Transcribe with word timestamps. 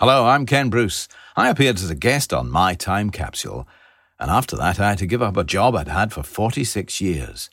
Hello, 0.00 0.26
I'm 0.26 0.46
Ken 0.46 0.70
Bruce. 0.70 1.08
I 1.36 1.50
appeared 1.50 1.76
as 1.76 1.90
a 1.90 1.94
guest 1.94 2.32
on 2.32 2.48
My 2.48 2.72
Time 2.72 3.10
Capsule, 3.10 3.68
and 4.18 4.30
after 4.30 4.56
that, 4.56 4.80
I 4.80 4.88
had 4.88 4.98
to 5.00 5.06
give 5.06 5.20
up 5.20 5.36
a 5.36 5.44
job 5.44 5.76
I'd 5.76 5.88
had 5.88 6.10
for 6.10 6.22
46 6.22 7.02
years. 7.02 7.50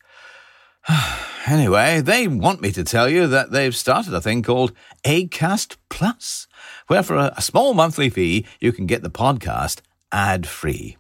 anyway, 1.46 2.00
they 2.00 2.26
want 2.26 2.62
me 2.62 2.72
to 2.72 2.86
tell 2.86 3.10
you 3.10 3.28
that 3.28 3.52
they've 3.52 3.76
started 3.76 4.14
a 4.14 4.22
thing 4.22 4.44
called 4.44 4.72
ACAST 5.04 5.76
Plus, 5.90 6.48
where 6.88 7.04
for 7.04 7.18
a, 7.18 7.42
small 7.42 7.74
monthly 7.74 8.10
fee, 8.10 8.46
you 8.62 8.72
can 8.72 8.86
get 8.86 9.04
the 9.04 9.10
podcast 9.10 9.82
ad 10.14 10.48
free. 10.48 10.96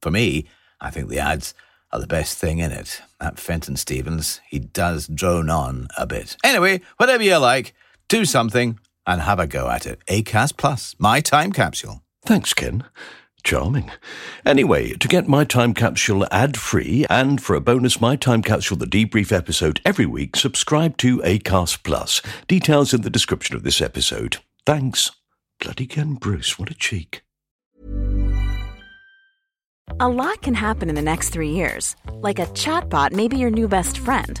For 0.00 0.12
me, 0.12 0.46
I 0.80 0.90
think 0.90 1.08
the 1.08 1.18
ads 1.18 1.54
are 1.90 1.98
the 1.98 2.06
best 2.06 2.38
thing 2.38 2.60
in 2.60 2.70
it. 2.70 3.02
That 3.18 3.40
Fenton 3.40 3.74
Stevens, 3.74 4.40
he 4.48 4.60
does 4.60 5.08
drone 5.08 5.50
on 5.50 5.88
a 5.98 6.06
bit. 6.06 6.36
Anyway, 6.44 6.82
whatever 6.98 7.24
you 7.24 7.36
like, 7.38 7.74
do 8.06 8.24
something 8.24 8.78
and 9.08 9.22
have 9.22 9.40
a 9.40 9.46
go 9.48 9.68
at 9.68 9.86
it. 9.86 10.00
ACAST 10.06 10.56
Plus, 10.56 10.94
my 10.98 11.20
time 11.20 11.52
capsule. 11.52 12.02
Thanks, 12.24 12.54
Ken. 12.54 12.84
Charming. 13.42 13.90
Anyway, 14.44 14.92
to 14.94 15.08
get 15.08 15.28
My 15.28 15.44
Time 15.44 15.72
Capsule 15.72 16.26
ad 16.30 16.56
free 16.56 17.06
and 17.08 17.40
for 17.40 17.54
a 17.54 17.60
bonus 17.60 18.00
My 18.00 18.16
Time 18.16 18.42
Capsule 18.42 18.76
The 18.76 18.86
Debrief 18.86 19.32
episode 19.32 19.80
every 19.84 20.06
week, 20.06 20.36
subscribe 20.36 20.96
to 20.98 21.18
ACAST 21.18 21.82
Plus. 21.84 22.20
Details 22.46 22.92
in 22.92 23.02
the 23.02 23.10
description 23.10 23.56
of 23.56 23.62
this 23.62 23.80
episode. 23.80 24.38
Thanks. 24.66 25.10
Bloody 25.60 25.86
Ken 25.86 26.14
Bruce, 26.14 26.58
what 26.58 26.70
a 26.70 26.74
cheek. 26.74 27.22
A 30.00 30.08
lot 30.08 30.42
can 30.42 30.54
happen 30.54 30.90
in 30.90 30.94
the 30.94 31.02
next 31.02 31.30
three 31.30 31.50
years. 31.50 31.96
Like 32.12 32.38
a 32.38 32.46
chatbot 32.46 33.12
may 33.12 33.28
be 33.28 33.38
your 33.38 33.50
new 33.50 33.68
best 33.68 33.98
friend. 33.98 34.40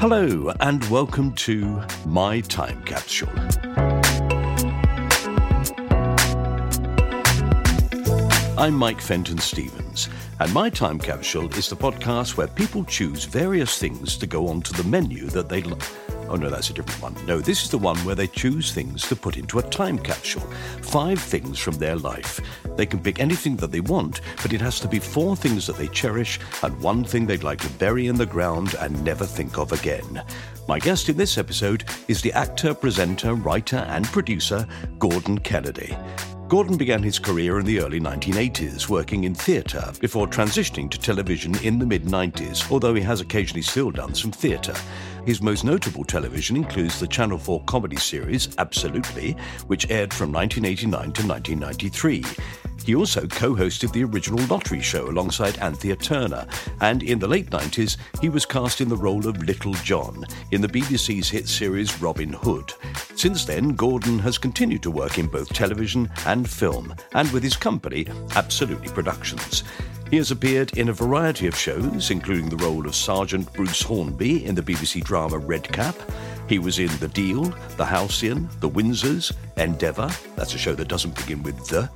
Hello, 0.00 0.52
and 0.60 0.88
welcome 0.90 1.32
to 1.32 1.82
My 2.06 2.38
Time 2.42 2.80
Capsule. 2.84 3.28
I'm 8.56 8.74
Mike 8.74 9.00
Fenton 9.00 9.38
Stevens, 9.38 10.08
and 10.38 10.54
My 10.54 10.70
Time 10.70 11.00
Capsule 11.00 11.52
is 11.54 11.68
the 11.68 11.74
podcast 11.74 12.36
where 12.36 12.46
people 12.46 12.84
choose 12.84 13.24
various 13.24 13.76
things 13.76 14.16
to 14.18 14.28
go 14.28 14.46
onto 14.46 14.72
the 14.72 14.88
menu 14.88 15.26
that 15.30 15.48
they 15.48 15.62
love. 15.62 15.98
Oh, 16.28 16.36
no, 16.36 16.48
that's 16.48 16.70
a 16.70 16.74
different 16.74 17.02
one. 17.02 17.26
No, 17.26 17.40
this 17.40 17.64
is 17.64 17.70
the 17.70 17.78
one 17.78 17.96
where 18.04 18.14
they 18.14 18.28
choose 18.28 18.72
things 18.72 19.02
to 19.08 19.16
put 19.16 19.36
into 19.36 19.58
a 19.58 19.62
time 19.62 19.98
capsule. 19.98 20.48
Five 20.80 21.18
things 21.18 21.58
from 21.58 21.74
their 21.74 21.96
life. 21.96 22.40
They 22.78 22.86
can 22.86 23.00
pick 23.00 23.18
anything 23.18 23.56
that 23.56 23.72
they 23.72 23.80
want, 23.80 24.20
but 24.40 24.52
it 24.52 24.60
has 24.60 24.78
to 24.78 24.86
be 24.86 25.00
four 25.00 25.34
things 25.34 25.66
that 25.66 25.76
they 25.76 25.88
cherish 25.88 26.38
and 26.62 26.80
one 26.80 27.02
thing 27.02 27.26
they'd 27.26 27.42
like 27.42 27.58
to 27.62 27.70
bury 27.70 28.06
in 28.06 28.14
the 28.14 28.24
ground 28.24 28.76
and 28.78 29.02
never 29.02 29.24
think 29.26 29.58
of 29.58 29.72
again. 29.72 30.22
My 30.68 30.78
guest 30.78 31.08
in 31.08 31.16
this 31.16 31.38
episode 31.38 31.86
is 32.06 32.22
the 32.22 32.32
actor, 32.34 32.72
presenter, 32.74 33.34
writer, 33.34 33.78
and 33.88 34.04
producer 34.06 34.64
Gordon 35.00 35.38
Kennedy. 35.38 35.96
Gordon 36.46 36.76
began 36.76 37.02
his 37.02 37.18
career 37.18 37.58
in 37.58 37.66
the 37.66 37.80
early 37.80 38.00
1980s, 38.00 38.88
working 38.88 39.24
in 39.24 39.34
theatre, 39.34 39.92
before 40.00 40.28
transitioning 40.28 40.88
to 40.88 40.98
television 40.98 41.54
in 41.64 41.80
the 41.80 41.84
mid 41.84 42.04
90s, 42.04 42.70
although 42.70 42.94
he 42.94 43.02
has 43.02 43.20
occasionally 43.20 43.60
still 43.60 43.90
done 43.90 44.14
some 44.14 44.30
theatre. 44.30 44.76
His 45.26 45.42
most 45.42 45.64
notable 45.64 46.04
television 46.04 46.56
includes 46.56 47.00
the 47.00 47.06
Channel 47.06 47.38
4 47.38 47.64
comedy 47.64 47.96
series 47.96 48.48
Absolutely, 48.56 49.32
which 49.66 49.90
aired 49.90 50.14
from 50.14 50.32
1989 50.32 51.12
to 51.12 51.26
1993. 51.26 52.24
He 52.88 52.94
also 52.94 53.26
co 53.26 53.54
hosted 53.54 53.92
the 53.92 54.04
original 54.04 54.42
Lottery 54.46 54.80
Show 54.80 55.10
alongside 55.10 55.58
Anthea 55.58 55.94
Turner, 55.94 56.46
and 56.80 57.02
in 57.02 57.18
the 57.18 57.28
late 57.28 57.50
90s, 57.50 57.98
he 58.22 58.30
was 58.30 58.46
cast 58.46 58.80
in 58.80 58.88
the 58.88 58.96
role 58.96 59.28
of 59.28 59.42
Little 59.42 59.74
John 59.74 60.24
in 60.52 60.62
the 60.62 60.68
BBC's 60.68 61.28
hit 61.28 61.48
series 61.48 62.00
Robin 62.00 62.32
Hood. 62.32 62.72
Since 63.14 63.44
then, 63.44 63.74
Gordon 63.74 64.18
has 64.20 64.38
continued 64.38 64.82
to 64.84 64.90
work 64.90 65.18
in 65.18 65.26
both 65.26 65.52
television 65.52 66.08
and 66.24 66.48
film, 66.48 66.94
and 67.12 67.30
with 67.30 67.42
his 67.42 67.58
company, 67.58 68.06
Absolutely 68.36 68.88
Productions. 68.88 69.64
He 70.10 70.16
has 70.16 70.30
appeared 70.30 70.78
in 70.78 70.88
a 70.88 70.94
variety 70.94 71.46
of 71.46 71.54
shows, 71.54 72.10
including 72.10 72.48
the 72.48 72.64
role 72.64 72.86
of 72.86 72.94
Sergeant 72.94 73.52
Bruce 73.52 73.82
Hornsby 73.82 74.46
in 74.46 74.54
the 74.54 74.62
BBC 74.62 75.04
drama 75.04 75.36
Red 75.36 75.70
Cap. 75.70 75.94
He 76.48 76.58
was 76.58 76.78
in 76.78 76.88
The 76.98 77.08
Deal, 77.08 77.44
The 77.76 77.84
Halcyon, 77.84 78.48
The 78.60 78.70
Windsors, 78.70 79.32
Endeavour, 79.58 80.10
that's 80.34 80.54
a 80.54 80.58
show 80.58 80.74
that 80.74 80.88
doesn't 80.88 81.14
begin 81.14 81.42
with 81.42 81.66
the, 81.68 81.90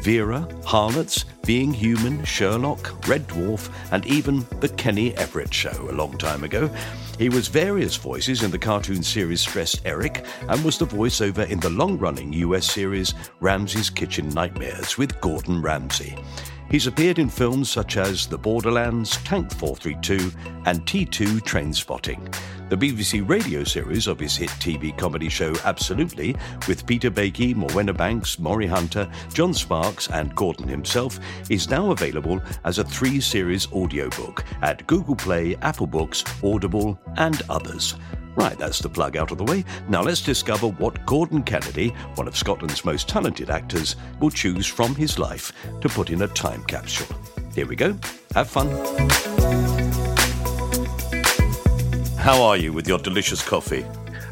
Vera, 0.00 0.46
Harlots, 0.64 1.24
Being 1.44 1.72
Human, 1.72 2.24
Sherlock, 2.24 3.08
Red 3.08 3.26
Dwarf, 3.26 3.68
and 3.90 4.06
even 4.06 4.46
The 4.60 4.68
Kenny 4.68 5.16
Everett 5.16 5.52
Show 5.52 5.88
a 5.90 5.92
long 5.92 6.16
time 6.18 6.44
ago. 6.44 6.70
He 7.18 7.28
was 7.28 7.48
various 7.48 7.96
voices 7.96 8.42
in 8.42 8.50
the 8.52 8.58
cartoon 8.58 9.02
series 9.02 9.40
Stressed 9.40 9.82
Eric 9.84 10.24
and 10.48 10.62
was 10.64 10.78
the 10.78 10.86
voiceover 10.86 11.48
in 11.48 11.58
the 11.58 11.70
long 11.70 11.98
running 11.98 12.32
US 12.34 12.70
series 12.70 13.14
Ramsay's 13.40 13.90
Kitchen 13.90 14.28
Nightmares 14.28 14.96
with 14.98 15.20
Gordon 15.20 15.62
Ramsay. 15.62 16.16
He's 16.68 16.88
appeared 16.88 17.20
in 17.20 17.28
films 17.28 17.70
such 17.70 17.96
as 17.96 18.26
The 18.26 18.36
Borderlands, 18.36 19.16
Tank 19.18 19.52
432, 19.52 20.32
and 20.64 20.84
T2 20.84 21.40
Trainspotting. 21.42 22.34
The 22.68 22.76
BBC 22.76 23.26
radio 23.28 23.62
series 23.62 24.08
of 24.08 24.18
his 24.18 24.34
hit 24.36 24.50
TV 24.50 24.96
comedy 24.98 25.28
show 25.28 25.54
Absolutely, 25.64 26.34
with 26.66 26.84
Peter 26.84 27.08
Baikie, 27.08 27.54
Morwenna 27.54 27.96
Banks, 27.96 28.40
Moray 28.40 28.66
Hunter, 28.66 29.08
John 29.32 29.54
Sparkes, 29.54 30.10
and 30.10 30.34
Gordon 30.34 30.66
himself, 30.66 31.20
is 31.48 31.70
now 31.70 31.92
available 31.92 32.40
as 32.64 32.80
a 32.80 32.84
three 32.84 33.20
series 33.20 33.70
audiobook 33.72 34.44
at 34.62 34.84
Google 34.88 35.14
Play, 35.14 35.54
Apple 35.62 35.86
Books, 35.86 36.24
Audible, 36.42 36.98
and 37.16 37.40
others. 37.48 37.94
Right, 38.36 38.58
that's 38.58 38.80
the 38.80 38.90
plug 38.90 39.16
out 39.16 39.32
of 39.32 39.38
the 39.38 39.44
way. 39.44 39.64
Now 39.88 40.02
let's 40.02 40.20
discover 40.20 40.68
what 40.68 41.06
Gordon 41.06 41.42
Kennedy, 41.42 41.88
one 42.16 42.28
of 42.28 42.36
Scotland's 42.36 42.84
most 42.84 43.08
talented 43.08 43.48
actors, 43.48 43.96
will 44.20 44.30
choose 44.30 44.66
from 44.66 44.94
his 44.94 45.18
life 45.18 45.52
to 45.80 45.88
put 45.88 46.10
in 46.10 46.20
a 46.20 46.28
time 46.28 46.62
capsule. 46.64 47.06
Here 47.54 47.66
we 47.66 47.76
go. 47.76 47.96
Have 48.34 48.50
fun. 48.50 48.68
How 52.18 52.42
are 52.42 52.58
you 52.58 52.74
with 52.74 52.86
your 52.86 52.98
delicious 52.98 53.42
coffee? 53.42 53.86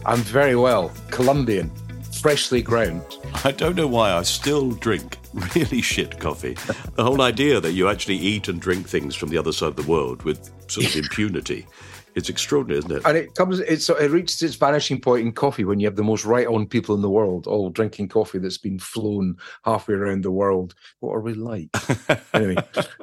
I'm 0.05 0.21
very 0.21 0.57
well. 0.57 0.93
Colombian, 1.11 1.71
freshly 2.13 2.61
ground. 2.61 3.01
I 3.43 3.53
don't 3.53 3.75
know 3.75 3.87
why 3.87 4.13
I 4.13 4.23
still 4.23 4.73
drink 4.73 5.17
really 5.55 5.81
shit 5.81 6.21
coffee. 6.21 6.59
The 6.95 7.05
whole 7.05 7.23
idea 7.23 7.59
that 7.59 7.73
you 7.73 7.89
actually 7.89 8.19
eat 8.19 8.49
and 8.49 8.61
drink 8.61 8.87
things 8.87 9.15
from 9.15 9.31
the 9.31 9.39
other 9.39 9.53
side 9.53 9.69
of 9.69 9.77
the 9.77 9.91
world 9.91 10.25
with 10.25 10.51
sort 10.71 10.89
of 10.89 10.97
impunity 11.05 11.67
it's 12.15 12.29
extraordinary, 12.29 12.79
isn't 12.79 12.93
it? 12.93 13.03
And 13.05 13.17
it 13.17 13.35
comes, 13.35 13.59
it's 13.61 13.89
it 13.89 14.11
reaches 14.11 14.43
its 14.43 14.55
vanishing 14.55 15.01
point 15.01 15.27
in 15.27 15.33
coffee 15.33 15.65
when 15.65 15.81
you 15.81 15.87
have 15.87 15.97
the 15.97 16.05
most 16.05 16.25
right 16.25 16.47
on 16.47 16.67
people 16.67 16.95
in 16.95 17.03
the 17.03 17.11
world 17.11 17.47
all 17.47 17.71
drinking 17.71 18.09
coffee 18.09 18.39
that's 18.39 18.59
been 18.59 18.79
flown 18.79 19.37
halfway 19.65 19.95
around 19.95 20.23
the 20.23 20.31
world. 20.31 20.75
What 21.01 21.15
are 21.15 21.21
we 21.21 21.35
like? 21.35 21.69
anyway, 22.35 22.57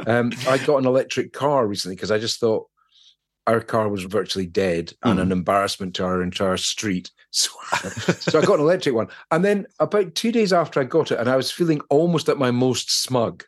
um, 0.08 0.32
I 0.48 0.58
got 0.60 0.78
an 0.78 0.86
electric 0.86 1.34
car 1.34 1.68
recently 1.68 1.96
because 1.96 2.12
I 2.12 2.20
just 2.20 2.40
thought 2.40 2.68
our 3.48 3.60
car 3.60 3.90
was 3.90 4.04
virtually 4.04 4.46
dead 4.46 4.94
and 5.04 5.20
mm. 5.20 5.24
an 5.24 5.32
embarrassment 5.32 5.96
to 5.96 6.06
our 6.06 6.22
entire 6.22 6.58
street. 6.58 7.12
So, 7.32 7.50
so 8.20 8.40
I 8.40 8.46
got 8.46 8.56
an 8.56 8.62
electric 8.62 8.96
one. 8.96 9.08
And 9.32 9.44
then 9.44 9.66
about 9.80 10.16
two 10.16 10.32
days 10.32 10.54
after 10.54 10.80
I 10.80 10.84
got 10.84 11.12
it, 11.12 11.20
and 11.20 11.30
I 11.30 11.36
was 11.36 11.52
feeling 11.52 11.82
almost 11.90 12.30
at 12.30 12.38
my 12.38 12.52
most 12.52 12.92
smug, 12.92 13.44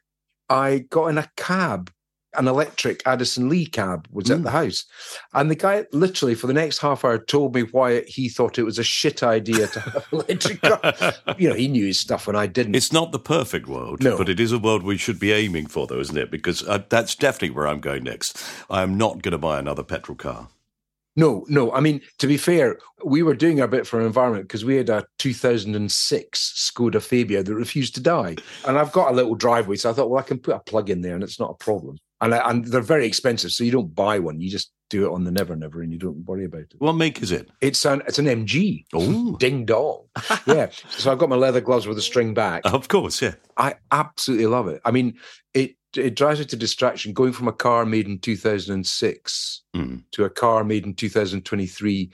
I 0.49 0.85
got 0.89 1.07
in 1.07 1.17
a 1.17 1.29
cab 1.37 1.91
an 2.35 2.47
electric 2.47 3.05
Addison 3.05 3.49
Lee 3.49 3.65
cab 3.65 4.07
was 4.11 4.25
mm. 4.25 4.35
at 4.35 4.43
the 4.43 4.51
house. 4.51 4.85
And 5.33 5.49
the 5.49 5.55
guy 5.55 5.85
literally 5.91 6.35
for 6.35 6.47
the 6.47 6.53
next 6.53 6.79
half 6.79 7.05
hour 7.05 7.17
told 7.17 7.55
me 7.55 7.61
why 7.61 8.03
he 8.07 8.29
thought 8.29 8.57
it 8.57 8.63
was 8.63 8.79
a 8.79 8.83
shit 8.83 9.23
idea 9.23 9.67
to 9.67 9.79
have 9.79 10.07
electric 10.11 10.61
car. 10.61 11.13
you 11.37 11.49
know, 11.49 11.55
he 11.55 11.67
knew 11.67 11.85
his 11.85 11.99
stuff 11.99 12.27
when 12.27 12.35
I 12.35 12.47
didn't. 12.47 12.75
It's 12.75 12.93
not 12.93 13.11
the 13.11 13.19
perfect 13.19 13.67
world, 13.67 14.03
no. 14.03 14.17
but 14.17 14.29
it 14.29 14.39
is 14.39 14.51
a 14.51 14.59
world 14.59 14.83
we 14.83 14.97
should 14.97 15.19
be 15.19 15.31
aiming 15.31 15.67
for, 15.67 15.87
though, 15.87 15.99
isn't 15.99 16.17
it? 16.17 16.31
Because 16.31 16.67
uh, 16.67 16.83
that's 16.89 17.15
definitely 17.15 17.51
where 17.51 17.67
I'm 17.67 17.79
going 17.79 18.03
next. 18.03 18.43
I 18.69 18.81
am 18.81 18.97
not 18.97 19.21
going 19.21 19.33
to 19.33 19.37
buy 19.37 19.59
another 19.59 19.83
petrol 19.83 20.15
car. 20.15 20.47
No, 21.15 21.45
no. 21.47 21.71
I 21.71 21.79
mean, 21.79 22.01
to 22.17 22.27
be 22.27 22.37
fair, 22.37 22.79
we 23.05 23.21
were 23.21 23.35
doing 23.35 23.61
our 23.61 23.67
bit 23.67 23.85
for 23.85 24.01
environment 24.01 24.45
because 24.45 24.65
we 24.65 24.77
had 24.77 24.89
a 24.89 25.05
2006 25.19 26.71
Skoda 26.73 26.99
Fabia 26.99 27.43
that 27.43 27.53
refused 27.53 27.93
to 27.95 28.01
die. 28.01 28.35
And 28.65 28.79
I've 28.79 28.91
got 28.91 29.11
a 29.11 29.15
little 29.15 29.35
driveway, 29.35 29.75
so 29.75 29.91
I 29.91 29.93
thought, 29.93 30.09
well, 30.09 30.19
I 30.19 30.27
can 30.27 30.39
put 30.39 30.55
a 30.55 30.59
plug 30.59 30.89
in 30.89 31.01
there 31.01 31.13
and 31.13 31.23
it's 31.23 31.39
not 31.39 31.51
a 31.51 31.63
problem 31.63 31.99
and 32.23 32.33
and 32.33 32.65
they're 32.65 32.81
very 32.81 33.05
expensive. 33.05 33.51
So 33.51 33.63
you 33.63 33.71
don't 33.71 33.93
buy 33.93 34.17
one; 34.19 34.39
you 34.41 34.49
just 34.49 34.71
do 34.89 35.05
it 35.05 35.13
on 35.13 35.23
the 35.23 35.31
Never 35.31 35.55
Never, 35.55 35.81
and 35.81 35.91
you 35.91 35.99
don't 35.99 36.25
worry 36.25 36.45
about 36.45 36.61
it. 36.61 36.75
What 36.79 36.93
make 36.93 37.21
is 37.21 37.31
it? 37.31 37.49
It's 37.61 37.85
an 37.85 38.01
it's 38.07 38.19
an 38.19 38.25
MG. 38.25 38.85
Oh, 38.93 39.35
Ding 39.37 39.65
dong. 39.65 40.05
yeah. 40.47 40.69
So 40.89 41.11
I've 41.11 41.17
got 41.19 41.29
my 41.29 41.35
leather 41.35 41.61
gloves 41.61 41.85
with 41.87 41.97
a 41.97 42.01
string 42.01 42.33
back. 42.33 42.61
of 42.65 42.87
course, 42.87 43.21
yeah. 43.21 43.35
I 43.57 43.75
absolutely 43.91 44.47
love 44.47 44.67
it. 44.67 44.81
I 44.85 44.91
mean, 44.91 45.15
it 45.53 45.75
it 45.95 46.15
drives 46.15 46.39
me 46.39 46.45
to 46.45 46.55
distraction. 46.55 47.13
Going 47.13 47.33
from 47.33 47.47
a 47.47 47.53
car 47.53 47.85
made 47.85 48.07
in 48.07 48.19
2006 48.19 49.61
Mm. 49.75 50.03
to 50.11 50.23
a 50.23 50.29
car 50.29 50.63
made 50.63 50.85
in 50.85 50.93
2023 50.93 52.11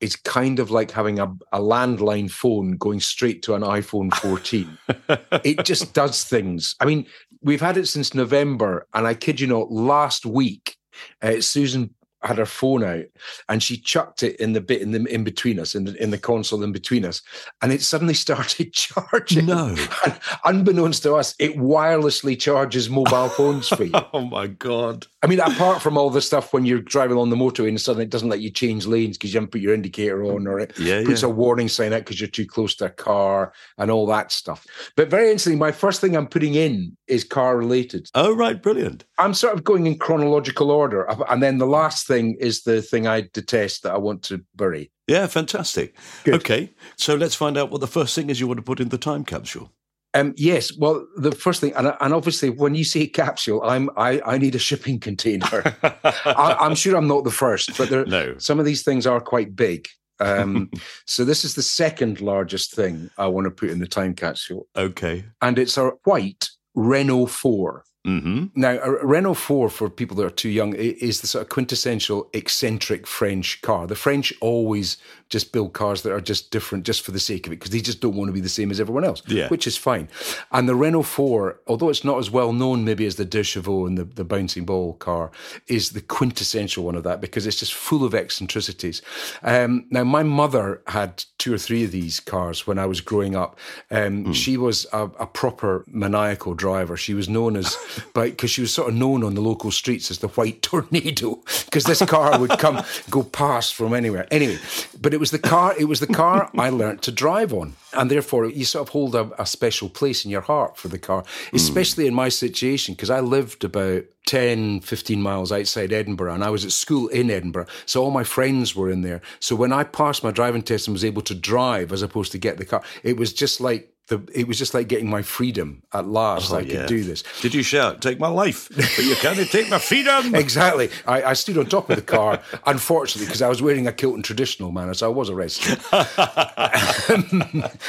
is 0.00 0.16
kind 0.16 0.58
of 0.58 0.70
like 0.70 0.90
having 0.90 1.18
a, 1.18 1.26
a 1.52 1.60
landline 1.60 2.30
phone 2.30 2.76
going 2.78 2.98
straight 3.00 3.42
to 3.42 3.54
an 3.54 3.62
iPhone 3.62 4.12
14. 4.16 4.78
it 5.44 5.64
just 5.64 5.92
does 5.94 6.24
things. 6.24 6.74
I 6.80 6.84
mean, 6.86 7.06
we've 7.44 7.60
had 7.60 7.76
it 7.76 7.86
since 7.86 8.14
November, 8.14 8.86
and 8.92 9.06
I 9.06 9.14
kid 9.14 9.40
you 9.40 9.46
not, 9.46 9.70
last 9.70 10.26
week, 10.26 10.76
uh, 11.22 11.40
Susan 11.40 11.94
had 12.24 12.38
her 12.38 12.46
phone 12.46 12.82
out 12.82 13.04
and 13.48 13.62
she 13.62 13.76
chucked 13.76 14.22
it 14.22 14.36
in 14.36 14.52
the 14.54 14.60
bit 14.60 14.80
in 14.82 14.90
the 14.92 15.04
in 15.12 15.24
between 15.24 15.58
us 15.58 15.74
in 15.74 15.84
the, 15.84 16.02
in 16.02 16.10
the 16.10 16.18
console 16.18 16.62
in 16.62 16.72
between 16.72 17.04
us 17.04 17.22
and 17.62 17.72
it 17.72 17.82
suddenly 17.82 18.14
started 18.24 18.72
charging 18.72 19.46
No. 19.46 19.74
and 20.04 20.20
unbeknownst 20.44 21.02
to 21.04 21.14
us 21.14 21.34
it 21.38 21.56
wirelessly 21.56 22.38
charges 22.38 22.88
mobile 22.90 23.28
phones 23.28 23.68
for 23.68 23.84
you 23.84 23.92
oh 24.12 24.22
my 24.24 24.46
god. 24.46 25.06
I 25.22 25.26
mean, 25.26 25.40
apart 25.40 25.80
from 25.80 25.96
all 25.96 26.10
the 26.10 26.20
stuff 26.20 26.52
when 26.52 26.66
you're 26.66 26.80
driving 26.82 27.16
on 27.16 27.30
the 27.30 27.36
motorway 27.36 27.68
and 27.68 27.80
suddenly 27.80 28.04
it 28.04 28.10
doesn't 28.10 28.28
let 28.28 28.40
you 28.42 28.50
change 28.50 28.84
lanes 28.86 29.16
because 29.16 29.32
you 29.32 29.38
haven't 29.38 29.52
put 29.52 29.62
your 29.62 29.72
indicator 29.72 30.22
on, 30.22 30.46
or 30.46 30.58
it 30.60 30.78
Yeah, 30.78 31.02
puts 31.02 31.22
yeah. 31.22 31.28
a 31.28 31.30
warning 31.30 31.68
sign 31.68 31.94
out 31.94 32.00
because 32.00 32.20
you're 32.20 32.28
too 32.28 32.44
close 32.46 32.74
to 32.76 32.86
a 32.86 32.90
car 32.90 33.54
and 33.78 33.90
all 33.90 34.04
that 34.08 34.32
stuff. 34.32 34.66
But 34.96 35.08
very 35.08 35.28
interesting 35.28 35.58
my 35.58 35.72
first 35.72 36.02
thing 36.02 36.14
I'm 36.14 36.26
putting 36.26 36.54
in 36.56 36.94
is 37.06 37.24
car 37.24 37.56
related. 37.56 38.10
Oh 38.14 38.34
right, 38.34 38.62
brilliant. 38.62 39.04
I'm 39.16 39.32
sort 39.32 39.54
of 39.54 39.64
going 39.64 39.86
in 39.86 39.98
chronological 39.98 40.70
order. 40.70 41.04
And 41.30 41.42
then 41.42 41.56
the 41.56 41.66
last 41.66 42.06
thing 42.06 42.13
is 42.18 42.62
the 42.62 42.82
thing 42.82 43.06
I 43.06 43.28
detest 43.32 43.82
that 43.82 43.92
I 43.94 43.98
want 43.98 44.22
to 44.24 44.44
bury. 44.54 44.90
Yeah, 45.06 45.26
fantastic. 45.26 45.94
Good. 46.24 46.34
Okay, 46.34 46.72
so 46.96 47.14
let's 47.14 47.34
find 47.34 47.56
out 47.58 47.70
what 47.70 47.80
the 47.80 47.86
first 47.86 48.14
thing 48.14 48.30
is 48.30 48.40
you 48.40 48.46
want 48.48 48.58
to 48.58 48.62
put 48.62 48.80
in 48.80 48.88
the 48.88 48.98
time 48.98 49.24
capsule. 49.24 49.70
Um, 50.14 50.32
yes, 50.36 50.76
well, 50.78 51.06
the 51.16 51.32
first 51.32 51.60
thing, 51.60 51.72
and, 51.74 51.92
and 52.00 52.14
obviously, 52.14 52.48
when 52.48 52.74
you 52.76 52.84
say 52.84 53.06
capsule, 53.08 53.62
I'm 53.64 53.90
I, 53.96 54.20
I 54.24 54.38
need 54.38 54.54
a 54.54 54.60
shipping 54.60 55.00
container. 55.00 55.76
I, 55.82 56.56
I'm 56.60 56.76
sure 56.76 56.96
I'm 56.96 57.08
not 57.08 57.24
the 57.24 57.30
first, 57.32 57.76
but 57.76 57.90
there, 57.90 58.06
No. 58.06 58.38
some 58.38 58.60
of 58.60 58.64
these 58.64 58.82
things 58.84 59.06
are 59.06 59.20
quite 59.20 59.56
big. 59.56 59.88
Um, 60.20 60.70
so 61.06 61.24
this 61.24 61.44
is 61.44 61.56
the 61.56 61.62
second 61.62 62.20
largest 62.20 62.72
thing 62.72 63.10
I 63.18 63.26
want 63.26 63.46
to 63.46 63.50
put 63.50 63.70
in 63.70 63.80
the 63.80 63.88
time 63.88 64.14
capsule, 64.14 64.68
Okay. 64.76 65.24
and 65.42 65.58
it's 65.58 65.76
a 65.76 65.90
white 66.04 66.48
Renault 66.76 67.26
Four. 67.26 67.84
Mm-hmm. 68.06 68.46
Now, 68.54 68.78
a 68.82 69.04
Renault 69.04 69.34
4, 69.34 69.70
for 69.70 69.88
people 69.88 70.16
that 70.16 70.26
are 70.26 70.30
too 70.30 70.50
young, 70.50 70.74
is 70.74 71.22
the 71.22 71.26
sort 71.26 71.42
of 71.42 71.48
quintessential 71.48 72.28
eccentric 72.34 73.06
French 73.06 73.62
car. 73.62 73.86
The 73.86 73.94
French 73.94 74.32
always 74.40 74.98
just 75.34 75.52
build 75.52 75.72
cars 75.72 76.02
that 76.02 76.12
are 76.12 76.20
just 76.32 76.50
different 76.50 76.86
just 76.86 77.02
for 77.02 77.12
the 77.12 77.18
sake 77.30 77.46
of 77.46 77.52
it 77.52 77.56
because 77.58 77.72
they 77.72 77.80
just 77.80 78.00
don't 78.00 78.16
want 78.16 78.28
to 78.28 78.32
be 78.32 78.40
the 78.40 78.48
same 78.58 78.70
as 78.70 78.78
everyone 78.80 79.04
else, 79.04 79.20
Yeah. 79.26 79.48
which 79.48 79.66
is 79.66 79.76
fine. 79.76 80.06
And 80.52 80.68
the 80.68 80.74
Renault 80.76 81.02
4, 81.02 81.60
although 81.66 81.90
it's 81.90 82.04
not 82.04 82.18
as 82.18 82.30
well 82.30 82.52
known 82.52 82.84
maybe 82.84 83.04
as 83.06 83.16
the 83.16 83.24
Deux 83.24 83.42
Chevaux 83.42 83.86
and 83.86 83.98
the, 83.98 84.04
the 84.04 84.24
bouncing 84.24 84.64
ball 84.64 84.94
car, 84.94 85.30
is 85.66 85.90
the 85.90 86.00
quintessential 86.00 86.84
one 86.84 86.94
of 86.94 87.02
that 87.02 87.20
because 87.20 87.46
it's 87.48 87.58
just 87.58 87.74
full 87.74 88.04
of 88.04 88.14
eccentricities. 88.14 89.02
Um, 89.42 89.86
now, 89.90 90.04
my 90.04 90.22
mother 90.22 90.80
had 90.86 91.24
two 91.38 91.52
or 91.52 91.58
three 91.58 91.84
of 91.84 91.90
these 91.90 92.20
cars 92.20 92.66
when 92.66 92.78
I 92.78 92.86
was 92.86 93.00
growing 93.00 93.34
up. 93.36 93.58
Um, 93.90 94.32
She 94.32 94.56
was 94.56 94.86
a, 94.92 95.04
a 95.18 95.26
proper 95.26 95.84
maniacal 95.88 96.54
driver. 96.54 96.96
She 96.96 97.14
was 97.14 97.28
known 97.28 97.56
as, 97.56 97.76
by 98.14 98.30
because 98.30 98.50
she 98.50 98.60
was 98.60 98.72
sort 98.72 98.88
of 98.88 98.94
known 98.94 99.22
on 99.24 99.34
the 99.34 99.40
local 99.40 99.70
streets 99.70 100.10
as 100.10 100.18
the 100.18 100.28
White 100.28 100.62
Tornado 100.68 101.42
because 101.66 101.84
this 101.84 102.02
car 102.04 102.38
would 102.38 102.58
come 102.58 102.82
go 103.10 103.22
past 103.22 103.74
from 103.74 103.92
anywhere. 103.94 104.26
Anyway, 104.30 104.58
but 105.00 105.12
it 105.14 105.20
was 105.20 105.23
the 105.30 105.38
car. 105.38 105.74
It 105.78 105.84
was 105.84 106.00
the 106.00 106.06
car 106.06 106.50
I 106.58 106.70
learnt 106.70 107.02
to 107.02 107.12
drive 107.12 107.52
on, 107.52 107.74
and 107.92 108.10
therefore 108.10 108.46
you 108.46 108.64
sort 108.64 108.88
of 108.88 108.92
hold 108.92 109.14
a, 109.14 109.30
a 109.40 109.46
special 109.46 109.88
place 109.88 110.24
in 110.24 110.30
your 110.30 110.40
heart 110.40 110.76
for 110.76 110.88
the 110.88 110.98
car, 110.98 111.24
hmm. 111.50 111.56
especially 111.56 112.06
in 112.06 112.14
my 112.14 112.28
situation 112.28 112.94
because 112.94 113.10
I 113.10 113.20
lived 113.20 113.64
about 113.64 114.04
10, 114.26 114.80
15 114.80 115.20
miles 115.20 115.52
outside 115.52 115.92
Edinburgh 115.92 116.34
and 116.34 116.42
I 116.42 116.50
was 116.50 116.64
at 116.64 116.72
school 116.72 117.08
in 117.08 117.30
Edinburgh. 117.30 117.66
So 117.86 118.02
all 118.02 118.10
my 118.10 118.24
friends 118.24 118.74
were 118.74 118.90
in 118.90 119.02
there. 119.02 119.20
So 119.38 119.54
when 119.54 119.72
I 119.72 119.84
passed 119.84 120.24
my 120.24 120.30
driving 120.30 120.62
test 120.62 120.86
and 120.86 120.94
was 120.94 121.04
able 121.04 121.22
to 121.22 121.34
drive 121.34 121.92
as 121.92 122.02
opposed 122.02 122.32
to 122.32 122.38
get 122.38 122.56
the 122.56 122.64
car, 122.64 122.82
it 123.02 123.16
was 123.16 123.32
just 123.32 123.60
like 123.60 123.93
the, 124.08 124.20
it 124.34 124.46
was 124.46 124.58
just 124.58 124.74
like 124.74 124.86
getting 124.88 125.08
my 125.08 125.22
freedom 125.22 125.82
at 125.92 126.06
last. 126.06 126.52
Oh, 126.52 126.56
I 126.56 126.58
Oh, 126.58 126.62
yeah. 126.62 126.80
could 126.80 126.88
do 126.88 127.04
this. 127.04 127.22
Did 127.40 127.54
you 127.54 127.62
shout, 127.62 128.02
"Take 128.02 128.18
my 128.20 128.28
life," 128.28 128.68
but 128.76 128.98
you 129.04 129.14
can't 129.16 129.38
take 129.50 129.70
my 129.70 129.78
freedom? 129.78 130.34
Exactly. 130.44 130.90
I, 131.06 131.22
I 131.22 131.32
stood 131.32 131.56
on 131.56 131.66
top 131.66 131.88
of 131.88 131.96
the 131.96 132.02
car, 132.02 132.40
unfortunately, 132.66 133.26
because 133.26 133.40
I 133.42 133.48
was 133.48 133.62
wearing 133.62 133.86
a 133.86 133.92
kilt 133.92 134.16
in 134.16 134.22
traditional 134.22 134.72
manner, 134.72 134.92
so 134.94 135.06
I 135.10 135.14
was 135.14 135.30
arrested. 135.30 135.78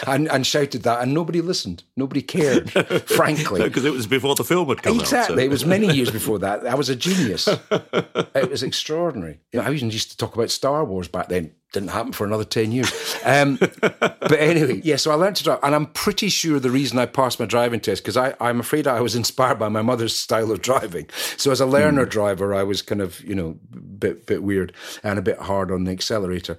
and, 0.08 0.28
and 0.30 0.46
shouted 0.48 0.84
that, 0.84 1.02
and 1.02 1.14
nobody 1.14 1.42
listened. 1.42 1.84
Nobody 1.96 2.22
cared, 2.22 2.72
frankly. 3.10 3.62
Because 3.64 3.86
it 3.86 3.92
was 3.94 4.08
before 4.08 4.36
the 4.36 4.44
film 4.44 4.68
had 4.70 4.82
come 4.84 5.00
Exactly. 5.00 5.34
out. 5.36 5.38
so- 5.40 5.44
It 5.44 5.50
was 5.50 5.66
many 5.66 5.94
years 5.94 6.12
before 6.12 6.40
that. 6.40 6.66
I 6.66 6.76
was 6.76 6.90
a 6.90 6.96
genius. 6.96 7.48
it 7.48 8.50
was 8.50 8.64
extraordinary. 8.64 9.40
You 9.52 9.60
know, 9.60 9.66
I 9.68 9.72
even 9.74 9.92
used 9.92 10.12
to 10.12 10.18
talk 10.18 10.36
about 10.36 10.50
Star 10.50 10.84
Wars 10.86 11.08
back 11.08 11.28
then. 11.30 11.52
Didn't 11.76 11.90
happen 11.90 12.14
for 12.14 12.26
another 12.26 12.46
10 12.46 12.72
years. 12.72 13.18
Um, 13.26 13.58
but 13.60 14.40
anyway, 14.40 14.80
yeah, 14.84 14.96
so 14.96 15.12
I 15.12 15.16
learned 15.16 15.36
to 15.36 15.44
drive. 15.44 15.60
And 15.62 15.76
I'm 15.76 15.88
pretty 15.88 16.30
sure 16.30 16.58
the 16.58 16.72
reason 16.72 16.98
I 16.98 17.06
passed 17.06 17.38
my 17.38 17.46
driving 17.46 17.82
test, 17.82 18.02
because 18.02 18.16
I'm 18.16 18.62
afraid 18.62 18.88
I 18.88 19.02
was 19.02 19.14
inspired 19.24 19.60
by 19.60 19.68
my 19.68 19.82
mother's 19.82 20.16
style 20.16 20.52
of 20.52 20.62
driving. 20.62 21.10
So 21.36 21.52
as 21.52 21.60
a 21.60 21.66
learner 21.66 22.06
driver, 22.06 22.56
I 22.56 22.64
was 22.64 22.82
kind 22.82 23.02
of, 23.02 23.20
you 23.26 23.36
know, 23.36 23.58
bit, 24.00 24.26
bit 24.26 24.44
weird 24.44 24.74
and 25.04 25.20
a 25.20 25.22
bit 25.22 25.40
hard 25.40 25.72
on 25.72 25.84
the 25.84 25.92
accelerator. 25.92 26.58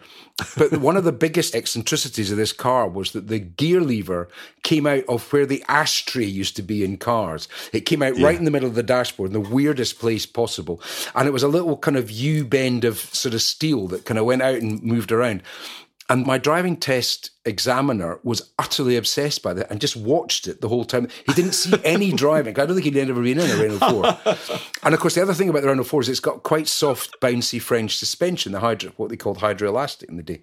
But 0.56 0.78
one 0.78 0.96
of 0.96 1.04
the 1.04 1.12
biggest 1.12 1.54
eccentricities 1.54 2.30
of 2.30 2.36
this 2.36 2.52
car 2.52 2.88
was 2.88 3.12
that 3.12 3.28
the 3.28 3.38
gear 3.38 3.80
lever 3.80 4.28
came 4.62 4.86
out 4.86 5.04
of 5.08 5.32
where 5.32 5.46
the 5.46 5.64
ashtray 5.68 6.26
used 6.26 6.56
to 6.56 6.62
be 6.62 6.84
in 6.84 6.96
cars. 6.96 7.48
It 7.72 7.86
came 7.86 8.02
out 8.02 8.18
right 8.18 8.38
in 8.38 8.44
the 8.44 8.50
middle 8.50 8.68
of 8.68 8.74
the 8.74 8.82
dashboard, 8.82 9.34
in 9.34 9.42
the 9.42 9.48
weirdest 9.48 9.98
place 9.98 10.26
possible. 10.26 10.80
And 11.14 11.26
it 11.26 11.32
was 11.32 11.42
a 11.42 11.48
little 11.48 11.76
kind 11.76 11.96
of 11.96 12.10
U 12.10 12.44
bend 12.44 12.84
of 12.84 12.98
sort 12.98 13.34
of 13.34 13.42
steel 13.42 13.88
that 13.88 14.04
kind 14.04 14.18
of 14.18 14.26
went 14.26 14.42
out 14.42 14.56
and 14.56 14.82
moved 14.82 15.12
around. 15.12 15.42
And 16.08 16.26
my 16.26 16.38
driving 16.38 16.76
test 16.76 17.30
examiner 17.46 18.18
was 18.22 18.50
utterly 18.58 18.96
obsessed 18.96 19.42
by 19.42 19.54
that 19.54 19.70
and 19.70 19.80
just 19.80 19.96
watched 19.96 20.46
it 20.48 20.60
the 20.60 20.68
whole 20.68 20.84
time. 20.84 21.08
He 21.26 21.32
didn't 21.32 21.52
see 21.52 21.74
any 21.84 22.12
driving. 22.24 22.58
I 22.58 22.66
don't 22.66 22.74
think 22.74 22.84
he'd 22.84 22.96
ever 22.96 23.22
been 23.22 23.38
in 23.38 23.50
a 23.50 23.56
Renault 23.56 23.78
4. 23.78 24.68
and 24.82 24.94
of 24.94 25.00
course, 25.00 25.14
the 25.14 25.22
other 25.22 25.34
thing 25.34 25.48
about 25.48 25.62
the 25.62 25.68
Renault 25.68 25.84
4 25.84 26.02
is 26.02 26.08
it's 26.08 26.20
got 26.20 26.42
quite 26.42 26.68
soft, 26.68 27.20
bouncy 27.20 27.60
French 27.60 27.96
suspension, 27.96 28.52
the 28.52 28.60
hydro, 28.60 28.92
what 28.96 29.10
they 29.10 29.16
called 29.16 29.38
hydroelastic 29.38 30.04
in 30.04 30.16
the 30.16 30.22
day. 30.22 30.40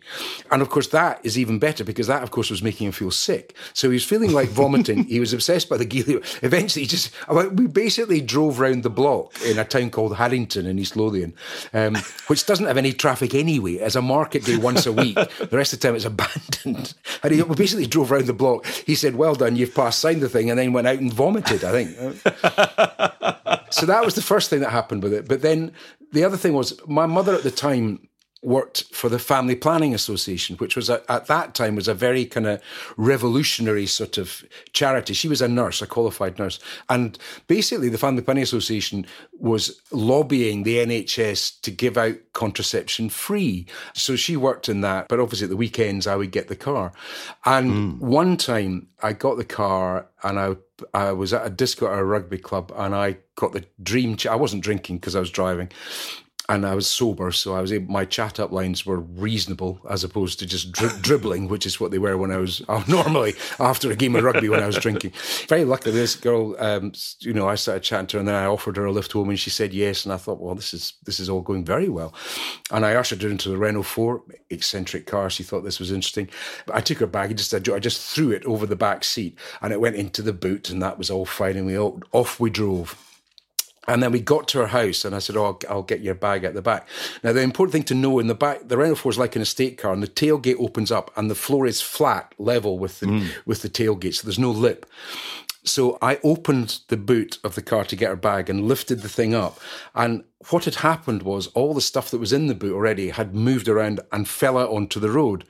And 0.52 0.62
of 0.62 0.70
course, 0.70 0.88
that 0.88 1.20
is 1.24 1.38
even 1.38 1.60
better 1.60 1.84
because 1.84 2.08
that, 2.08 2.24
of 2.24 2.32
course, 2.32 2.50
was 2.50 2.64
making 2.64 2.88
him 2.88 2.94
feel 2.94 3.12
sick. 3.12 3.56
So 3.74 3.90
he 3.90 3.96
was 3.96 4.06
feeling 4.06 4.32
like 4.32 4.50
vomiting. 4.64 5.04
he 5.06 5.20
was 5.20 5.34
obsessed 5.34 5.70
by 5.70 5.78
the 5.78 5.86
gear. 5.86 6.22
Eventually, 6.42 6.84
he 6.84 6.88
just, 6.88 7.12
we 7.30 7.68
basically 7.68 8.22
drove 8.22 8.60
round 8.60 8.84
the 8.84 8.90
block 8.90 9.34
in 9.44 9.60
a 9.60 9.66
town 9.66 9.90
called 9.90 10.16
Haddington 10.16 10.66
in 10.66 10.80
East 10.80 10.96
Lothian, 10.96 11.34
um, 11.74 11.96
which 12.28 12.46
doesn't 12.46 12.66
have 12.66 12.78
any 12.78 12.94
traffic 12.94 13.36
anyway. 13.36 13.80
As 13.80 13.96
a 13.96 14.02
market 14.02 14.46
day 14.46 14.58
once 14.58 14.86
a 14.86 14.94
week, 14.94 15.16
the 15.40 15.58
rest 15.58 15.74
of 15.74 15.80
the 15.80 15.88
time 15.88 15.96
it's 15.96 16.06
abandoned. 16.06 16.93
And 17.24 17.34
he 17.34 17.44
basically 17.44 17.86
drove 17.86 18.12
around 18.12 18.28
the 18.28 18.34
block. 18.34 18.66
He 18.66 18.96
said, 18.96 19.16
Well 19.16 19.36
done, 19.36 19.56
you've 19.56 19.76
passed, 19.76 20.00
signed 20.00 20.22
the 20.22 20.30
thing, 20.30 20.50
and 20.50 20.60
then 20.60 20.74
went 20.74 20.88
out 20.88 21.00
and 21.00 21.14
vomited, 21.14 21.64
I 21.64 21.72
think. 21.72 21.96
so 23.72 23.86
that 23.86 24.04
was 24.04 24.16
the 24.16 24.22
first 24.22 24.50
thing 24.50 24.62
that 24.62 24.72
happened 24.72 25.04
with 25.04 25.14
it. 25.14 25.28
But 25.28 25.42
then 25.42 25.72
the 26.12 26.24
other 26.24 26.38
thing 26.38 26.54
was 26.54 26.80
my 26.88 27.06
mother 27.06 27.34
at 27.34 27.44
the 27.44 27.52
time 27.52 28.08
worked 28.44 28.84
for 28.94 29.10
the 29.10 29.20
Family 29.20 29.56
Planning 29.56 29.94
Association, 29.94 30.58
which 30.58 30.76
was 30.76 30.90
a, 30.90 31.02
at 31.10 31.28
that 31.28 31.56
time 31.56 31.76
was 31.76 31.88
a 31.88 31.94
very 31.94 32.26
kind 32.26 32.46
of 32.46 32.62
revolutionary 32.98 33.86
sort 33.86 34.18
of 34.18 34.44
charity. 34.74 35.14
She 35.14 35.28
was 35.28 35.42
a 35.42 35.48
nurse, 35.48 35.82
a 35.82 35.88
qualified 35.88 36.38
nurse, 36.38 36.60
and 36.90 37.18
basically 37.48 37.90
the 37.90 37.98
Family 37.98 38.22
Planning 38.22 38.44
Association 38.44 39.06
was 39.40 39.82
lobbying 39.92 40.64
the 40.64 40.78
NHS 40.78 41.62
to 41.62 41.72
give 41.72 41.98
out 41.98 42.16
contraception 42.34 43.10
free. 43.10 43.66
So 43.94 44.16
she 44.16 44.36
worked 44.36 44.70
in 44.70 44.82
that, 44.82 45.08
but 45.08 45.20
obviously 45.20 45.46
at 45.46 45.50
the 45.50 45.58
weekends 45.58 46.08
I 46.08 46.16
would 46.16 46.32
get 46.32 46.48
the 46.48 46.56
car. 46.56 46.92
And 47.46 48.00
hmm. 48.00 48.08
one 48.08 48.38
time 48.38 48.88
I 49.02 49.14
got 49.14 49.38
the 49.38 49.46
car 49.46 50.08
and 50.24 50.40
I 50.40 50.56
I 50.94 51.12
was 51.12 51.34
at 51.34 51.46
a 51.46 51.50
disco 51.50 51.92
at 51.92 52.00
a 52.00 52.04
rugby 52.04 52.38
club 52.38 52.74
and 52.76 52.96
I 52.96 53.18
got 53.36 53.54
the 53.54 53.64
dream. 53.82 54.18
Ch- 54.18 54.28
I 54.28 54.36
wasn't 54.36 54.64
drinking 54.64 54.98
because 54.98 55.16
I 55.16 55.20
was 55.20 55.30
driving 55.30 55.70
and 56.54 56.68
I 56.68 56.76
was 56.76 56.88
sober, 56.88 57.32
so 57.32 57.56
I 57.56 57.62
was 57.62 57.74
able, 57.74 57.92
my 57.92 58.06
chat 58.06 58.40
up 58.40 58.52
lines 58.52 58.86
were 58.86 59.00
reasonable 59.00 59.80
as 59.90 60.04
opposed 60.04 60.38
to 60.40 60.46
just 60.46 60.72
dri- 60.72 60.90
dribbling, 61.02 61.48
which 61.48 61.66
is 61.66 61.80
what 61.80 61.90
they 61.90 61.98
were 61.98 62.16
when 62.16 62.32
I 62.32 62.38
was 62.38 62.62
uh, 62.70 62.84
normally 62.88 63.34
after 63.60 63.92
a 63.92 63.96
game 63.96 64.16
of 64.16 64.24
rugby 64.24 64.50
when 64.50 64.62
I 64.62 64.68
was 64.68 64.78
drinking. 64.78 65.14
Very 65.48 65.66
luckily, 65.66 65.96
this 65.96 66.16
girl, 66.16 66.56
um, 66.60 66.94
you 67.20 67.34
know, 67.34 67.50
I 67.50 67.56
started 67.56 67.82
chatting 67.82 68.08
to 68.08 68.18
her, 68.18 68.20
and 68.20 68.28
then 68.28 68.36
I 68.36 68.46
offered 68.46 68.78
her 68.78 68.86
a 68.86 68.92
lift 68.92 69.12
home, 69.14 69.30
and 69.30 69.40
she 69.40 69.50
said 69.50 69.74
yes, 69.74 70.06
and 70.06 70.14
I 70.14 70.18
thought, 70.18 70.40
well, 70.40 70.54
this 70.54 70.74
is 70.74 70.94
this 71.06 71.20
is 71.20 71.28
all 71.28 71.42
going 71.42 71.66
very 71.66 71.90
well, 71.90 72.14
and 72.72 72.86
I 72.86 72.94
ushered 72.94 73.24
her 73.24 73.30
into 73.30 73.50
the 73.50 73.58
Renault 73.58 73.84
Four, 73.84 74.22
eccentric 74.52 75.08
car. 75.08 75.32
She 75.32 75.44
thought 75.44 75.64
this 75.64 75.80
was 75.80 75.92
interesting. 75.92 76.30
But 76.68 76.76
I 76.76 76.82
took 76.82 77.00
her 77.00 77.08
bag 77.08 77.32
and 77.32 77.38
just 77.38 77.54
I 77.54 77.80
just 77.80 78.02
threw 78.14 78.30
it 78.30 78.46
over 78.46 78.68
the 78.68 78.76
back 78.76 79.04
seat, 79.04 79.40
and 79.62 79.74
it 79.74 79.82
went 79.82 79.96
into 79.96 80.22
the 80.22 80.34
boot, 80.34 80.70
and 80.70 80.82
that 80.84 81.00
was 81.00 81.10
all 81.10 81.26
fine, 81.26 81.58
and 81.58 81.66
we 81.66 81.78
all, 81.78 82.00
off 82.12 82.40
we 82.40 82.52
drove. 82.52 82.96
And 83.88 84.02
then 84.02 84.12
we 84.12 84.22
got 84.22 84.48
to 84.50 84.60
her 84.60 84.68
house, 84.68 85.04
and 85.04 85.16
I 85.16 85.20
said, 85.20 85.36
"Oh, 85.36 85.46
I'll, 85.46 85.60
I'll 85.70 85.84
get 85.84 86.02
your 86.02 86.16
bag 86.16 86.44
at 86.44 86.54
the 86.54 86.62
back." 86.62 86.88
Now, 87.24 87.34
the 87.34 87.42
important 87.42 87.74
thing 87.74 87.84
to 87.84 87.94
know 87.94 88.20
in 88.20 88.28
the 88.28 88.36
back, 88.36 88.68
the 88.68 88.78
Renault 88.78 88.96
4 88.96 89.12
is 89.12 89.18
like 89.18 89.36
an 89.36 89.42
estate 89.42 89.78
car, 89.78 89.94
and 89.94 90.02
the 90.02 90.08
tailgate 90.08 90.60
opens 90.60 90.92
up, 90.92 91.12
and 91.18 91.30
the 91.30 91.36
floor 91.36 91.66
is 91.66 91.82
flat, 91.82 92.34
level 92.38 92.80
with 92.80 93.00
the 93.00 93.08
mm. 93.08 93.30
with 93.46 93.62
the 93.62 93.70
tailgate, 93.70 94.16
so 94.16 94.26
there's 94.26 94.40
no 94.40 94.52
lip. 94.52 94.86
So 95.66 95.98
I 96.02 96.20
opened 96.24 96.82
the 96.90 96.98
boot 96.98 97.40
of 97.44 97.56
the 97.56 97.62
car 97.62 97.86
to 97.86 97.96
get 97.96 98.10
her 98.10 98.16
bag 98.18 98.50
and 98.50 98.68
lifted 98.68 99.02
the 99.02 99.10
thing 99.10 99.34
up. 99.34 99.60
And 99.96 100.26
what 100.50 100.66
had 100.66 100.76
happened 100.76 101.24
was 101.24 101.48
all 101.48 101.74
the 101.74 101.82
stuff 101.82 102.12
that 102.12 102.20
was 102.20 102.34
in 102.34 102.48
the 102.48 102.56
boot 102.56 102.74
already 102.74 103.10
had 103.10 103.34
moved 103.34 103.70
around 103.70 104.02
and 104.12 104.28
fell 104.28 104.58
out 104.58 104.72
onto 104.72 105.00
the 105.00 105.10
road. 105.10 105.46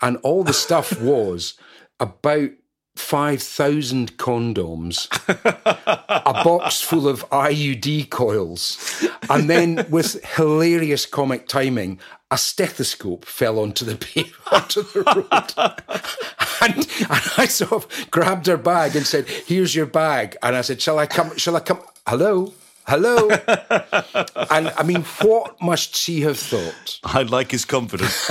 And 0.00 0.18
all 0.18 0.44
the 0.44 0.52
stuff 0.52 1.00
was 1.00 1.54
about 1.98 2.50
5,000 2.96 4.16
condoms, 4.16 5.08
a 5.28 6.44
box 6.44 6.80
full 6.80 7.08
of 7.08 7.28
IUD 7.30 8.10
coils, 8.10 9.04
and 9.30 9.48
then 9.48 9.86
with 9.90 10.24
hilarious 10.24 11.06
comic 11.06 11.46
timing, 11.46 12.00
a 12.30 12.38
stethoscope 12.38 13.24
fell 13.24 13.58
onto 13.58 13.84
the 13.84 13.96
pavement, 14.06 14.52
onto 14.52 14.82
the 14.82 15.02
road. 15.02 15.26
and, 16.60 16.76
and 17.10 17.32
I 17.36 17.46
sort 17.46 17.72
of 17.72 18.10
grabbed 18.10 18.46
her 18.46 18.56
bag 18.56 18.96
and 18.96 19.06
said, 19.06 19.28
Here's 19.28 19.74
your 19.74 19.86
bag. 19.86 20.36
And 20.42 20.56
I 20.56 20.62
said, 20.62 20.80
Shall 20.80 20.98
I 20.98 21.06
come? 21.06 21.36
Shall 21.36 21.56
I 21.56 21.60
come? 21.60 21.80
Hello? 22.06 22.52
Hello? 22.88 23.28
and 24.50 24.68
I 24.76 24.82
mean, 24.84 25.02
what 25.20 25.60
must 25.60 25.96
she 25.96 26.20
have 26.20 26.38
thought? 26.38 27.00
I 27.02 27.22
like 27.22 27.50
his 27.50 27.64
confidence. 27.64 28.30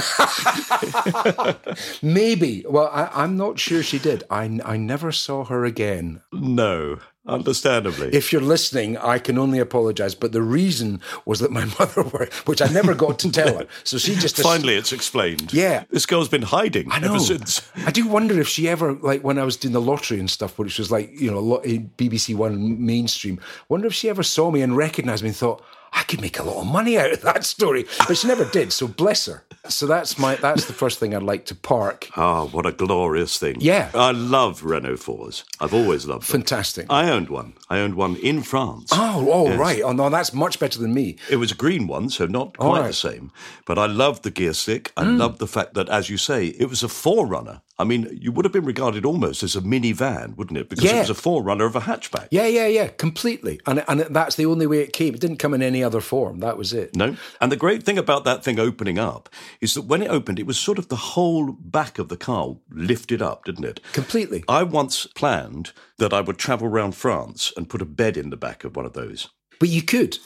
Maybe. 2.01 2.63
Well, 2.67 2.89
I, 2.93 3.09
I'm 3.13 3.35
not 3.35 3.59
sure 3.59 3.83
she 3.83 4.00
did. 4.00 4.24
I, 4.29 4.59
I 4.63 4.77
never 4.77 5.12
saw 5.12 5.43
her 5.45 5.65
again. 5.65 6.21
no, 6.31 7.00
understandably. 7.27 8.10
If 8.13 8.32
you're 8.32 8.41
listening, 8.41 8.98
I 8.98 9.20
can 9.20 9.38
only 9.38 9.60
apologise. 9.60 10.15
But 10.15 10.32
the 10.32 10.41
reason 10.41 11.01
was 11.25 11.39
that 11.39 11.51
my 11.51 11.65
mother 11.79 12.03
were, 12.03 12.29
which 12.46 12.62
I 12.62 12.67
never 12.67 12.94
got 12.94 13.20
to 13.20 13.32
tell 13.32 13.58
her. 13.58 13.67
So 13.84 13.98
she 13.98 14.15
just 14.15 14.38
Finally, 14.38 14.75
it's 14.75 14.91
explained. 14.94 15.53
Yeah. 15.53 15.86
This 15.89 16.05
girl's 16.05 16.29
been 16.29 16.44
hiding 16.44 16.91
I 16.91 17.00
know. 17.00 17.15
ever 17.15 17.20
since. 17.20 17.62
I 17.86 17.91
do 17.91 18.08
wonder 18.08 18.39
if 18.39 18.48
she 18.48 18.67
ever, 18.70 18.94
like 18.94 19.24
when 19.24 19.38
I 19.39 19.44
was 19.44 19.58
doing 19.58 19.74
the 19.74 19.82
lottery 19.82 20.20
and 20.20 20.29
stuff, 20.29 20.58
which 20.60 20.77
was 20.77 20.91
like, 20.91 21.12
you 21.20 21.32
know, 21.32 21.38
a 21.38 21.39
lot 21.39 21.65
in 21.65 21.89
BBC 21.98 22.36
One 22.36 22.86
mainstream, 22.86 23.39
wonder 23.70 23.88
if 23.88 23.94
she 23.94 24.10
ever 24.10 24.24
saw 24.24 24.51
me 24.51 24.62
and 24.62 24.77
recognised 24.77 25.24
me 25.24 25.29
and 25.29 25.38
thought, 25.38 25.63
I 25.98 26.04
could 26.04 26.22
make 26.22 26.38
a 26.40 26.44
lot 26.44 26.58
of 26.62 26.68
money 26.68 26.98
out 26.98 27.12
of 27.14 27.22
that 27.22 27.46
story. 27.46 27.86
But 28.08 28.18
she 28.18 28.28
never 28.28 28.46
did, 28.46 28.74
so 28.74 28.88
bless 28.88 29.25
her. 29.28 29.44
So 29.70 29.88
that's 29.88 30.20
my 30.20 30.36
that's 30.36 30.66
the 30.66 30.74
first 30.74 31.00
thing 31.00 31.16
I'd 31.16 31.24
like 31.24 31.46
to 31.46 31.56
park. 31.56 32.10
Ah, 32.16 32.46
what 32.46 32.66
a 32.68 32.72
glorious 32.72 33.40
thing. 33.40 33.56
Yeah. 33.60 33.90
I 33.96 34.12
love 34.12 34.64
Renault 34.64 34.98
4s. 34.98 35.44
I've 35.60 35.74
always 35.74 36.06
loved 36.06 36.24
them. 36.28 36.42
Fantastic. 36.42 36.86
I 36.90 37.10
owned 37.10 37.30
one. 37.30 37.54
I 37.70 37.80
owned 37.80 37.96
one 37.96 38.18
in 38.18 38.44
France. 38.44 38.90
Oh, 38.92 39.28
oh 39.32 39.58
right. 39.58 39.82
Oh 39.82 39.94
no, 39.94 40.10
that's 40.10 40.34
much 40.34 40.60
better 40.60 40.78
than 40.80 40.94
me. 40.94 41.18
It 41.32 41.38
was 41.38 41.52
a 41.52 41.56
green 41.56 41.88
one, 41.88 42.10
so 42.10 42.25
not 42.28 42.58
quite 42.58 42.82
right. 42.82 42.88
the 42.88 42.94
same. 42.94 43.32
But 43.66 43.80
I 43.80 43.88
loved 43.88 44.22
the 44.24 44.32
gear 44.32 44.54
stick. 44.54 44.92
I 44.98 45.04
Mm. 45.06 45.18
loved 45.18 45.40
the 45.40 45.48
fact 45.48 45.74
that, 45.75 45.88
as 45.90 46.10
you 46.10 46.18
say, 46.18 46.48
it 46.48 46.70
was 46.70 46.84
a 46.84 46.90
forerunner. 46.90 47.62
I 47.77 47.84
mean, 47.84 48.08
you 48.22 48.32
would 48.32 48.46
have 48.46 48.53
been 48.53 48.63
regarded 48.65 49.05
almost 49.05 49.44
as 49.44 49.55
a 49.55 49.62
minivan, 49.62 50.38
wouldn't 50.38 50.58
it? 50.58 50.70
Because 50.70 50.86
it 50.86 50.96
was 50.98 51.10
a 51.10 51.13
forerunner 51.13 51.65
of 51.65 51.75
a 51.75 51.82
hatchback. 51.82 52.27
Yeah, 52.32 52.48
yeah, 52.48 52.67
yeah, 52.67 52.88
completely. 52.88 53.60
And 53.65 53.84
and 53.88 54.01
that's 54.01 54.36
the 54.36 54.46
only 54.46 54.65
way 54.65 54.79
it 54.79 54.94
came. 54.94 55.13
It 55.13 55.20
didn't 55.20 55.38
come 55.38 55.53
in 55.53 55.62
any 55.62 55.84
other 55.84 56.00
form. 56.01 56.39
That 56.39 56.58
was 56.58 56.72
it. 56.72 56.96
No. 56.96 57.17
And 57.41 57.51
the 57.51 57.58
great 57.58 57.84
thing 57.84 57.98
about 57.98 58.24
that 58.24 58.44
thing 58.44 58.60
opening 58.60 58.98
up 58.98 59.27
is 59.60 59.74
that 59.74 59.82
when 59.84 60.01
it 60.01 60.10
opened, 60.10 60.39
it 60.39 60.46
was 60.48 60.58
sort 60.58 60.79
of 60.79 60.88
the 60.88 60.96
whole 60.96 61.51
back 61.51 62.00
of 62.00 62.08
the 62.08 62.17
car 62.17 62.55
lifted 62.72 63.22
up, 63.22 63.44
didn't 63.46 63.65
it? 63.65 63.82
Completely. 63.91 64.44
I 64.48 64.63
once 64.63 65.05
planned 65.08 65.74
that 65.98 66.13
I 66.13 66.22
would 66.22 66.38
travel 66.38 66.67
around 66.67 66.96
France 66.96 67.51
and 67.58 67.70
put 67.70 67.82
a 67.82 67.86
bed 67.86 68.15
in 68.15 68.29
the 68.29 68.38
back 68.38 68.63
of 68.63 68.75
one 68.77 68.86
of 68.86 68.94
those. 68.94 69.29
But 69.58 69.70
you 69.70 69.82
could. 69.84 70.17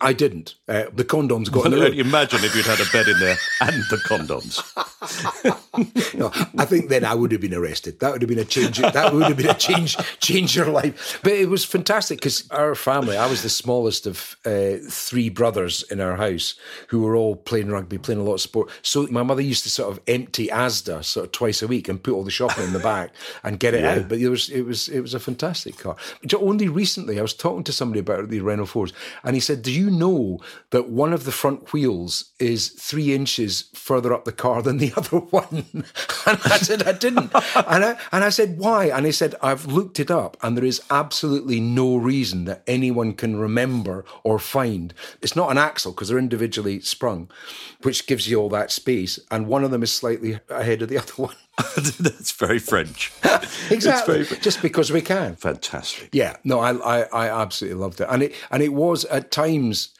I 0.00 0.12
didn't. 0.12 0.56
Uh, 0.68 0.84
the 0.92 1.04
condoms 1.06 1.50
got 1.50 1.64
in 1.64 1.70
the 1.72 1.78
Well, 1.78 1.88
road. 1.88 1.98
imagine 1.98 2.44
if 2.44 2.54
you'd 2.54 2.66
had 2.66 2.80
a 2.80 2.90
bed 2.92 3.08
in 3.08 3.18
there 3.18 3.36
and 3.62 3.82
the 3.88 3.96
condoms. 3.96 4.60
No, 6.14 6.30
I 6.58 6.64
think 6.64 6.90
then 6.90 7.04
I 7.04 7.14
would 7.14 7.32
have 7.32 7.40
been 7.40 7.54
arrested. 7.54 7.98
That 7.98 8.12
would 8.12 8.22
have 8.22 8.28
been 8.28 8.38
a 8.38 8.44
change. 8.44 8.78
That 8.78 9.12
would 9.12 9.24
have 9.24 9.36
been 9.36 9.48
a 9.48 9.54
change, 9.54 9.96
change 10.20 10.54
your 10.54 10.66
life. 10.66 11.18
But 11.22 11.32
it 11.32 11.48
was 11.48 11.64
fantastic 11.64 12.18
because 12.18 12.48
our 12.50 12.74
family. 12.74 13.16
I 13.16 13.26
was 13.26 13.42
the 13.42 13.48
smallest 13.48 14.06
of 14.06 14.36
uh, 14.44 14.74
three 14.88 15.28
brothers 15.28 15.82
in 15.90 16.00
our 16.00 16.16
house 16.16 16.54
who 16.88 17.02
were 17.02 17.16
all 17.16 17.34
playing 17.36 17.68
rugby, 17.68 17.98
playing 17.98 18.20
a 18.20 18.24
lot 18.24 18.34
of 18.34 18.40
sport. 18.40 18.70
So 18.82 19.08
my 19.10 19.22
mother 19.22 19.42
used 19.42 19.64
to 19.64 19.70
sort 19.70 19.90
of 19.90 20.00
empty 20.06 20.48
Asda 20.48 21.04
sort 21.04 21.26
of 21.26 21.32
twice 21.32 21.62
a 21.62 21.66
week 21.66 21.88
and 21.88 22.02
put 22.02 22.14
all 22.14 22.22
the 22.22 22.30
shopping 22.30 22.64
in 22.64 22.72
the 22.72 22.78
back 22.78 23.12
and 23.42 23.58
get 23.58 23.74
it 23.74 23.84
out. 23.84 24.08
But 24.08 24.18
it 24.18 24.28
was 24.28 24.50
it 24.50 24.62
was 24.62 24.88
it 24.88 25.00
was 25.00 25.14
a 25.14 25.20
fantastic 25.20 25.78
car. 25.78 25.96
Only 26.34 26.68
recently 26.68 27.18
I 27.18 27.22
was 27.22 27.34
talking 27.34 27.64
to 27.64 27.72
somebody 27.72 28.00
about 28.00 28.28
the 28.28 28.40
Renault 28.40 28.66
Fours, 28.66 28.92
and 29.22 29.34
he 29.34 29.40
said, 29.40 29.62
"Do 29.62 29.72
you 29.72 29.90
know 29.90 30.38
that 30.70 30.88
one 30.88 31.12
of 31.12 31.24
the 31.24 31.32
front 31.32 31.72
wheels 31.72 32.32
is 32.38 32.68
three 32.68 33.14
inches 33.14 33.64
further 33.74 34.12
up 34.12 34.24
the 34.24 34.32
car 34.32 34.62
than 34.62 34.78
the 34.78 34.92
other 34.96 35.18
one?" 35.18 35.63
And 36.26 36.40
I 36.46 36.56
said, 36.56 36.82
"I 36.84 36.92
didn't." 36.92 37.30
And 37.54 37.84
I 37.84 37.96
and 38.10 38.24
I 38.24 38.30
said, 38.30 38.56
"Why?" 38.58 38.86
And 38.86 39.04
he 39.04 39.12
said, 39.12 39.34
"I've 39.42 39.66
looked 39.66 40.00
it 40.00 40.10
up, 40.10 40.38
and 40.42 40.56
there 40.56 40.64
is 40.64 40.80
absolutely 40.90 41.60
no 41.60 41.96
reason 41.96 42.46
that 42.46 42.62
anyone 42.66 43.12
can 43.12 43.36
remember 43.36 44.06
or 44.22 44.38
find. 44.38 44.94
It's 45.20 45.36
not 45.36 45.50
an 45.50 45.58
axle 45.58 45.92
because 45.92 46.08
they're 46.08 46.18
individually 46.18 46.80
sprung, 46.80 47.28
which 47.82 48.06
gives 48.06 48.26
you 48.26 48.40
all 48.40 48.48
that 48.50 48.70
space, 48.72 49.18
and 49.30 49.46
one 49.48 49.64
of 49.64 49.70
them 49.70 49.82
is 49.82 49.92
slightly 49.92 50.40
ahead 50.48 50.80
of 50.80 50.88
the 50.88 50.96
other 51.02 51.12
one." 51.16 51.36
That's 52.00 52.32
very 52.32 52.58
French. 52.58 53.12
exactly, 53.70 54.22
very- 54.22 54.40
just 54.40 54.62
because 54.62 54.90
we 54.90 55.02
can. 55.02 55.36
Fantastic. 55.36 56.08
Yeah, 56.12 56.36
no, 56.42 56.58
I, 56.60 56.72
I 57.02 57.02
I 57.12 57.42
absolutely 57.42 57.78
loved 57.80 58.00
it, 58.00 58.06
and 58.10 58.22
it 58.22 58.34
and 58.50 58.62
it 58.62 58.72
was 58.72 59.04
at 59.06 59.30
times 59.30 59.90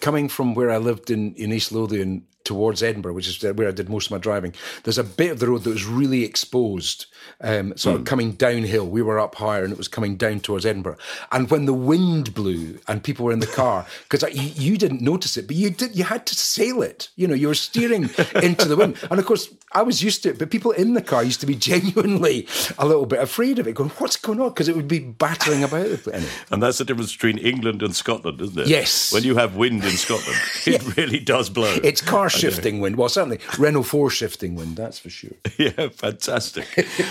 coming 0.00 0.28
from 0.28 0.54
where 0.54 0.70
I 0.70 0.76
lived 0.76 1.10
in 1.10 1.34
in 1.36 1.52
East 1.52 1.72
Lothian 1.72 2.26
towards 2.44 2.82
Edinburgh, 2.82 3.14
which 3.14 3.28
is 3.28 3.42
where 3.42 3.68
I 3.68 3.72
did 3.72 3.88
most 3.88 4.06
of 4.06 4.12
my 4.12 4.18
driving. 4.18 4.54
There's 4.84 4.98
a 4.98 5.04
bit 5.04 5.30
of 5.30 5.40
the 5.40 5.48
road 5.48 5.64
that 5.64 5.70
was 5.70 5.84
really 5.84 6.24
exposed, 6.24 7.06
um, 7.40 7.76
sort 7.76 7.96
of 7.96 8.04
coming 8.04 8.32
downhill. 8.32 8.86
We 8.88 9.02
were 9.02 9.20
up 9.20 9.36
higher, 9.36 9.64
and 9.64 9.72
it 9.72 9.78
was 9.78 9.88
coming 9.88 10.16
down 10.16 10.40
towards 10.40 10.66
Edinburgh. 10.66 10.96
And 11.32 11.50
when 11.50 11.66
the 11.66 11.74
wind 11.74 12.34
blew 12.34 12.78
and 12.88 13.02
people 13.02 13.24
were 13.24 13.32
in 13.32 13.40
the 13.40 13.46
car, 13.60 13.86
because 14.08 14.22
you, 14.34 14.72
you 14.72 14.78
didn't 14.78 15.02
notice 15.02 15.36
it, 15.36 15.46
but 15.46 15.56
you 15.56 15.70
did, 15.70 15.96
you 15.96 16.04
had 16.04 16.26
to 16.26 16.34
sail 16.34 16.82
it. 16.82 17.08
You 17.16 17.28
know, 17.28 17.34
you 17.34 17.48
were 17.48 17.54
steering 17.54 18.10
into 18.42 18.66
the 18.66 18.76
wind, 18.76 18.96
and 19.10 19.18
of 19.18 19.26
course. 19.26 19.52
I 19.72 19.82
was 19.82 20.02
used 20.02 20.24
to 20.24 20.30
it, 20.30 20.38
but 20.40 20.50
people 20.50 20.72
in 20.72 20.94
the 20.94 21.00
car 21.00 21.22
used 21.22 21.38
to 21.42 21.46
be 21.46 21.54
genuinely 21.54 22.48
a 22.76 22.84
little 22.84 23.06
bit 23.06 23.20
afraid 23.20 23.60
of 23.60 23.68
it, 23.68 23.76
going, 23.76 23.90
"What's 23.90 24.16
going 24.16 24.40
on?" 24.40 24.48
Because 24.48 24.66
it 24.66 24.74
would 24.74 24.88
be 24.88 24.98
battering 24.98 25.62
about 25.62 25.88
the 25.88 25.96
place. 25.96 26.16
Anyway. 26.16 26.32
And 26.50 26.60
that's 26.60 26.78
the 26.78 26.84
difference 26.84 27.12
between 27.12 27.38
England 27.38 27.80
and 27.80 27.94
Scotland, 27.94 28.40
isn't 28.40 28.58
it? 28.58 28.66
Yes. 28.66 29.12
When 29.12 29.22
you 29.22 29.36
have 29.36 29.54
wind 29.54 29.84
in 29.84 29.90
Scotland, 29.90 30.36
it 30.66 30.96
really 30.96 31.20
does 31.20 31.50
blow. 31.50 31.78
It's 31.84 32.00
car 32.00 32.29
shifting 32.30 32.80
wind. 32.80 32.96
Well, 32.96 33.08
certainly 33.08 33.38
Renault 33.58 33.84
4 33.84 34.10
shifting 34.10 34.54
wind, 34.54 34.76
that's 34.76 34.98
for 34.98 35.10
sure. 35.10 35.32
Yeah, 35.58 35.88
fantastic. 35.90 36.66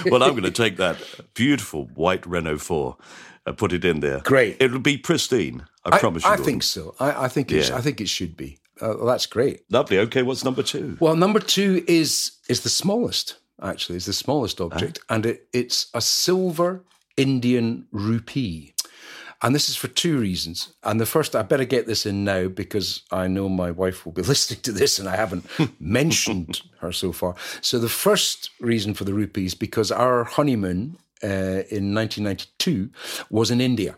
well, 0.05 0.23
I'm 0.23 0.31
going 0.31 0.43
to 0.43 0.51
take 0.51 0.77
that 0.77 0.97
beautiful 1.35 1.85
white 1.93 2.25
Renault 2.25 2.59
4 2.59 2.97
and 3.45 3.57
put 3.57 3.73
it 3.73 3.85
in 3.85 3.99
there. 3.99 4.19
Great. 4.21 4.57
It'll 4.59 4.79
be 4.79 4.97
pristine. 4.97 5.65
I, 5.85 5.99
promise 5.99 6.23
you. 6.23 6.29
I 6.29 6.35
will. 6.35 6.43
think 6.43 6.63
so. 6.63 6.95
I, 6.99 7.25
I 7.25 7.27
think 7.27 7.51
it, 7.51 7.69
Yeah. 7.69 7.77
I 7.77 7.81
think 7.81 8.01
it 8.01 8.09
should 8.09 8.35
be. 8.35 8.59
Uh, 8.81 8.93
well, 8.97 9.05
that's 9.07 9.25
great. 9.25 9.61
Lovely. 9.69 9.99
Okay, 9.99 10.23
what's 10.23 10.43
number 10.43 10.63
two? 10.63 10.97
Well, 10.99 11.15
number 11.15 11.39
two 11.39 11.83
is 11.87 12.31
is 12.47 12.61
the 12.61 12.69
smallest. 12.69 13.37
Actually, 13.61 13.97
is 13.97 14.05
the 14.05 14.13
smallest 14.13 14.61
object, 14.61 14.99
and 15.09 15.25
it, 15.25 15.47
it's 15.51 15.87
a 15.93 15.99
silver 15.99 16.85
Indian 17.17 17.87
rupee. 17.91 18.73
And 19.41 19.55
this 19.55 19.69
is 19.69 19.75
for 19.75 19.87
two 19.87 20.19
reasons. 20.19 20.73
And 20.83 20.99
the 20.99 21.05
first, 21.05 21.35
I 21.35 21.43
better 21.43 21.65
get 21.65 21.87
this 21.87 22.05
in 22.05 22.23
now 22.25 22.47
because 22.49 23.03
I 23.11 23.27
know 23.27 23.47
my 23.47 23.71
wife 23.71 24.05
will 24.05 24.11
be 24.11 24.21
listening 24.33 24.61
to 24.61 24.71
this 24.71 24.99
and 24.99 25.07
I 25.07 25.15
haven't 25.15 25.45
mentioned 25.79 26.61
her 26.79 26.91
so 26.91 27.11
far. 27.11 27.35
So 27.61 27.79
the 27.79 27.89
first 27.89 28.49
reason 28.59 28.93
for 28.93 29.05
the 29.05 29.13
rupee 29.13 29.45
is 29.45 29.55
because 29.55 29.91
our 29.91 30.25
honeymoon 30.25 30.97
uh, 31.23 31.63
in 31.71 31.93
1992 31.93 32.89
was 33.29 33.51
in 33.51 33.61
India. 33.61 33.95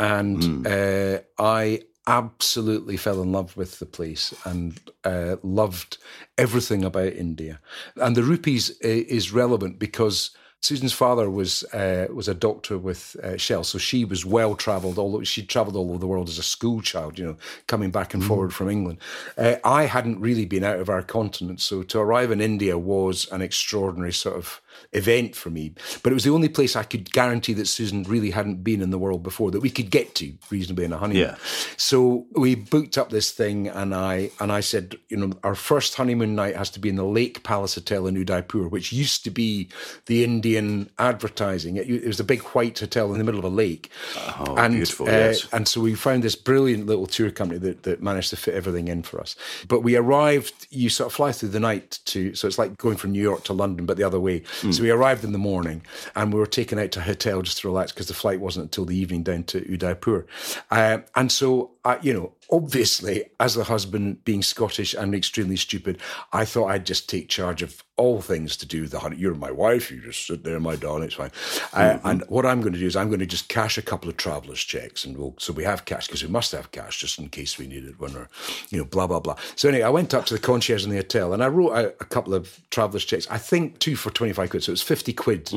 And 0.00 0.66
uh, 0.66 1.20
I 1.38 1.82
absolutely 2.08 2.96
fell 2.96 3.22
in 3.22 3.30
love 3.30 3.56
with 3.56 3.78
the 3.78 3.86
place 3.86 4.34
and 4.44 4.80
uh, 5.04 5.36
loved 5.44 5.98
everything 6.36 6.84
about 6.84 7.12
India. 7.12 7.60
And 7.96 8.16
the 8.16 8.24
rupees 8.24 8.70
is 8.80 9.32
relevant 9.32 9.78
because 9.78 10.30
Susan's 10.62 10.92
father 10.92 11.28
was 11.28 11.64
uh, 11.74 12.06
was 12.14 12.28
a 12.28 12.34
doctor 12.34 12.78
with 12.78 13.16
uh, 13.22 13.36
Shell, 13.36 13.64
so 13.64 13.78
she 13.78 14.04
was 14.04 14.24
well 14.24 14.54
travelled. 14.54 14.96
Although 14.96 15.24
she 15.24 15.44
travelled 15.44 15.74
all 15.74 15.90
over 15.90 15.98
the 15.98 16.06
world 16.06 16.28
as 16.28 16.38
a 16.38 16.42
school 16.44 16.80
child, 16.80 17.18
you 17.18 17.26
know, 17.26 17.36
coming 17.66 17.90
back 17.90 18.14
and 18.14 18.22
forward 18.24 18.54
from 18.54 18.70
England. 18.70 18.98
Uh, 19.36 19.56
I 19.64 19.86
hadn't 19.86 20.20
really 20.20 20.46
been 20.46 20.62
out 20.62 20.78
of 20.78 20.88
our 20.88 21.02
continent, 21.02 21.60
so 21.60 21.82
to 21.82 21.98
arrive 21.98 22.30
in 22.30 22.40
India 22.40 22.78
was 22.78 23.26
an 23.32 23.42
extraordinary 23.42 24.12
sort 24.12 24.36
of 24.36 24.60
event 24.92 25.34
for 25.34 25.50
me. 25.50 25.74
But 26.02 26.12
it 26.12 26.14
was 26.14 26.24
the 26.24 26.30
only 26.30 26.48
place 26.48 26.76
I 26.76 26.82
could 26.82 27.12
guarantee 27.12 27.54
that 27.54 27.66
Susan 27.66 28.02
really 28.04 28.30
hadn't 28.30 28.62
been 28.62 28.82
in 28.82 28.90
the 28.90 28.98
world 28.98 29.22
before 29.22 29.50
that 29.50 29.60
we 29.60 29.70
could 29.70 29.90
get 29.90 30.14
to 30.16 30.32
reasonably 30.50 30.84
in 30.84 30.92
a 30.92 30.98
honeymoon. 30.98 31.22
Yeah. 31.22 31.36
So 31.76 32.26
we 32.32 32.54
booked 32.54 32.98
up 32.98 33.10
this 33.10 33.30
thing, 33.30 33.68
and 33.68 33.94
I 33.94 34.30
and 34.40 34.52
I 34.52 34.60
said, 34.60 34.96
you 35.08 35.16
know, 35.16 35.32
our 35.42 35.54
first 35.54 35.94
honeymoon 35.94 36.34
night 36.34 36.56
has 36.56 36.70
to 36.70 36.80
be 36.80 36.88
in 36.88 36.96
the 36.96 37.04
Lake 37.04 37.42
Palace 37.42 37.74
Hotel 37.74 38.06
in 38.06 38.16
Udaipur, 38.16 38.68
which 38.68 38.92
used 38.92 39.24
to 39.24 39.30
be 39.30 39.68
the 40.06 40.24
Indian 40.24 40.90
advertising. 40.98 41.76
It, 41.76 41.88
it 41.88 42.06
was 42.06 42.20
a 42.20 42.24
big 42.24 42.42
white 42.48 42.78
hotel 42.78 43.12
in 43.12 43.18
the 43.18 43.24
middle 43.24 43.38
of 43.38 43.44
a 43.44 43.48
lake. 43.54 43.90
Oh, 44.16 44.56
and, 44.56 44.74
beautiful, 44.74 45.06
uh, 45.06 45.10
yes. 45.10 45.48
And 45.52 45.66
so 45.66 45.80
we 45.80 45.94
found 45.94 46.22
this 46.22 46.36
brilliant 46.36 46.86
little 46.86 47.06
tour 47.06 47.30
company 47.30 47.58
that, 47.60 47.82
that 47.84 48.02
managed 48.02 48.30
to 48.30 48.36
fit 48.36 48.54
everything 48.54 48.88
in 48.88 49.02
for 49.02 49.20
us. 49.20 49.36
But 49.68 49.80
we 49.80 49.96
arrived, 49.96 50.66
you 50.70 50.88
sort 50.88 51.08
of 51.08 51.14
fly 51.14 51.32
through 51.32 51.50
the 51.50 51.60
night 51.60 52.00
to, 52.06 52.34
so 52.34 52.46
it's 52.46 52.58
like 52.58 52.76
going 52.78 52.96
from 52.96 53.12
New 53.12 53.22
York 53.22 53.44
to 53.44 53.52
London, 53.52 53.86
but 53.86 53.96
the 53.96 54.04
other 54.04 54.20
way. 54.20 54.42
Hmm. 54.62 54.72
So 54.72 54.82
we 54.82 54.90
arrived 54.90 55.24
in 55.24 55.32
the 55.32 55.38
morning 55.38 55.82
and 56.14 56.32
we 56.32 56.38
were 56.38 56.46
taken 56.46 56.78
out 56.78 56.92
to 56.92 57.00
a 57.00 57.02
hotel 57.02 57.42
just 57.42 57.58
to 57.58 57.68
relax 57.68 57.92
because 57.92 58.08
the 58.08 58.14
flight 58.14 58.40
wasn't 58.40 58.64
until 58.64 58.84
the 58.84 58.96
evening 58.96 59.22
down 59.22 59.44
to 59.44 59.58
Udaipur. 59.72 60.26
Uh, 60.70 60.98
and 61.14 61.30
so, 61.30 61.71
uh, 61.84 61.98
you 62.00 62.12
know, 62.12 62.32
obviously, 62.50 63.24
as 63.40 63.54
the 63.54 63.64
husband 63.64 64.24
being 64.24 64.42
Scottish 64.42 64.94
and 64.94 65.14
extremely 65.14 65.56
stupid, 65.56 65.98
I 66.32 66.44
thought 66.44 66.68
I'd 66.68 66.86
just 66.86 67.08
take 67.08 67.28
charge 67.28 67.62
of 67.62 67.82
all 67.96 68.20
things 68.20 68.56
to 68.56 68.66
do 68.66 68.82
with 68.82 68.90
the 68.90 69.00
honey. 69.00 69.16
You're 69.16 69.34
my 69.34 69.50
wife. 69.50 69.90
You 69.90 70.00
just 70.00 70.26
sit 70.26 70.44
there, 70.44 70.58
my 70.60 70.76
darling. 70.76 71.04
It's 71.04 71.14
fine. 71.14 71.30
Uh, 71.72 71.98
and 72.04 72.24
what 72.28 72.46
I'm 72.46 72.60
going 72.60 72.72
to 72.72 72.78
do 72.78 72.86
is 72.86 72.96
I'm 72.96 73.08
going 73.08 73.20
to 73.20 73.26
just 73.26 73.48
cash 73.48 73.78
a 73.78 73.82
couple 73.82 74.08
of 74.08 74.16
travellers' 74.16 74.60
checks, 74.60 75.04
and 75.04 75.16
we'll 75.16 75.34
so 75.38 75.52
we 75.52 75.64
have 75.64 75.84
cash 75.84 76.06
because 76.06 76.22
we 76.22 76.30
must 76.30 76.52
have 76.52 76.70
cash 76.70 77.00
just 77.00 77.18
in 77.18 77.28
case 77.28 77.58
we 77.58 77.66
need 77.66 77.84
it 77.84 77.98
when 77.98 78.14
we're, 78.14 78.28
you 78.70 78.78
know, 78.78 78.84
blah 78.84 79.06
blah 79.06 79.20
blah. 79.20 79.36
So 79.56 79.68
anyway, 79.68 79.84
I 79.84 79.90
went 79.90 80.14
up 80.14 80.26
to 80.26 80.34
the 80.34 80.40
concierge 80.40 80.84
in 80.84 80.90
the 80.90 80.96
hotel 80.96 81.32
and 81.32 81.42
I 81.42 81.48
wrote 81.48 81.72
out 81.72 81.94
a 82.00 82.04
couple 82.04 82.34
of 82.34 82.60
travellers' 82.70 83.04
checks. 83.04 83.26
I 83.30 83.38
think 83.38 83.78
two 83.80 83.96
for 83.96 84.10
twenty 84.10 84.32
five 84.32 84.50
quid, 84.50 84.62
so 84.62 84.72
it's 84.72 84.82
fifty 84.82 85.12
quid. 85.12 85.52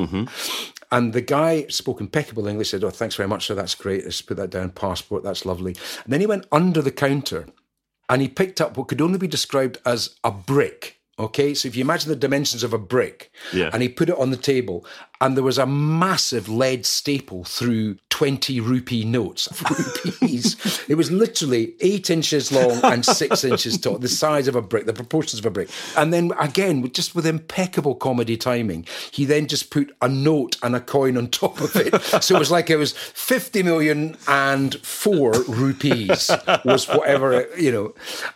And 0.92 1.14
the 1.14 1.22
guy 1.22 1.66
spoke 1.68 2.00
impeccable 2.00 2.48
English. 2.48 2.70
Said, 2.70 2.84
"Oh, 2.84 2.90
thanks 2.90 3.16
very 3.16 3.28
much, 3.28 3.48
sir. 3.48 3.56
That's 3.56 3.76
great. 3.76 4.04
Let's 4.04 4.22
put 4.22 4.38
that 4.38 4.50
down. 4.50 4.70
Passport. 4.72 5.24
That's 5.24 5.46
lovely." 5.46 5.76
And 6.04 6.14
then 6.16 6.22
he 6.22 6.28
went 6.28 6.48
under 6.52 6.82
the 6.82 6.92
counter 6.92 7.46
and 8.10 8.22
he 8.22 8.30
picked 8.30 8.62
up 8.62 8.78
what 8.78 8.88
could 8.88 9.02
only 9.02 9.18
be 9.18 9.28
described 9.28 9.78
as 9.86 10.16
a 10.24 10.32
brick. 10.32 11.02
Okay, 11.20 11.54
so 11.54 11.68
if 11.68 11.76
you 11.76 11.82
imagine 11.84 12.10
the 12.10 12.16
dimensions 12.16 12.64
of 12.64 12.74
a 12.74 12.78
brick, 12.78 13.32
Yeah. 13.54 13.70
and 13.74 13.82
he 13.82 13.90
put 13.90 14.10
it 14.10 14.18
on 14.18 14.32
the 14.32 14.38
table, 14.38 14.86
and 15.22 15.36
there 15.36 15.44
was 15.46 15.58
a 15.58 15.66
massive 15.66 16.48
lead 16.50 16.86
staple 16.86 17.44
through 17.46 17.98
20 18.16 18.62
rupee 18.62 19.04
notes 19.04 19.50
rupees. 19.70 20.56
it 20.88 20.96
was 20.96 21.12
literally 21.12 21.74
eight 21.82 22.10
inches 22.10 22.50
long 22.50 22.80
and 22.86 23.04
six 23.06 23.44
inches 23.52 23.78
tall, 23.78 23.98
the 23.98 24.08
size 24.08 24.48
of 24.48 24.56
a 24.56 24.62
brick, 24.62 24.86
the 24.86 24.94
proportions 24.94 25.38
of 25.42 25.46
a 25.46 25.50
brick. 25.50 25.68
And 25.98 26.14
then 26.14 26.32
again, 26.40 26.90
just 26.94 27.14
with 27.14 27.26
impeccable 27.26 27.94
comedy 27.94 28.38
timing, 28.38 28.86
he 29.12 29.26
then 29.26 29.48
just 29.48 29.70
put 29.70 29.94
a 30.02 30.08
note 30.08 30.56
and 30.64 30.78
a 30.78 30.80
coin 30.80 31.18
on 31.18 31.28
top 31.28 31.60
of 31.60 31.76
it. 31.76 32.02
so 32.24 32.38
it 32.38 32.40
was 32.40 32.50
like 32.50 32.70
it 32.70 32.78
was 32.78 32.94
50 32.94 33.64
million 33.64 34.16
and 34.30 34.76
four 34.76 35.34
rupees 35.50 36.32
was 36.64 36.88
whatever, 36.88 37.34
it- 37.34 37.60
you 37.60 37.70
know. 37.70 37.94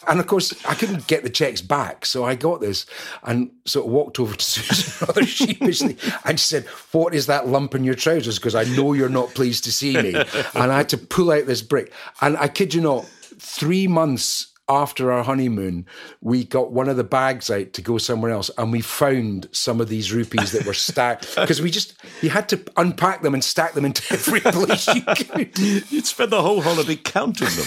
And 0.10 0.20
of 0.20 0.28
course, 0.28 0.54
I 0.66 0.74
couldn't 0.76 1.08
get 1.08 1.24
the 1.24 1.30
checks 1.30 1.62
back. 1.62 2.06
So 2.06 2.26
I 2.26 2.36
got 2.36 2.60
this 2.60 2.86
and 3.24 3.50
sort 3.64 3.86
of 3.86 3.94
walked 3.94 4.20
over 4.20 4.36
to 4.36 4.44
Susan 4.50 5.08
rather 5.08 5.26
sheepishly 5.26 5.96
and 6.26 6.38
she 6.38 6.46
said, 6.48 6.66
What 6.92 7.16
is 7.16 7.28
that 7.28 7.48
lump 7.48 7.76
in 7.76 7.86
your 7.86 7.96
trousers? 7.96 8.38
Because 8.40 8.56
I 8.56 8.66
know 8.76 8.92
you're 8.92 9.08
not 9.08 9.30
pleased 9.34 9.64
to 9.64 9.69
see 9.72 9.96
me. 9.96 10.16
And 10.16 10.72
I 10.72 10.78
had 10.78 10.90
to 10.90 10.98
pull 10.98 11.32
out 11.32 11.46
this 11.46 11.62
brick. 11.62 11.92
And 12.22 12.38
I 12.38 12.48
kid 12.48 12.74
you 12.74 12.82
not, 12.82 13.06
three 13.40 13.88
months 13.88 14.48
after 14.70 15.12
our 15.12 15.24
honeymoon, 15.24 15.86
we 16.22 16.44
got 16.44 16.72
one 16.72 16.88
of 16.88 16.96
the 16.96 17.04
bags 17.04 17.50
out 17.50 17.74
to 17.74 17.82
go 17.82 17.98
somewhere 17.98 18.32
else, 18.32 18.52
and 18.58 18.72
we 18.72 18.82
found 18.82 19.50
some 19.52 19.82
of 19.82 19.90
these 19.90 20.14
rupees 20.14 20.52
that 20.52 20.66
were 20.66 20.76
stacked 20.76 21.36
because 21.36 21.60
we 21.60 21.72
just 21.72 21.96
you 22.22 22.30
had 22.30 22.48
to 22.50 22.62
unpack 22.78 23.24
them 23.24 23.34
and 23.34 23.44
stack 23.44 23.74
them 23.74 23.84
into 23.84 24.04
every 24.14 24.40
place 24.40 24.88
you 24.88 25.02
could. 25.02 25.58
You'd 25.58 26.06
spend 26.06 26.32
the 26.32 26.42
whole 26.42 26.62
holiday 26.62 26.96
counting 26.96 27.48
them. 27.48 27.66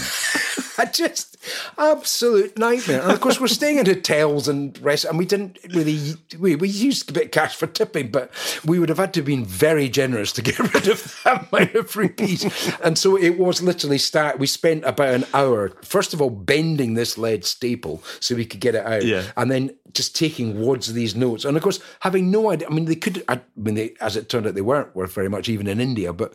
I 0.79 0.87
just 0.87 1.37
absolute 1.79 2.59
nightmare. 2.59 3.03
And 3.03 3.11
of 3.13 3.21
course, 3.21 3.41
we're 3.41 3.47
staying 3.49 3.79
in 3.79 3.87
hotels 3.87 4.49
and 4.49 4.79
rest, 4.81 5.05
and 5.05 5.19
we 5.19 5.27
didn't 5.27 5.59
really 5.71 6.15
we, 6.39 6.57
we 6.57 6.69
used 6.69 7.11
a 7.11 7.13
bit 7.13 7.25
of 7.27 7.31
cash 7.31 7.57
for 7.57 7.67
tipping, 7.67 8.11
but 8.11 8.31
we 8.65 8.79
would 8.79 8.89
have 8.89 8.99
had 8.99 9.13
to 9.15 9.21
have 9.21 9.27
been 9.27 9.45
very 9.45 9.89
generous 9.89 10.33
to 10.33 10.43
get 10.43 10.59
rid 10.75 10.89
of 10.89 11.21
that 11.25 11.49
amount 11.53 11.75
of 11.75 11.95
rupees. 11.97 12.45
And 12.83 12.97
so 12.97 13.17
it 13.17 13.39
was 13.39 13.63
literally 13.63 13.99
start. 13.99 14.39
We 14.39 14.47
spent 14.47 14.85
about 14.85 15.15
an 15.15 15.25
hour, 15.35 15.71
first 15.83 16.15
of 16.15 16.23
all, 16.23 16.31
bending 16.31 16.95
this 16.95 17.19
lead 17.19 17.45
staple 17.45 18.03
so 18.21 18.35
we 18.35 18.45
could 18.47 18.61
get 18.61 18.75
it 18.75 18.87
out, 18.87 19.05
Yeah. 19.05 19.25
and 19.37 19.51
then 19.51 19.75
just 19.95 20.17
taking 20.17 20.61
wads 20.65 20.89
of 20.89 20.95
these 20.95 21.15
notes. 21.15 21.45
And 21.45 21.57
of 21.57 21.63
course, 21.63 21.79
having 22.01 22.31
no 22.31 22.51
idea. 22.51 22.69
I 22.69 22.73
mean, 22.73 22.87
they 22.87 22.97
could. 22.97 23.23
I 23.29 23.41
mean, 23.57 23.75
they, 23.75 23.95
as 24.01 24.17
it 24.17 24.29
turned 24.29 24.47
out, 24.47 24.55
they 24.55 24.61
weren't 24.63 24.95
worth 24.97 25.13
very 25.13 25.29
much, 25.29 25.49
even 25.49 25.67
in 25.67 25.81
India, 25.81 26.13
but. 26.13 26.33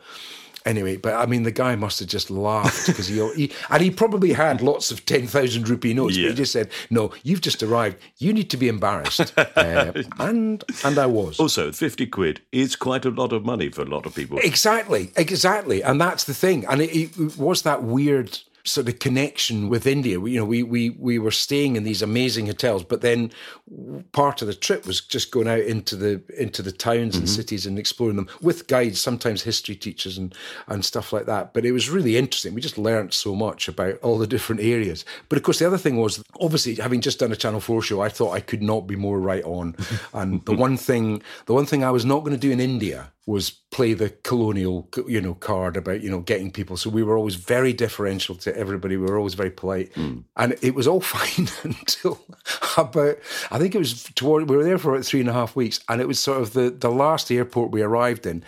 Anyway, 0.67 0.97
but 0.97 1.13
I 1.13 1.25
mean, 1.25 1.43
the 1.43 1.51
guy 1.51 1.77
must 1.77 1.97
have 1.99 2.09
just 2.09 2.29
laughed 2.29 2.87
because 2.87 3.07
he, 3.07 3.25
he 3.35 3.53
and 3.69 3.81
he 3.81 3.89
probably 3.89 4.33
had 4.33 4.61
lots 4.61 4.91
of 4.91 5.05
ten 5.05 5.25
thousand 5.25 5.69
rupee 5.69 5.93
notes. 5.93 6.17
But 6.17 6.25
he 6.25 6.33
just 6.33 6.51
said, 6.51 6.69
"No, 6.89 7.11
you've 7.23 7.39
just 7.39 7.63
arrived. 7.63 7.95
You 8.17 8.33
need 8.33 8.49
to 8.49 8.57
be 8.57 8.67
embarrassed," 8.67 9.33
uh, 9.37 9.93
and 10.19 10.61
and 10.83 10.97
I 10.97 11.05
was. 11.05 11.39
Also, 11.39 11.71
50 11.71 12.07
quid 12.07 12.41
is 12.51 12.75
quite 12.75 13.05
a 13.05 13.09
lot 13.09 13.31
of 13.31 13.45
money 13.45 13.69
for 13.69 13.83
a 13.83 13.85
lot 13.85 14.05
of 14.05 14.13
people. 14.13 14.39
Exactly, 14.39 15.13
exactly, 15.15 15.81
and 15.81 16.01
that's 16.01 16.25
the 16.25 16.33
thing. 16.33 16.65
And 16.65 16.81
it, 16.81 17.17
it 17.17 17.37
was 17.37 17.61
that 17.61 17.83
weird 17.83 18.37
sort 18.67 18.89
of 18.89 18.99
connection 18.99 19.69
with 19.69 19.87
India. 19.87 20.19
We, 20.19 20.31
you 20.31 20.39
know, 20.39 20.45
we 20.45 20.63
we 20.63 20.91
we 20.91 21.19
were 21.19 21.31
staying 21.31 21.75
in 21.75 21.83
these 21.83 22.01
amazing 22.01 22.47
hotels, 22.47 22.83
but 22.83 23.01
then 23.01 23.31
part 24.11 24.41
of 24.41 24.47
the 24.47 24.53
trip 24.53 24.85
was 24.85 25.01
just 25.01 25.31
going 25.31 25.47
out 25.47 25.61
into 25.61 25.95
the 25.95 26.21
into 26.37 26.61
the 26.61 26.71
towns 26.71 27.15
and 27.15 27.25
mm-hmm. 27.25 27.35
cities 27.35 27.65
and 27.65 27.79
exploring 27.79 28.15
them 28.15 28.29
with 28.41 28.67
guides, 28.67 28.99
sometimes 28.99 29.43
history 29.43 29.75
teachers 29.75 30.17
and 30.17 30.35
and 30.67 30.83
stuff 30.83 31.13
like 31.13 31.25
that. 31.25 31.53
But 31.53 31.65
it 31.65 31.71
was 31.71 31.89
really 31.89 32.17
interesting. 32.17 32.53
We 32.53 32.61
just 32.61 32.77
learnt 32.77 33.13
so 33.13 33.35
much 33.35 33.67
about 33.67 33.99
all 34.01 34.17
the 34.17 34.27
different 34.27 34.61
areas. 34.61 35.05
But 35.29 35.37
of 35.37 35.43
course, 35.43 35.59
the 35.59 35.67
other 35.67 35.77
thing 35.77 35.97
was 35.97 36.23
obviously 36.39 36.75
having 36.75 37.01
just 37.01 37.19
done 37.19 37.31
a 37.31 37.35
Channel 37.35 37.61
Four 37.61 37.81
show, 37.81 38.01
I 38.01 38.09
thought 38.09 38.33
I 38.33 38.41
could 38.41 38.61
not 38.61 38.81
be 38.81 38.95
more 38.95 39.19
right 39.19 39.43
on. 39.43 39.75
and 40.13 40.43
the 40.45 40.55
one 40.55 40.77
thing, 40.77 41.21
the 41.45 41.53
one 41.53 41.65
thing 41.65 41.83
I 41.83 41.91
was 41.91 42.05
not 42.05 42.19
going 42.19 42.33
to 42.33 42.37
do 42.37 42.51
in 42.51 42.59
India 42.59 43.11
was 43.27 43.49
play 43.49 43.93
the 43.93 44.09
colonial, 44.09 44.89
you 45.05 45.19
know, 45.19 45.35
card 45.35 45.75
about 45.75 46.01
you 46.01 46.09
know 46.09 46.21
getting 46.21 46.49
people. 46.49 46.77
So 46.77 46.89
we 46.89 47.03
were 47.03 47.17
always 47.17 47.35
very 47.35 47.73
deferential 47.73 48.35
to 48.35 48.57
everybody. 48.57 48.95
We 48.95 49.05
were 49.05 49.17
always 49.17 49.35
very 49.35 49.51
polite, 49.51 49.93
hmm. 49.93 50.19
and 50.37 50.57
it 50.61 50.73
was 50.73 50.87
all 50.87 51.01
fine 51.15 51.49
until 51.63 52.19
about 52.77 53.17
I 53.51 53.59
think 53.59 53.75
it 53.75 53.79
was 53.79 54.03
toward 54.15 54.49
we 54.49 54.55
were 54.55 54.63
there 54.63 54.77
for 54.79 54.93
about 54.93 55.05
three 55.05 55.19
and 55.19 55.29
a 55.29 55.33
half 55.33 55.55
weeks, 55.55 55.81
and 55.89 56.01
it 56.01 56.07
was 56.07 56.19
sort 56.19 56.41
of 56.41 56.53
the 56.53 56.69
the 56.71 56.89
last 56.89 57.29
airport 57.29 57.71
we 57.71 57.83
arrived 57.83 58.25
in. 58.25 58.43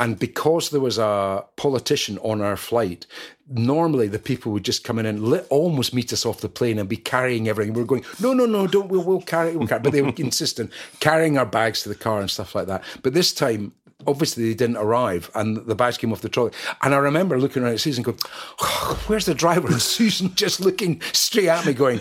And 0.00 0.16
because 0.16 0.70
there 0.70 0.80
was 0.80 0.96
a 0.96 1.44
politician 1.56 2.18
on 2.18 2.40
our 2.40 2.56
flight, 2.56 3.04
normally 3.48 4.06
the 4.06 4.20
people 4.20 4.52
would 4.52 4.64
just 4.64 4.84
come 4.84 4.98
in 5.00 5.06
and 5.06 5.34
almost 5.50 5.92
meet 5.92 6.12
us 6.12 6.24
off 6.24 6.40
the 6.40 6.48
plane 6.48 6.78
and 6.78 6.88
be 6.88 6.96
carrying 6.96 7.48
everything. 7.48 7.72
We 7.72 7.82
are 7.82 7.86
going, 7.86 8.04
no, 8.20 8.32
no, 8.32 8.46
no, 8.46 8.68
don't, 8.68 8.88
we'll, 8.88 9.02
we'll 9.02 9.22
carry 9.22 9.50
it. 9.50 9.58
We'll 9.58 9.66
carry. 9.66 9.80
But 9.80 9.92
they 9.92 10.02
were 10.02 10.12
insist 10.16 10.60
on 10.60 10.70
carrying 11.00 11.36
our 11.36 11.46
bags 11.46 11.82
to 11.82 11.88
the 11.88 11.96
car 11.96 12.20
and 12.20 12.30
stuff 12.30 12.54
like 12.54 12.68
that. 12.68 12.84
But 13.02 13.14
this 13.14 13.32
time, 13.32 13.72
obviously 14.06 14.48
they 14.48 14.54
didn't 14.54 14.76
arrive 14.76 15.30
and 15.34 15.56
the 15.56 15.74
bags 15.74 15.98
came 15.98 16.12
off 16.12 16.20
the 16.20 16.28
trolley. 16.28 16.52
And 16.82 16.94
I 16.94 16.98
remember 16.98 17.38
looking 17.38 17.62
around 17.62 17.74
at 17.74 17.80
Susan 17.80 18.02
going, 18.02 18.18
"Oh, 18.60 19.02
where's 19.06 19.26
the 19.26 19.34
driver? 19.34 19.68
And 19.68 19.82
Susan 19.98 20.34
just 20.34 20.60
looking 20.60 21.00
straight 21.12 21.48
at 21.48 21.66
me 21.66 21.72
going, 21.72 22.00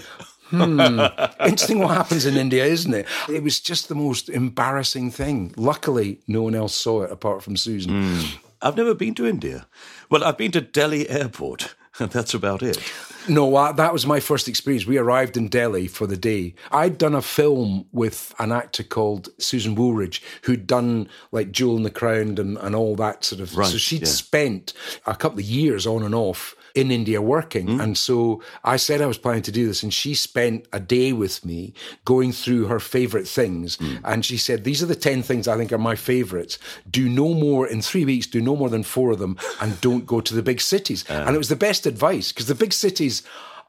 hmm, 0.50 0.80
interesting 1.42 1.80
what 1.80 1.96
happens 1.96 2.26
in 2.26 2.38
India, 2.38 2.66
isn't 2.66 2.94
it? 2.94 3.06
It 3.30 3.44
was 3.44 3.60
just 3.60 3.90
the 3.90 3.96
most 3.96 4.30
embarrassing 4.30 5.12
thing. 5.12 5.54
Luckily, 5.58 6.20
no 6.28 6.44
one 6.44 6.56
else 6.56 6.76
saw 6.76 7.04
it 7.04 7.12
apart 7.12 7.44
from 7.44 7.58
Susan. 7.58 8.22
I've 8.62 8.78
never 8.78 8.94
been 8.94 9.14
to 9.16 9.28
India. 9.28 9.68
Well, 10.10 10.24
I've 10.24 10.38
been 10.38 10.52
to 10.54 10.62
Delhi 10.62 11.10
Airport, 11.10 11.76
and 12.00 12.10
that's 12.12 12.34
about 12.34 12.64
it. 12.64 12.78
No, 13.28 13.56
uh, 13.56 13.72
that 13.74 13.94
was 13.94 14.06
my 14.06 14.20
first 14.20 14.48
experience. 14.48 14.86
We 14.86 14.98
arrived 14.98 15.38
in 15.38 15.48
Delhi 15.50 15.88
for 15.88 16.08
the 16.08 16.18
day. 16.18 16.56
I'd 16.72 16.98
done 16.98 17.16
a 17.16 17.22
film 17.22 17.86
with 17.92 18.34
an 18.40 18.52
actor 18.52 18.84
called 18.84 19.30
Susan 19.38 19.76
Wooldridge, 19.76 20.22
who'd 20.44 20.68
done 20.68 21.10
like 21.32 21.52
Jewel 21.52 21.78
in 21.78 21.84
the 21.84 21.92
Crown 21.92 22.38
and, 22.38 22.58
and 22.58 22.76
all 22.76 22.96
that 22.96 23.26
sort 23.26 23.42
of. 23.42 23.56
Right, 23.58 23.68
so 23.68 23.78
she'd 23.78 24.02
yeah. 24.02 24.08
spent 24.08 24.74
a 25.06 25.16
couple 25.16 25.40
of 25.40 25.46
years 25.46 25.86
on 25.86 26.04
and 26.04 26.16
off 26.16 26.56
in 26.76 26.92
India 26.92 27.22
working. 27.22 27.68
Hmm. 27.68 27.82
And 27.82 27.98
so 27.98 28.42
I 28.64 28.78
said 28.78 29.02
I 29.02 29.06
was 29.06 29.18
planning 29.18 29.44
to 29.44 29.52
do 29.52 29.68
this, 29.68 29.84
and 29.84 29.94
she 29.94 30.14
spent 30.16 30.68
a 30.74 30.80
day 30.80 31.14
with 31.14 31.46
me 31.46 31.74
going 32.06 32.32
through 32.32 32.66
her 32.66 32.80
favorite 32.80 33.28
things. 33.28 33.76
Hmm. 33.76 33.98
And 34.04 34.26
she 34.26 34.38
said, 34.38 34.64
These 34.64 34.84
are 34.84 34.88
the 34.88 34.96
10 34.96 35.24
things 35.24 35.48
I 35.48 35.58
think 35.58 35.72
are 35.72 35.78
my 35.78 35.96
favorites. 35.96 36.58
Do 36.90 37.10
no 37.10 37.34
more 37.34 37.68
in 37.68 37.82
three 37.82 38.06
weeks, 38.06 38.28
do 38.28 38.42
no 38.42 38.56
more 38.56 38.70
than 38.70 38.84
four 38.84 39.12
of 39.12 39.20
them, 39.20 39.38
and 39.62 39.80
don't 39.82 40.06
go 40.06 40.22
to 40.22 40.34
the 40.34 40.44
big 40.44 40.62
cities. 40.62 41.04
Uh. 41.10 41.24
and 41.26 41.36
it 41.36 41.38
was 41.38 41.50
the 41.50 41.56
best 41.56 41.86
advice 41.86 42.32
because 42.32 42.48
the 42.48 42.56
big 42.56 42.74
cities 42.74 43.24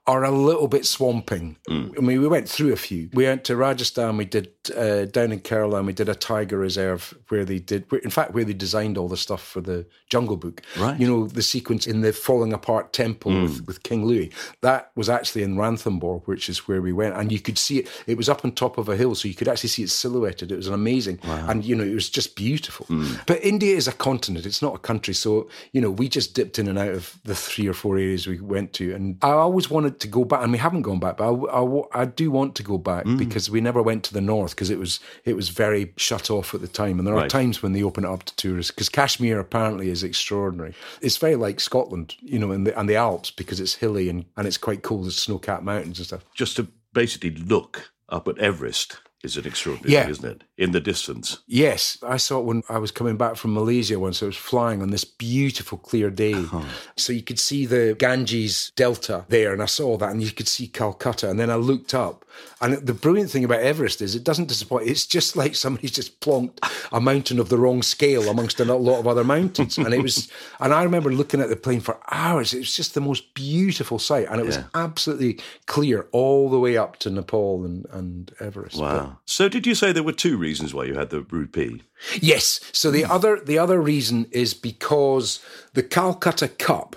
are 0.08 0.24
a 0.24 0.30
little 0.30 0.68
bit 0.68 0.86
swamping. 0.86 1.56
Hmm. 1.68 1.90
I 1.96 2.00
mean, 2.00 2.22
we 2.22 2.28
went 2.28 2.48
through 2.48 2.72
a 2.72 2.76
few. 2.76 3.10
We 3.12 3.24
went 3.26 3.44
to 3.44 3.56
Rajasthan. 3.56 4.16
We 4.16 4.24
did 4.24 4.50
uh, 4.74 5.04
down 5.04 5.32
in 5.32 5.40
Kerala. 5.40 5.76
and 5.76 5.86
We 5.86 5.92
did 5.92 6.08
a 6.08 6.14
tiger 6.14 6.56
reserve 6.56 7.16
where 7.28 7.44
they 7.44 7.58
did, 7.58 7.84
in 8.02 8.08
fact, 8.08 8.32
where 8.32 8.44
they 8.44 8.54
designed 8.54 8.96
all 8.96 9.08
the 9.08 9.18
stuff 9.18 9.46
for 9.46 9.60
the 9.60 9.86
Jungle 10.08 10.38
Book. 10.38 10.62
Right. 10.78 10.98
You 10.98 11.06
know, 11.06 11.28
the 11.28 11.42
sequence 11.42 11.86
in 11.86 12.00
the 12.00 12.14
falling 12.14 12.54
apart 12.54 12.94
temple 12.94 13.42
with, 13.42 13.66
with 13.66 13.82
King 13.82 14.06
Louis. 14.06 14.32
That 14.62 14.92
was 14.96 15.10
actually 15.10 15.42
in 15.42 15.56
Ranthambore, 15.56 16.22
which 16.24 16.48
is 16.48 16.66
where 16.66 16.80
we 16.80 16.92
went, 16.92 17.14
and 17.14 17.30
you 17.30 17.38
could 17.38 17.58
see 17.58 17.80
it. 17.80 17.88
It 18.06 18.16
was 18.16 18.30
up 18.30 18.46
on 18.46 18.52
top 18.52 18.78
of 18.78 18.88
a 18.88 18.96
hill, 18.96 19.14
so 19.14 19.28
you 19.28 19.34
could 19.34 19.48
actually 19.48 19.68
see 19.68 19.82
it 19.82 19.90
silhouetted. 19.90 20.50
It 20.50 20.56
was 20.56 20.68
amazing, 20.68 21.20
and 21.22 21.62
you 21.66 21.76
know, 21.76 21.84
it 21.84 21.94
was 21.94 22.08
just 22.08 22.34
beautiful. 22.34 22.86
But 23.26 23.44
India 23.44 23.76
is 23.76 23.86
a 23.86 23.92
continent; 23.92 24.46
it's 24.46 24.62
not 24.62 24.74
a 24.74 24.78
country. 24.78 25.12
So 25.12 25.50
you 25.72 25.82
know, 25.82 25.90
we 25.90 26.08
just 26.08 26.34
dipped 26.34 26.58
in 26.58 26.66
and 26.66 26.78
out 26.78 26.92
of 26.92 27.18
the 27.24 27.34
three 27.34 27.68
or 27.68 27.74
four 27.74 27.98
areas 27.98 28.26
we 28.26 28.40
went 28.40 28.72
to, 28.74 28.94
and 28.94 29.18
I 29.20 29.32
always 29.32 29.68
wanted 29.68 29.97
to 30.00 30.08
go 30.08 30.24
back, 30.24 30.42
and 30.42 30.52
we 30.52 30.58
haven't 30.58 30.82
gone 30.82 30.98
back, 31.00 31.16
but 31.16 31.28
I, 31.32 31.62
I, 31.62 32.02
I 32.02 32.04
do 32.04 32.30
want 32.30 32.54
to 32.56 32.62
go 32.62 32.78
back 32.78 33.04
Mm. 33.04 33.18
because 33.18 33.48
we 33.50 33.60
never 33.60 33.82
went 33.82 34.04
to 34.04 34.12
the 34.14 34.20
north 34.20 34.52
because 34.54 34.70
it 34.70 34.78
was 34.78 35.00
it 35.24 35.34
was 35.36 35.48
very 35.50 35.92
shut 35.96 36.30
off 36.30 36.54
at 36.54 36.60
the 36.60 36.68
time, 36.68 36.98
and 36.98 37.06
there 37.06 37.14
are 37.14 37.22
Right. 37.22 37.30
times 37.30 37.62
when 37.62 37.72
they 37.72 37.82
open 37.82 38.04
it 38.04 38.10
up 38.10 38.24
to 38.24 38.36
tourists 38.36 38.70
because 38.70 38.88
Kashmir 38.88 39.38
apparently 39.38 39.88
is 39.90 40.02
extraordinary. 40.02 40.74
It's 41.00 41.16
very 41.16 41.36
like 41.36 41.60
Scotland, 41.60 42.14
you 42.20 42.38
know, 42.38 42.50
and 42.52 42.66
the 42.66 42.78
and 42.78 42.88
the 42.88 42.96
Alps 42.96 43.30
because 43.30 43.60
it's 43.60 43.74
hilly 43.74 44.08
and 44.08 44.24
and 44.36 44.46
it's 44.46 44.58
quite 44.58 44.82
cool. 44.82 45.02
There's 45.02 45.16
snow-capped 45.16 45.62
mountains 45.62 45.98
and 45.98 46.06
stuff. 46.06 46.24
Just 46.34 46.56
to 46.56 46.66
basically 46.92 47.30
look 47.30 47.90
up 48.08 48.26
at 48.28 48.38
Everest 48.38 48.98
is 49.24 49.36
an 49.36 49.46
extraordinary 49.46 49.92
Yeah. 49.92 50.02
thing, 50.02 50.10
isn't 50.12 50.24
it? 50.30 50.44
In 50.56 50.70
the 50.72 50.80
distance. 50.80 51.38
Yes, 51.46 51.98
I 52.02 52.18
saw 52.18 52.38
it 52.40 52.44
when 52.44 52.62
I 52.68 52.78
was 52.78 52.90
coming 52.92 53.16
back 53.16 53.34
from 53.36 53.52
Malaysia 53.52 53.98
once. 53.98 54.22
I 54.22 54.26
was 54.26 54.36
flying 54.36 54.80
on 54.80 54.90
this 54.90 55.04
beautiful 55.04 55.76
clear 55.78 56.08
day. 56.10 56.34
Uh-huh. 56.34 56.62
So 56.96 57.12
you 57.12 57.22
could 57.22 57.38
see 57.40 57.66
the 57.66 57.96
Ganges 57.98 58.70
Delta 58.76 59.24
there, 59.28 59.52
and 59.52 59.60
I 59.62 59.66
saw 59.66 59.96
that, 59.98 60.10
and 60.10 60.22
you 60.22 60.30
could 60.30 60.46
see 60.48 60.68
Calcutta. 60.68 61.28
And 61.28 61.38
then 61.40 61.50
I 61.50 61.56
looked 61.56 61.94
up. 61.94 62.24
And 62.60 62.74
the 62.74 62.94
brilliant 62.94 63.30
thing 63.32 63.42
about 63.42 63.60
Everest 63.60 64.00
is 64.00 64.14
it 64.14 64.22
doesn't 64.22 64.46
disappoint. 64.48 64.86
It's 64.88 65.06
just 65.06 65.34
like 65.36 65.56
somebody's 65.56 65.90
just 65.90 66.20
plonked 66.20 66.58
a 66.92 67.00
mountain 67.00 67.40
of 67.40 67.48
the 67.48 67.58
wrong 67.58 67.82
scale 67.82 68.28
amongst 68.28 68.60
a 68.60 68.64
lot 68.64 69.00
of 69.00 69.08
other 69.08 69.24
mountains. 69.24 69.76
And 69.78 69.92
it 69.92 70.02
was, 70.02 70.28
and 70.60 70.72
I 70.72 70.84
remember 70.84 71.10
looking 71.12 71.40
at 71.40 71.48
the 71.48 71.56
plane 71.56 71.80
for 71.80 71.98
hours. 72.12 72.54
It 72.54 72.58
was 72.58 72.74
just 72.76 72.94
the 72.94 73.00
most 73.00 73.34
beautiful 73.34 73.98
sight. 73.98 74.28
And 74.30 74.40
it 74.40 74.46
was 74.46 74.60
absolutely 74.74 75.40
clear 75.66 76.06
all 76.12 76.48
the 76.48 76.60
way 76.60 76.76
up 76.76 76.98
to 77.00 77.10
Nepal 77.10 77.64
and, 77.64 77.86
and 77.92 78.32
Everest. 78.38 78.78
But- 78.78 79.07
So 79.24 79.48
did 79.48 79.66
you 79.66 79.74
say 79.74 79.92
there 79.92 80.02
were 80.02 80.12
two 80.12 80.36
reasons 80.36 80.74
why 80.74 80.84
you 80.84 80.94
had 80.94 81.10
the 81.10 81.22
rupee? 81.22 81.82
Yes. 82.20 82.60
So 82.72 82.90
the 82.90 83.02
hmm. 83.02 83.10
other 83.10 83.40
the 83.40 83.58
other 83.58 83.80
reason 83.80 84.26
is 84.30 84.54
because 84.54 85.40
the 85.74 85.82
Calcutta 85.82 86.48
Cup, 86.48 86.96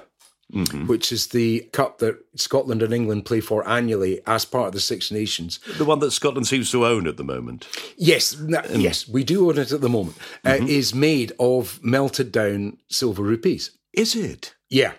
mm-hmm. 0.53 0.87
which 0.87 1.11
is 1.11 1.27
the 1.27 1.61
cup 1.71 1.99
that 1.99 2.17
Scotland 2.35 2.81
and 2.81 2.93
England 2.93 3.25
play 3.25 3.39
for 3.39 3.67
annually 3.67 4.21
as 4.27 4.45
part 4.45 4.67
of 4.67 4.73
the 4.73 4.79
Six 4.79 5.11
Nations. 5.11 5.59
The 5.77 5.85
one 5.85 5.99
that 5.99 6.11
Scotland 6.11 6.47
seems 6.47 6.71
to 6.71 6.85
own 6.85 7.07
at 7.07 7.17
the 7.17 7.23
moment. 7.23 7.67
Yes, 7.97 8.39
n- 8.39 8.49
mm. 8.49 8.81
yes, 8.81 9.07
we 9.07 9.23
do 9.23 9.49
own 9.49 9.57
it 9.57 9.71
at 9.71 9.81
the 9.81 9.89
moment. 9.89 10.17
Uh, 10.43 10.51
mm-hmm. 10.51 10.67
is 10.67 10.93
made 10.93 11.31
of 11.39 11.79
melted 11.83 12.31
down 12.31 12.77
silver 12.89 13.23
rupees. 13.23 13.71
Is 13.93 14.15
it? 14.15 14.55
Yeah. 14.69 14.93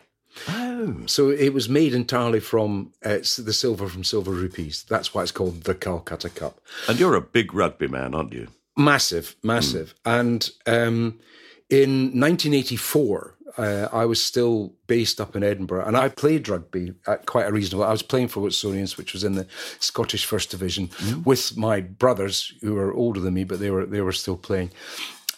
Oh. 0.49 1.03
So 1.07 1.31
it 1.31 1.53
was 1.53 1.69
made 1.69 1.95
entirely 1.95 2.41
from 2.41 2.93
uh, 3.05 3.19
the 3.39 3.53
silver 3.53 3.89
from 3.89 4.05
silver 4.05 4.31
rupees. 4.31 4.85
That's 4.89 5.15
why 5.15 5.23
it's 5.23 5.33
called 5.33 5.65
the 5.65 5.75
Calcutta 5.75 6.31
Cup. 6.31 6.61
And 6.89 6.99
you're 6.99 7.15
a 7.15 7.21
big 7.21 7.55
rugby 7.55 7.89
man, 7.89 8.15
aren't 8.15 8.33
you? 8.33 8.49
Massive, 8.77 9.37
massive. 9.43 9.95
And 10.05 10.49
um, 10.67 11.21
in 11.69 12.19
1984, 12.19 13.37
uh, 13.59 13.89
I 13.93 14.07
was 14.07 14.23
still 14.23 14.75
based 14.87 15.21
up 15.21 15.37
in 15.37 15.43
Edinburgh, 15.43 15.87
and 15.87 15.97
I 15.97 16.09
played 16.09 16.49
rugby 16.49 16.95
at 17.07 17.27
quite 17.27 17.47
a 17.47 17.53
reasonable. 17.53 17.85
I 17.85 17.91
was 17.91 18.03
playing 18.03 18.29
for 18.29 18.41
Watsonians, 18.41 18.97
which 18.97 19.13
was 19.13 19.25
in 19.25 19.35
the 19.35 19.47
Scottish 19.79 20.25
First 20.25 20.51
Division, 20.51 20.91
with 21.25 21.57
my 21.57 21.81
brothers 21.81 22.55
who 22.63 22.75
were 22.75 22.95
older 22.95 23.21
than 23.21 23.35
me, 23.35 23.45
but 23.45 23.61
they 23.61 23.71
were 23.71 23.85
they 23.85 24.01
were 24.01 24.13
still 24.13 24.37
playing. 24.37 24.71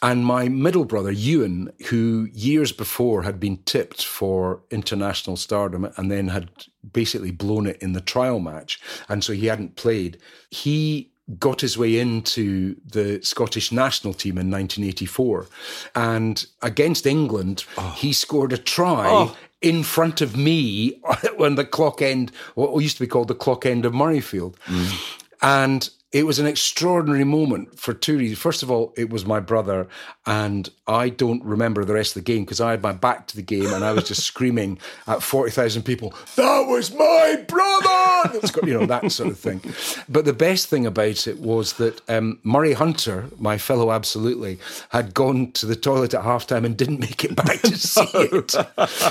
And 0.04 0.26
my 0.26 0.50
middle 0.50 0.84
brother, 0.84 1.14
Euan, 1.14 1.72
who 1.86 2.28
years 2.30 2.72
before 2.72 3.22
had 3.22 3.40
been 3.40 3.56
tipped 3.64 4.04
for 4.04 4.60
international 4.70 5.38
stardom 5.38 5.90
and 5.96 6.10
then 6.10 6.28
had 6.28 6.50
basically 6.92 7.30
blown 7.30 7.66
it 7.66 7.80
in 7.80 7.94
the 7.94 8.02
trial 8.02 8.38
match. 8.38 8.78
And 9.08 9.24
so 9.24 9.32
he 9.32 9.46
hadn't 9.46 9.76
played. 9.76 10.18
He 10.50 11.10
got 11.38 11.62
his 11.62 11.78
way 11.78 11.98
into 11.98 12.76
the 12.84 13.18
Scottish 13.22 13.72
national 13.72 14.12
team 14.12 14.32
in 14.32 14.50
1984. 14.50 15.46
And 15.94 16.44
against 16.60 17.06
England, 17.06 17.64
oh. 17.78 17.94
he 17.96 18.12
scored 18.12 18.52
a 18.52 18.58
try. 18.58 19.08
Oh. 19.08 19.34
In 19.62 19.82
front 19.82 20.20
of 20.20 20.36
me, 20.36 21.00
when 21.36 21.54
the 21.54 21.64
clock 21.64 22.02
end, 22.02 22.30
what 22.56 22.78
used 22.82 22.98
to 22.98 23.02
be 23.02 23.06
called 23.06 23.28
the 23.28 23.34
clock 23.34 23.64
end 23.64 23.86
of 23.86 23.94
Murrayfield, 23.94 24.56
mm. 24.66 25.18
and 25.40 25.88
it 26.14 26.24
was 26.24 26.38
an 26.38 26.46
extraordinary 26.46 27.24
moment 27.24 27.76
for 27.76 27.92
two 27.92 28.16
reasons. 28.16 28.38
First 28.38 28.62
of 28.62 28.70
all, 28.70 28.94
it 28.96 29.10
was 29.10 29.26
my 29.26 29.40
brother, 29.40 29.88
and 30.24 30.70
I 30.86 31.08
don't 31.08 31.42
remember 31.44 31.84
the 31.84 31.94
rest 31.94 32.14
of 32.14 32.24
the 32.24 32.32
game 32.32 32.44
because 32.44 32.60
I 32.60 32.70
had 32.70 32.82
my 32.82 32.92
back 32.92 33.26
to 33.28 33.36
the 33.36 33.42
game 33.42 33.72
and 33.72 33.84
I 33.84 33.92
was 33.92 34.04
just 34.04 34.24
screaming 34.24 34.78
at 35.08 35.22
40,000 35.22 35.82
people, 35.82 36.14
That 36.36 36.66
was 36.68 36.92
my 36.94 37.44
brother! 37.48 38.32
That's 38.32 38.52
got, 38.52 38.66
you 38.66 38.78
know, 38.78 38.86
that 38.86 39.10
sort 39.10 39.30
of 39.30 39.38
thing. 39.38 39.60
But 40.08 40.24
the 40.24 40.32
best 40.32 40.68
thing 40.68 40.86
about 40.86 41.26
it 41.26 41.40
was 41.40 41.74
that 41.74 42.00
um, 42.08 42.38
Moray 42.44 42.74
Hunter, 42.74 43.26
my 43.38 43.58
fellow 43.58 43.90
absolutely, 43.90 44.58
had 44.90 45.14
gone 45.14 45.50
to 45.52 45.66
the 45.66 45.76
toilet 45.76 46.14
at 46.14 46.22
halftime 46.22 46.64
and 46.64 46.76
didn't 46.76 47.00
make 47.00 47.24
it 47.24 47.34
back 47.44 47.60
to 47.62 47.76
see 47.76 48.06
it. 48.14 48.54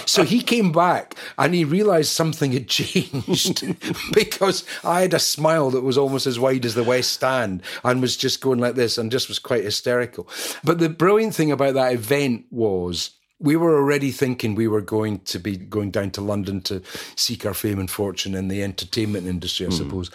So 0.07 0.23
he 0.23 0.41
came 0.41 0.71
back 0.71 1.15
and 1.37 1.53
he 1.53 1.65
realised 1.65 2.11
something 2.11 2.53
had 2.53 2.67
changed 2.69 3.65
because 4.13 4.63
I 4.83 5.01
had 5.01 5.13
a 5.13 5.19
smile 5.19 5.69
that 5.71 5.81
was 5.81 5.97
almost 5.97 6.27
as 6.27 6.39
wide 6.39 6.65
as 6.65 6.75
the 6.75 6.92
West 6.93 7.13
Stand 7.13 7.63
and 7.84 8.01
was 8.01 8.15
just 8.15 8.39
going 8.39 8.60
like 8.60 8.75
this 8.75 8.97
and 8.97 9.12
just 9.12 9.27
was 9.27 9.39
quite 9.39 9.63
hysterical. 9.63 10.27
But 10.63 10.77
the 10.77 10.89
brilliant 10.89 11.34
thing 11.34 11.51
about 11.51 11.73
that 11.73 11.93
event 11.93 12.45
was 12.51 13.12
we 13.39 13.56
were 13.56 13.75
already 13.75 14.12
thinking 14.12 14.53
we 14.53 14.67
were 14.67 14.82
going 14.82 15.19
to 15.19 15.39
be 15.39 15.58
going 15.58 15.89
down 15.89 16.12
to 16.12 16.21
London 16.21 16.62
to 16.62 16.82
seek 17.15 17.45
our 17.45 17.56
fame 17.56 17.79
and 17.79 17.89
fortune 17.89 18.36
in 18.36 18.47
the 18.47 18.62
entertainment 18.62 19.27
industry, 19.27 19.65
I 19.65 19.69
hmm. 19.69 19.75
suppose. 19.75 20.12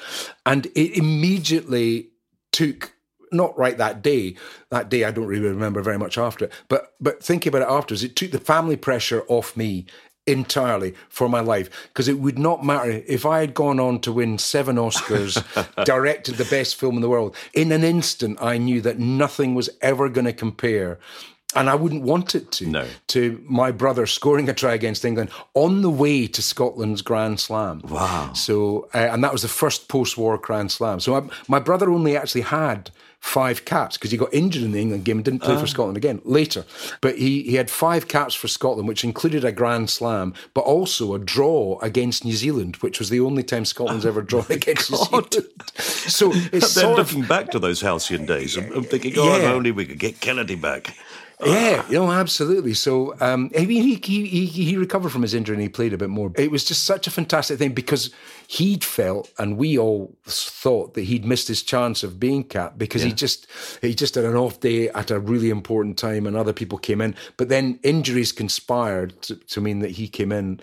And 0.47 0.67
it 0.67 0.97
immediately 0.97 2.11
took 2.53 2.93
not 3.33 3.59
right 3.59 3.77
that 3.77 4.03
day. 4.03 4.37
That 4.71 4.89
day 4.89 5.05
I 5.05 5.11
don't 5.11 5.27
really 5.27 5.49
remember 5.49 5.83
very 5.83 5.99
much 5.99 6.17
after 6.17 6.47
it. 6.47 6.53
But 6.69 6.95
but 7.01 7.23
thinking 7.23 7.51
about 7.51 7.63
it 7.63 7.73
afterwards, 7.73 8.05
it 8.05 8.17
took 8.17 8.31
the 8.31 8.39
family 8.39 8.77
pressure 8.77 9.25
off 9.29 9.57
me 9.57 9.87
entirely 10.29 10.95
for 11.09 11.29
my 11.29 11.41
life 11.41 11.89
because 11.89 12.07
it 12.07 12.19
would 12.19 12.39
not 12.39 12.65
matter 12.65 13.03
if 13.07 13.25
I 13.25 13.41
had 13.41 13.55
gone 13.55 13.81
on 13.81 14.01
to 14.01 14.13
win 14.13 14.39
seven 14.39 14.77
Oscars, 14.77 15.43
directed 15.85 16.37
the 16.37 16.45
best 16.45 16.77
film 16.77 16.97
in 16.97 17.01
the 17.01 17.09
world. 17.09 17.35
In 17.55 17.73
an 17.73 17.83
instant, 17.83 18.41
I 18.41 18.59
knew 18.59 18.81
that 18.83 18.99
nothing 18.99 19.55
was 19.55 19.71
ever 19.81 20.09
going 20.09 20.27
to 20.27 20.33
compare. 20.33 20.99
And 21.57 21.71
I 21.71 21.77
wouldn't 21.77 22.03
want 22.03 22.35
it 22.35 22.53
to. 22.53 22.67
No. 22.67 22.87
To 23.09 23.43
my 23.49 23.73
brother 23.73 24.05
scoring 24.05 24.51
a 24.51 24.55
try 24.55 24.75
against 24.75 25.03
England 25.03 25.31
on 25.55 25.81
the 25.81 25.91
way 25.91 26.27
to 26.27 26.43
Scotland's 26.43 27.01
Grand 27.01 27.41
Slam. 27.41 27.81
Wow. 27.89 28.35
So, 28.35 28.89
uh, 28.93 28.99
and 28.99 29.25
that 29.25 29.33
was 29.33 29.41
the 29.41 29.49
first 29.49 29.89
post-war 29.89 30.37
Grand 30.37 30.71
Slam. 30.71 31.01
So, 31.01 31.15
I, 31.17 31.23
my 31.49 31.59
brother 31.59 31.91
only 31.91 32.19
actually 32.19 32.43
had 32.43 32.91
five 33.21 33.65
caps 33.65 33.97
because 33.97 34.11
he 34.11 34.17
got 34.17 34.33
injured 34.33 34.63
in 34.63 34.73
the 34.73 34.81
England 34.81 35.05
game 35.05 35.19
and 35.19 35.25
didn't 35.25 35.43
play 35.43 35.57
for 35.57 35.63
ah. 35.63 35.67
Scotland 35.67 35.97
again 35.97 36.21
later. 36.25 36.65
But 37.01 37.19
he 37.19 37.43
he 37.43 37.55
had 37.57 37.71
five 37.71 38.09
caps 38.09 38.35
for 38.35 38.49
Scotland, 38.49 38.89
which 38.89 39.05
included 39.05 39.45
a 39.45 39.53
Grand 39.53 39.91
Slam, 39.91 40.35
but 40.55 40.63
also 40.63 41.15
a 41.15 41.19
draw 41.19 41.79
against 41.81 42.25
New 42.25 42.35
Zealand, 42.35 42.77
which 42.77 42.99
was 42.99 43.11
the 43.11 43.21
only 43.21 43.43
time 43.43 43.65
Scotland's 43.65 44.07
oh 44.07 44.11
ever 44.11 44.23
drawn 44.23 44.47
against 44.51 44.91
New 44.91 44.99
Zealand. 44.99 45.37
So 45.79 46.31
it's 46.33 46.75
Then 46.75 46.85
sort 46.85 46.99
of 46.99 47.13
looking 47.13 47.29
back 47.29 47.51
to 47.51 47.59
those 47.59 47.81
halcyon 47.81 48.25
days, 48.27 48.57
I'm, 48.57 48.83
thinking, 48.85 49.15
oh, 49.19 49.37
if 49.37 49.43
Yeah. 49.43 49.53
only 49.53 49.71
we 49.71 49.85
could 49.85 49.99
get 49.99 50.21
Kennedy 50.21 50.55
back. 50.55 50.97
Yeah, 51.45 51.87
you 51.89 51.95
know, 51.95 52.11
absolutely. 52.11 52.75
So, 52.75 53.15
um, 53.21 53.51
I 53.57 53.65
mean, 53.65 53.83
he, 53.83 54.01
he 54.03 54.27
he 54.27 54.47
he 54.47 54.77
recovered 54.77 55.11
from 55.11 55.23
his 55.23 55.35
injury 55.35 55.55
and 55.55 55.63
he 55.63 55.69
played 55.69 55.93
a 55.93 55.99
bit 55.99 56.11
more. 56.11 56.33
It 56.37 56.51
was 56.51 56.65
just 56.65 56.83
such 56.83 57.07
a 57.07 57.13
fantastic 57.13 57.59
thing 57.59 57.75
because 57.75 58.11
he'd 58.49 58.83
felt, 58.83 59.33
and 59.39 59.57
we 59.57 59.79
all 59.79 60.17
thought 60.25 60.95
that 60.95 61.03
he'd 61.03 61.25
missed 61.25 61.47
his 61.47 61.63
chance 61.63 62.03
of 62.03 62.19
being 62.19 62.43
cap 62.43 62.75
because 62.77 63.03
he 63.03 63.13
just 63.13 63.47
he 63.81 63.95
just 63.95 64.17
had 64.17 64.25
an 64.25 64.35
off 64.35 64.59
day 64.59 64.89
at 64.89 65.13
a 65.13 65.21
really 65.21 65.51
important 65.51 65.97
time, 65.97 66.27
and 66.27 66.37
other 66.37 66.53
people 66.53 66.77
came 66.77 67.01
in. 67.01 67.15
But 67.37 67.49
then 67.49 67.79
injuries 67.85 68.33
conspired 68.33 69.21
to, 69.23 69.37
to 69.37 69.61
mean 69.61 69.79
that 69.79 69.93
he 69.93 70.09
came 70.09 70.33
in. 70.33 70.61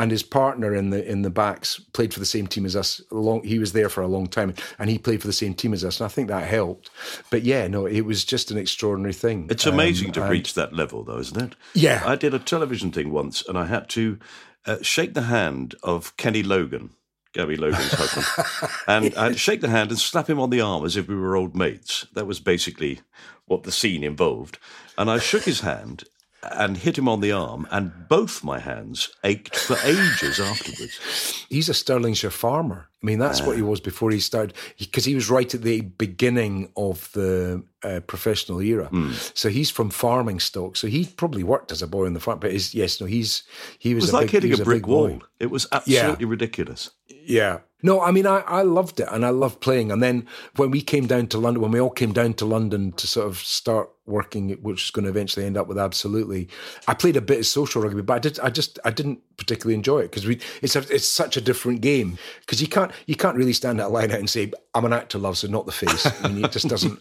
And 0.00 0.10
his 0.10 0.22
partner 0.22 0.74
in 0.74 0.88
the 0.90 1.06
in 1.06 1.22
the 1.22 1.30
backs 1.30 1.78
played 1.92 2.14
for 2.14 2.20
the 2.20 2.26
same 2.26 2.46
team 2.46 2.64
as 2.64 2.74
us. 2.74 3.02
Long, 3.10 3.42
he 3.44 3.58
was 3.58 3.72
there 3.72 3.88
for 3.90 4.00
a 4.00 4.06
long 4.08 4.26
time, 4.28 4.54
and 4.78 4.88
he 4.88 4.98
played 4.98 5.20
for 5.20 5.26
the 5.26 5.32
same 5.32 5.52
team 5.54 5.74
as 5.74 5.84
us. 5.84 6.00
And 6.00 6.06
I 6.06 6.08
think 6.08 6.28
that 6.28 6.44
helped. 6.48 6.88
But 7.30 7.42
yeah, 7.42 7.68
no, 7.68 7.84
it 7.86 8.00
was 8.00 8.24
just 8.24 8.50
an 8.50 8.56
extraordinary 8.56 9.12
thing. 9.12 9.46
It's 9.50 9.66
amazing 9.66 10.08
Um, 10.08 10.12
to 10.14 10.22
and- 10.22 10.30
reach 10.30 10.54
that 10.54 10.72
level, 10.72 11.04
though, 11.04 11.18
isn't 11.18 11.40
it? 11.42 11.54
Yeah. 11.74 12.02
I 12.06 12.16
did 12.16 12.32
a 12.34 12.38
television 12.38 12.90
thing 12.92 13.10
once, 13.10 13.46
and 13.46 13.58
I 13.58 13.66
had 13.66 13.88
to 13.90 14.18
uh, 14.66 14.78
shake 14.80 15.12
the 15.14 15.22
hand 15.36 15.74
of 15.82 16.16
Kenny 16.16 16.42
Logan, 16.42 16.90
Gabby 17.34 17.56
Logan's 17.56 17.92
husband, 17.92 18.72
and 18.86 19.14
I 19.16 19.24
had 19.24 19.32
to 19.34 19.38
shake 19.38 19.60
the 19.60 19.68
hand 19.68 19.90
and 19.90 19.98
slap 19.98 20.30
him 20.30 20.40
on 20.40 20.50
the 20.50 20.62
arm 20.62 20.84
as 20.86 20.96
if 20.96 21.08
we 21.08 21.14
were 21.14 21.36
old 21.36 21.54
mates. 21.54 22.06
That 22.14 22.26
was 22.26 22.40
basically 22.40 23.00
what 23.44 23.64
the 23.64 23.72
scene 23.72 24.02
involved. 24.02 24.58
And 24.96 25.10
I 25.10 25.18
shook 25.18 25.42
his 25.44 25.60
hand 25.60 26.04
and 26.42 26.76
hit 26.76 26.96
him 26.96 27.08
on 27.08 27.20
the 27.20 27.32
arm, 27.32 27.66
and 27.70 28.08
both 28.08 28.42
my 28.42 28.58
hands 28.58 29.10
ached 29.24 29.56
for 29.56 29.76
ages 29.84 30.40
afterwards. 30.40 31.46
he's 31.48 31.68
a 31.68 31.72
Stirlingshire 31.72 32.32
farmer. 32.32 32.88
I 33.02 33.06
mean, 33.06 33.18
that's 33.18 33.40
what 33.40 33.56
he 33.56 33.62
was 33.62 33.80
before 33.80 34.10
he 34.10 34.20
started, 34.20 34.54
because 34.78 35.06
he, 35.06 35.14
was 35.14 35.30
right 35.30 35.54
at 35.54 35.62
the 35.62 35.80
beginning 35.80 36.70
of 36.76 37.10
the 37.12 37.64
uh, 37.82 38.00
professional 38.00 38.60
era. 38.60 38.86
Hmm. 38.88 39.12
So 39.34 39.48
he's 39.48 39.70
from 39.70 39.88
farming 39.88 40.40
stock. 40.40 40.76
So 40.76 40.86
he 40.86 41.06
probably 41.06 41.42
worked 41.42 41.72
as 41.72 41.80
a 41.80 41.86
boy 41.86 42.06
on 42.06 42.12
the 42.12 42.20
farm. 42.20 42.40
But 42.40 42.52
yes, 42.74 43.00
no, 43.00 43.06
he's 43.06 43.42
he 43.78 43.92
It 43.92 43.94
was, 43.94 44.04
was 44.04 44.10
a 44.10 44.16
like 44.16 44.26
big, 44.26 44.30
hitting 44.32 44.48
he 44.48 44.52
was 44.52 44.60
a 44.60 44.64
brick 44.64 44.82
boy. 44.82 45.08
wall. 45.08 45.22
It 45.38 45.50
was 45.50 45.66
absolutely 45.72 46.26
ridiculous. 46.26 46.90
Yeah, 47.08 47.60
No, 47.82 48.00
I 48.00 48.10
mean, 48.10 48.26
I, 48.26 48.40
I 48.40 48.62
loved 48.62 49.00
it 49.00 49.08
and 49.10 49.24
I 49.24 49.30
loved 49.30 49.60
playing. 49.60 49.90
And 49.90 50.02
then 50.02 50.26
when 50.56 50.70
we 50.70 50.82
came 50.82 51.06
down 51.06 51.26
to 51.28 51.38
London, 51.38 51.62
when 51.62 51.70
we 51.70 51.80
all 51.80 51.90
came 51.90 52.12
down 52.12 52.34
to 52.34 52.44
London 52.44 52.92
to 52.92 53.06
sort 53.06 53.26
of 53.26 53.38
start 53.38 53.90
working, 54.10 54.50
which 54.62 54.84
is 54.84 54.90
going 54.90 55.04
to 55.04 55.10
eventually 55.10 55.46
end 55.46 55.56
up 55.56 55.66
with 55.66 55.78
absolutely. 55.78 56.48
I 56.86 56.94
played 56.94 57.16
a 57.16 57.20
bit 57.20 57.38
of 57.38 57.46
social 57.46 57.80
rugby, 57.82 58.02
but 58.02 58.14
I 58.14 58.18
did. 58.18 58.40
I 58.40 58.50
just 58.50 58.78
I 58.84 58.90
didn't 58.90 59.20
particularly 59.36 59.74
enjoy 59.74 60.00
it 60.00 60.10
because 60.10 60.26
we. 60.26 60.40
It's 60.60 60.76
a, 60.76 60.80
it's 60.94 61.08
such 61.08 61.36
a 61.36 61.40
different 61.40 61.80
game 61.80 62.18
because 62.40 62.60
you 62.60 62.68
can't 62.68 62.92
you 63.06 63.16
can't 63.16 63.36
really 63.36 63.52
stand 63.52 63.78
that 63.78 63.90
line 63.90 64.10
out 64.10 64.18
and 64.18 64.28
say 64.28 64.52
I'm 64.74 64.84
an 64.84 64.92
actor, 64.92 65.18
love, 65.18 65.38
so 65.38 65.48
not 65.48 65.66
the 65.66 65.72
face. 65.72 66.06
I 66.22 66.28
mean, 66.28 66.44
it 66.44 66.52
just 66.52 66.68
doesn't 66.68 67.00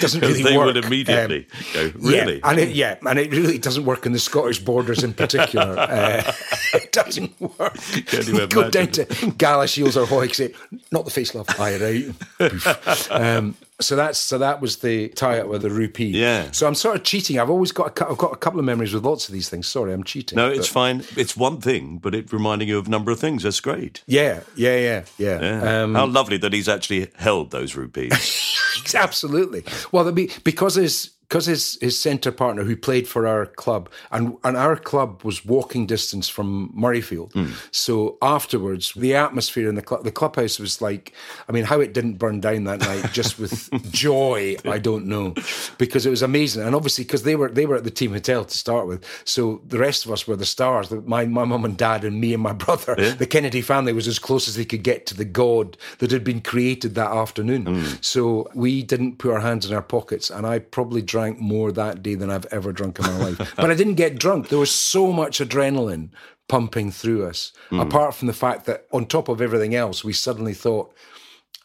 doesn't 0.00 0.20
really 0.22 0.42
they 0.42 0.56
work. 0.56 0.74
would 0.74 0.84
immediately 0.84 1.46
um, 1.52 1.60
go 1.72 1.92
really, 2.00 2.34
yeah, 2.38 2.50
and 2.50 2.58
it, 2.58 2.68
yeah, 2.70 2.96
and 3.06 3.18
it 3.18 3.30
really 3.32 3.58
doesn't 3.58 3.84
work 3.84 4.06
in 4.06 4.12
the 4.12 4.18
Scottish 4.18 4.58
borders 4.58 5.02
in 5.02 5.14
particular. 5.14 5.74
uh, 5.78 6.32
it 6.74 6.92
doesn't 6.92 7.40
work. 7.40 7.76
You 8.12 8.46
go 8.46 8.70
down 8.70 8.88
to 8.92 9.04
Galashiels 9.06 10.00
or 10.00 10.06
Say 10.34 10.54
not 10.90 11.04
the 11.04 11.10
face, 11.10 11.34
love. 11.34 11.46
Aye, 11.58 12.12
right. 12.40 13.10
um, 13.10 13.56
so 13.80 13.96
that's 13.96 14.18
so 14.18 14.38
that 14.38 14.60
was 14.60 14.78
the 14.78 15.08
tie 15.10 15.40
up 15.40 15.48
with 15.48 15.62
the 15.62 15.70
rupee. 15.70 16.06
Yeah. 16.06 16.50
So 16.52 16.66
I'm 16.66 16.74
sort 16.74 16.96
of 16.96 17.04
cheating. 17.04 17.38
I've 17.38 17.50
always 17.50 17.72
got 17.72 17.98
a, 18.00 18.08
I've 18.10 18.18
got 18.18 18.32
a 18.32 18.36
couple 18.36 18.58
of 18.58 18.66
memories 18.66 18.92
with 18.92 19.04
lots 19.04 19.28
of 19.28 19.32
these 19.32 19.48
things. 19.48 19.66
Sorry, 19.66 19.92
I'm 19.92 20.04
cheating. 20.04 20.36
No, 20.36 20.50
it's 20.50 20.68
fine. 20.68 21.02
It's 21.16 21.36
one 21.36 21.60
thing, 21.60 21.98
but 21.98 22.14
it 22.14 22.32
reminding 22.32 22.68
you 22.68 22.78
of 22.78 22.86
a 22.86 22.90
number 22.90 23.10
of 23.10 23.18
things. 23.18 23.42
That's 23.42 23.60
great. 23.60 24.02
Yeah, 24.06 24.40
yeah, 24.56 24.76
yeah, 24.76 25.04
yeah. 25.18 25.40
yeah. 25.40 25.82
Um, 25.82 25.94
How 25.94 26.06
lovely 26.06 26.36
that 26.38 26.52
he's 26.52 26.68
actually 26.68 27.10
held 27.16 27.50
those 27.50 27.74
rupees. 27.74 28.56
Absolutely. 28.94 29.64
Well, 29.92 30.10
because 30.12 30.74
his 30.74 31.10
because 31.30 31.46
his 31.46 31.78
his 31.80 31.98
centre 31.98 32.32
partner 32.32 32.64
who 32.64 32.76
played 32.76 33.06
for 33.06 33.24
our 33.24 33.46
club 33.46 33.88
and 34.10 34.36
and 34.42 34.56
our 34.56 34.76
club 34.76 35.22
was 35.22 35.44
walking 35.44 35.86
distance 35.86 36.28
from 36.28 36.72
Murrayfield. 36.76 37.30
Mm. 37.32 37.52
So 37.70 38.18
afterwards, 38.20 38.92
the 38.94 39.14
atmosphere 39.14 39.68
in 39.68 39.76
the 39.76 39.82
club, 39.82 40.02
the 40.02 40.10
clubhouse 40.10 40.58
was 40.58 40.82
like, 40.82 41.12
I 41.48 41.52
mean, 41.52 41.64
how 41.64 41.78
it 41.78 41.94
didn't 41.94 42.14
burn 42.14 42.40
down 42.40 42.64
that 42.64 42.80
night 42.80 43.12
just 43.12 43.38
with 43.38 43.70
joy, 43.92 44.56
I 44.64 44.78
don't 44.78 45.06
know, 45.06 45.34
because 45.78 46.04
it 46.04 46.10
was 46.10 46.22
amazing. 46.22 46.64
And 46.64 46.74
obviously, 46.74 47.04
because 47.04 47.22
they 47.22 47.36
were 47.36 47.48
they 47.48 47.64
were 47.64 47.76
at 47.76 47.84
the 47.84 47.92
team 47.92 48.12
hotel 48.12 48.44
to 48.44 48.58
start 48.58 48.88
with, 48.88 49.04
so 49.24 49.62
the 49.64 49.78
rest 49.78 50.04
of 50.04 50.10
us 50.10 50.26
were 50.26 50.36
the 50.36 50.44
stars. 50.44 50.90
My 50.90 51.26
my 51.26 51.44
mum 51.44 51.64
and 51.64 51.76
dad 51.76 52.02
and 52.02 52.20
me 52.20 52.34
and 52.34 52.42
my 52.42 52.52
brother. 52.64 52.96
Yeah. 52.98 53.14
The 53.14 53.26
Kennedy 53.26 53.62
family 53.62 53.92
was 53.92 54.08
as 54.08 54.18
close 54.18 54.48
as 54.48 54.56
they 54.56 54.64
could 54.64 54.82
get 54.82 55.06
to 55.06 55.14
the 55.14 55.24
god 55.24 55.76
that 55.98 56.10
had 56.10 56.24
been 56.24 56.40
created 56.40 56.96
that 56.96 57.12
afternoon. 57.12 57.66
Mm. 57.66 58.04
So 58.04 58.50
we 58.52 58.82
didn't 58.82 59.18
put 59.18 59.32
our 59.32 59.40
hands 59.40 59.64
in 59.64 59.72
our 59.72 59.82
pockets, 59.82 60.28
and 60.28 60.44
I 60.44 60.58
probably 60.58 61.02
drank 61.02 61.19
drank 61.20 61.38
more 61.38 61.70
that 61.70 62.02
day 62.02 62.14
than 62.14 62.30
I've 62.30 62.46
ever 62.46 62.72
drunk 62.72 62.98
in 62.98 63.04
my 63.04 63.18
life. 63.18 63.52
but 63.56 63.70
I 63.70 63.74
didn't 63.74 63.96
get 63.96 64.18
drunk. 64.18 64.48
There 64.48 64.58
was 64.58 64.70
so 64.70 65.12
much 65.12 65.38
adrenaline 65.38 66.10
pumping 66.48 66.90
through 66.90 67.26
us, 67.26 67.52
mm. 67.70 67.80
apart 67.80 68.14
from 68.14 68.26
the 68.26 68.32
fact 68.32 68.64
that 68.64 68.86
on 68.90 69.04
top 69.04 69.28
of 69.28 69.42
everything 69.42 69.74
else, 69.74 70.02
we 70.02 70.14
suddenly 70.14 70.54
thought, 70.54 70.94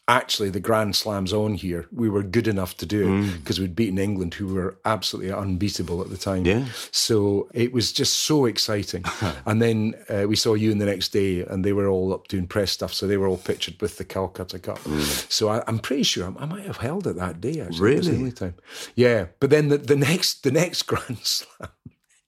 actually 0.08 0.50
the 0.50 0.60
Grand 0.60 0.94
Slam's 0.94 1.32
on 1.32 1.54
here. 1.54 1.86
We 1.92 2.08
were 2.08 2.22
good 2.22 2.46
enough 2.46 2.76
to 2.78 2.86
do 2.86 3.12
it 3.12 3.38
because 3.38 3.58
mm. 3.58 3.62
we'd 3.62 3.76
beaten 3.76 3.98
England, 3.98 4.34
who 4.34 4.54
were 4.54 4.76
absolutely 4.84 5.32
unbeatable 5.32 6.00
at 6.00 6.10
the 6.10 6.16
time. 6.16 6.44
Yeah. 6.44 6.66
So 6.92 7.48
it 7.52 7.72
was 7.72 7.92
just 7.92 8.14
so 8.14 8.46
exciting. 8.46 9.04
and 9.46 9.60
then 9.60 9.94
uh, 10.08 10.26
we 10.28 10.36
saw 10.36 10.54
you 10.54 10.70
in 10.70 10.78
the 10.78 10.86
next 10.86 11.08
day, 11.08 11.40
and 11.40 11.64
they 11.64 11.72
were 11.72 11.88
all 11.88 12.12
up 12.12 12.28
doing 12.28 12.46
press 12.46 12.70
stuff. 12.70 12.94
So 12.94 13.06
they 13.06 13.16
were 13.16 13.26
all 13.26 13.38
pictured 13.38 13.80
with 13.80 13.98
the 13.98 14.04
Calcutta 14.04 14.58
Cup. 14.58 14.78
Mm. 14.80 15.30
So 15.30 15.48
I, 15.48 15.62
am 15.66 15.78
pretty 15.80 16.04
sure 16.04 16.26
I, 16.38 16.42
I, 16.42 16.46
might 16.46 16.66
have 16.66 16.78
held 16.78 17.06
it 17.06 17.16
that 17.16 17.40
day. 17.40 17.60
Actually, 17.60 17.80
really? 17.80 18.10
the 18.10 18.16
only 18.16 18.32
time. 18.32 18.54
Yeah. 18.94 19.26
But 19.40 19.50
then 19.50 19.68
the, 19.68 19.78
the 19.78 19.96
next 19.96 20.44
the 20.44 20.52
next 20.52 20.82
Grand 20.86 21.18
Slam 21.18 21.70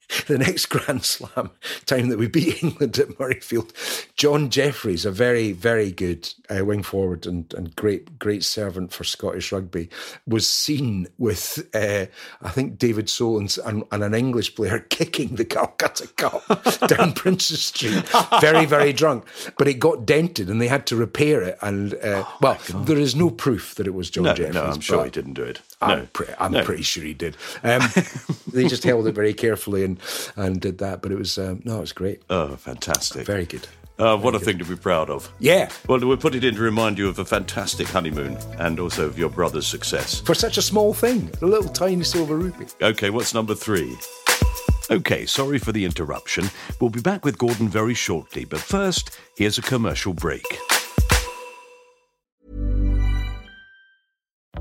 the 0.27 0.39
next 0.39 0.67
Grand 0.67 1.05
Slam 1.05 1.51
time 1.87 2.09
that 2.09 2.19
we 2.19 2.29
beat 2.29 2.63
England 2.63 2.99
at 2.99 3.09
Murrayfield, 3.09 3.73
John 4.17 4.49
Jeffries, 4.49 5.05
a 5.05 5.11
very, 5.11 5.53
very 5.53 5.91
good 5.91 6.33
uh, 6.49 6.65
wing 6.65 6.83
forward 6.83 7.27
and, 7.27 7.53
and 7.55 7.77
great, 7.77 8.19
great 8.19 8.43
servant 8.43 8.93
for 8.93 9.05
Scottish 9.05 9.53
rugby, 9.53 9.91
was 10.27 10.49
seen 10.49 11.09
with, 11.19 11.69
uh, 11.75 12.07
I 12.41 12.51
think, 12.51 12.79
David 12.79 13.07
Solens 13.07 13.59
and, 13.65 13.85
and, 13.93 14.03
an 14.03 14.15
English 14.15 14.55
player 14.55 14.79
kicking 14.91 15.35
the 15.35 15.45
Calcutta 15.45 16.09
Cup 16.09 16.43
down 16.87 17.13
Princes 17.13 17.67
Street, 17.67 18.05
very, 18.41 18.65
very 18.65 18.93
drunk. 18.93 19.27
But 19.59 19.69
it 19.69 19.75
got 19.75 20.07
dented 20.07 20.49
and 20.49 20.61
they 20.61 20.69
had 20.69 20.87
to 20.87 20.97
repair 20.97 21.43
it. 21.43 21.59
And, 21.61 21.95
uh, 21.95 22.25
oh 22.27 22.37
well, 22.41 22.59
there 22.75 22.99
is 22.99 23.15
no 23.15 23.31
proof 23.31 23.75
that 23.75 23.87
it 23.87 23.95
was 23.95 24.09
John 24.09 24.25
no, 24.25 24.35
Jeffries. 24.35 24.55
No, 24.55 24.65
I'm 24.65 24.81
sure 24.81 25.05
he 25.05 25.11
didn't 25.11 25.35
do 25.35 25.43
it. 25.43 25.61
I'm, 25.81 25.99
no. 25.99 26.09
pre- 26.13 26.35
I'm 26.39 26.53
no. 26.53 26.65
pretty 26.65 26.83
sure 26.83 27.05
he 27.05 27.15
did. 27.15 27.37
Um, 27.63 27.83
they 28.53 28.67
just 28.67 28.83
held 28.85 29.07
it 29.07 29.15
very 29.15 29.35
carefully 29.35 29.85
and 29.85 30.01
and 30.37 30.61
did 30.61 30.79
that. 30.79 31.03
But 31.03 31.13
it 31.13 31.19
was 31.19 31.39
um, 31.39 31.63
no, 31.65 31.79
it 31.79 31.81
was 31.81 31.93
great. 31.93 32.23
Oh, 32.31 32.57
fantastic! 32.57 33.27
Very 33.27 33.47
good. 33.47 33.69
Uh, 33.99 34.17
what 34.17 34.35
a 34.35 34.39
thing 34.39 34.59
to 34.59 34.65
be 34.65 34.77
proud 34.77 35.11
of. 35.11 35.33
Yeah. 35.41 35.69
Well, 35.89 35.99
we'll 35.99 36.17
put 36.17 36.37
it 36.37 36.45
in 36.45 36.55
to 36.55 36.61
remind 36.61 36.99
you 36.99 37.09
of 37.09 37.19
a 37.19 37.25
fantastic 37.25 37.89
honeymoon 37.89 38.39
and 38.59 38.79
also 38.79 39.07
of 39.07 39.19
your 39.19 39.29
brother's 39.29 39.67
success. 39.67 40.21
For 40.21 40.35
such 40.35 40.57
a 40.57 40.63
small 40.63 40.95
thing, 40.95 41.31
a 41.43 41.47
little 41.47 41.69
tiny 41.69 42.05
silver 42.05 42.37
rupee. 42.37 42.67
Okay, 42.81 43.11
what's 43.11 43.35
number 43.35 43.57
three? 43.57 43.97
Okay, 44.91 45.27
sorry 45.27 45.59
for 45.59 45.73
the 45.73 45.85
interruption. 45.85 46.49
We'll 46.81 46.91
be 46.91 47.01
back 47.01 47.25
with 47.25 47.39
Gordon 47.39 47.69
very 47.69 47.95
shortly, 47.95 48.45
but 48.45 48.61
first, 48.61 49.19
here's 49.37 49.59
a 49.59 49.63
commercial 49.63 50.15
break. 50.15 50.47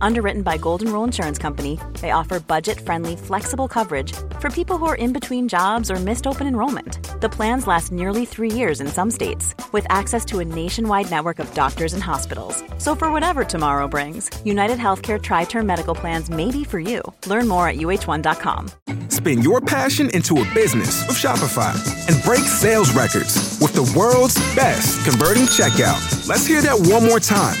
Underwritten 0.00 0.42
by 0.42 0.56
Golden 0.56 0.92
Rule 0.92 1.04
Insurance 1.04 1.38
Company, 1.38 1.78
they 2.00 2.12
offer 2.12 2.40
budget 2.40 2.80
friendly, 2.80 3.16
flexible 3.16 3.68
coverage 3.68 4.12
for 4.40 4.50
people 4.50 4.78
who 4.78 4.86
are 4.86 4.94
in 4.94 5.12
between 5.12 5.48
jobs 5.48 5.90
or 5.90 5.96
missed 5.96 6.26
open 6.26 6.46
enrollment. 6.46 7.20
The 7.20 7.28
plans 7.28 7.66
last 7.66 7.92
nearly 7.92 8.24
three 8.24 8.50
years 8.50 8.80
in 8.80 8.86
some 8.86 9.10
states, 9.10 9.54
with 9.72 9.86
access 9.90 10.24
to 10.26 10.38
a 10.38 10.44
nationwide 10.44 11.10
network 11.10 11.38
of 11.38 11.52
doctors 11.54 11.92
and 11.92 12.02
hospitals. 12.02 12.62
So, 12.78 12.94
for 12.94 13.10
whatever 13.10 13.44
tomorrow 13.44 13.88
brings, 13.88 14.30
United 14.44 14.78
Healthcare 14.78 15.20
Tri 15.20 15.44
Term 15.44 15.66
Medical 15.66 15.94
Plans 15.94 16.30
may 16.30 16.50
be 16.50 16.64
for 16.64 16.78
you. 16.78 17.02
Learn 17.26 17.48
more 17.48 17.68
at 17.68 17.76
uh1.com. 17.76 18.70
Spin 19.08 19.42
your 19.42 19.60
passion 19.60 20.10
into 20.10 20.40
a 20.40 20.54
business 20.54 21.06
with 21.06 21.16
Shopify 21.16 21.74
and 22.08 22.22
break 22.24 22.44
sales 22.44 22.92
records 22.94 23.58
with 23.60 23.74
the 23.74 23.92
world's 23.98 24.36
best 24.54 25.04
converting 25.08 25.44
checkout. 25.44 26.28
Let's 26.28 26.46
hear 26.46 26.62
that 26.62 26.78
one 26.78 27.04
more 27.04 27.20
time 27.20 27.60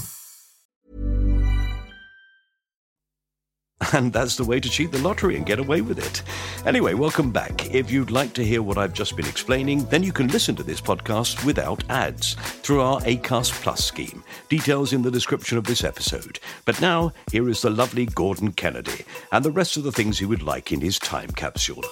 And 3.93 4.13
that's 4.13 4.35
the 4.35 4.45
way 4.45 4.59
to 4.59 4.69
cheat 4.69 4.91
the 4.91 4.99
lottery 4.99 5.35
and 5.35 5.45
get 5.45 5.59
away 5.59 5.81
with 5.81 5.99
it. 5.99 6.23
Anyway, 6.65 6.93
welcome 6.93 7.31
back. 7.31 7.73
If 7.73 7.91
you'd 7.91 8.11
like 8.11 8.33
to 8.33 8.43
hear 8.43 8.61
what 8.61 8.77
I've 8.77 8.93
just 8.93 9.17
been 9.17 9.27
explaining, 9.27 9.85
then 9.85 10.03
you 10.03 10.13
can 10.13 10.27
listen 10.27 10.55
to 10.55 10.63
this 10.63 10.79
podcast 10.79 11.45
without 11.45 11.83
ads 11.89 12.35
through 12.35 12.81
our 12.81 13.01
ACAST 13.01 13.51
Plus 13.63 13.83
scheme. 13.83 14.23
Details 14.49 14.93
in 14.93 15.01
the 15.01 15.11
description 15.11 15.57
of 15.57 15.65
this 15.65 15.83
episode. 15.83 16.39
But 16.65 16.79
now, 16.79 17.11
here 17.31 17.49
is 17.49 17.61
the 17.61 17.69
lovely 17.69 18.05
Gordon 18.05 18.53
Kennedy 18.53 19.03
and 19.31 19.43
the 19.43 19.51
rest 19.51 19.77
of 19.77 19.83
the 19.83 19.91
things 19.91 20.19
he 20.19 20.25
would 20.25 20.43
like 20.43 20.71
in 20.71 20.79
his 20.79 20.99
time 20.99 21.31
capsule. 21.31 21.83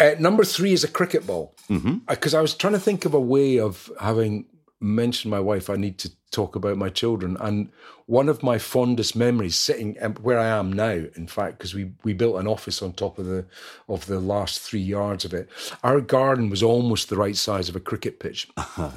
Uh, 0.00 0.14
number 0.18 0.44
three 0.44 0.72
is 0.72 0.84
a 0.84 0.88
cricket 0.88 1.26
ball. 1.26 1.54
Because 1.68 1.82
mm-hmm. 1.82 2.36
Uh, 2.36 2.38
I 2.38 2.40
was 2.40 2.54
trying 2.54 2.72
to 2.72 2.80
think 2.80 3.04
of 3.04 3.12
a 3.12 3.20
way 3.20 3.58
of 3.58 3.90
having 4.00 4.46
mentioned 4.80 5.30
my 5.30 5.40
wife, 5.40 5.68
I 5.68 5.76
need 5.76 5.98
to 5.98 6.10
talk 6.30 6.56
about 6.56 6.76
my 6.76 6.88
children. 6.88 7.36
And 7.40 7.70
one 8.06 8.28
of 8.28 8.42
my 8.42 8.58
fondest 8.58 9.14
memories, 9.14 9.56
sitting 9.56 9.94
where 10.20 10.38
I 10.38 10.46
am 10.46 10.72
now, 10.72 11.04
in 11.14 11.26
fact, 11.26 11.58
because 11.58 11.74
we 11.74 11.92
we 12.02 12.12
built 12.12 12.40
an 12.40 12.48
office 12.48 12.82
on 12.82 12.92
top 12.92 13.18
of 13.18 13.26
the 13.26 13.46
of 13.88 14.06
the 14.06 14.20
last 14.20 14.60
three 14.60 14.80
yards 14.80 15.24
of 15.24 15.34
it. 15.34 15.48
Our 15.84 16.00
garden 16.00 16.50
was 16.50 16.62
almost 16.62 17.08
the 17.08 17.16
right 17.16 17.36
size 17.36 17.68
of 17.68 17.76
a 17.76 17.80
cricket 17.80 18.18
pitch. 18.18 18.48
Uh-huh. 18.56 18.90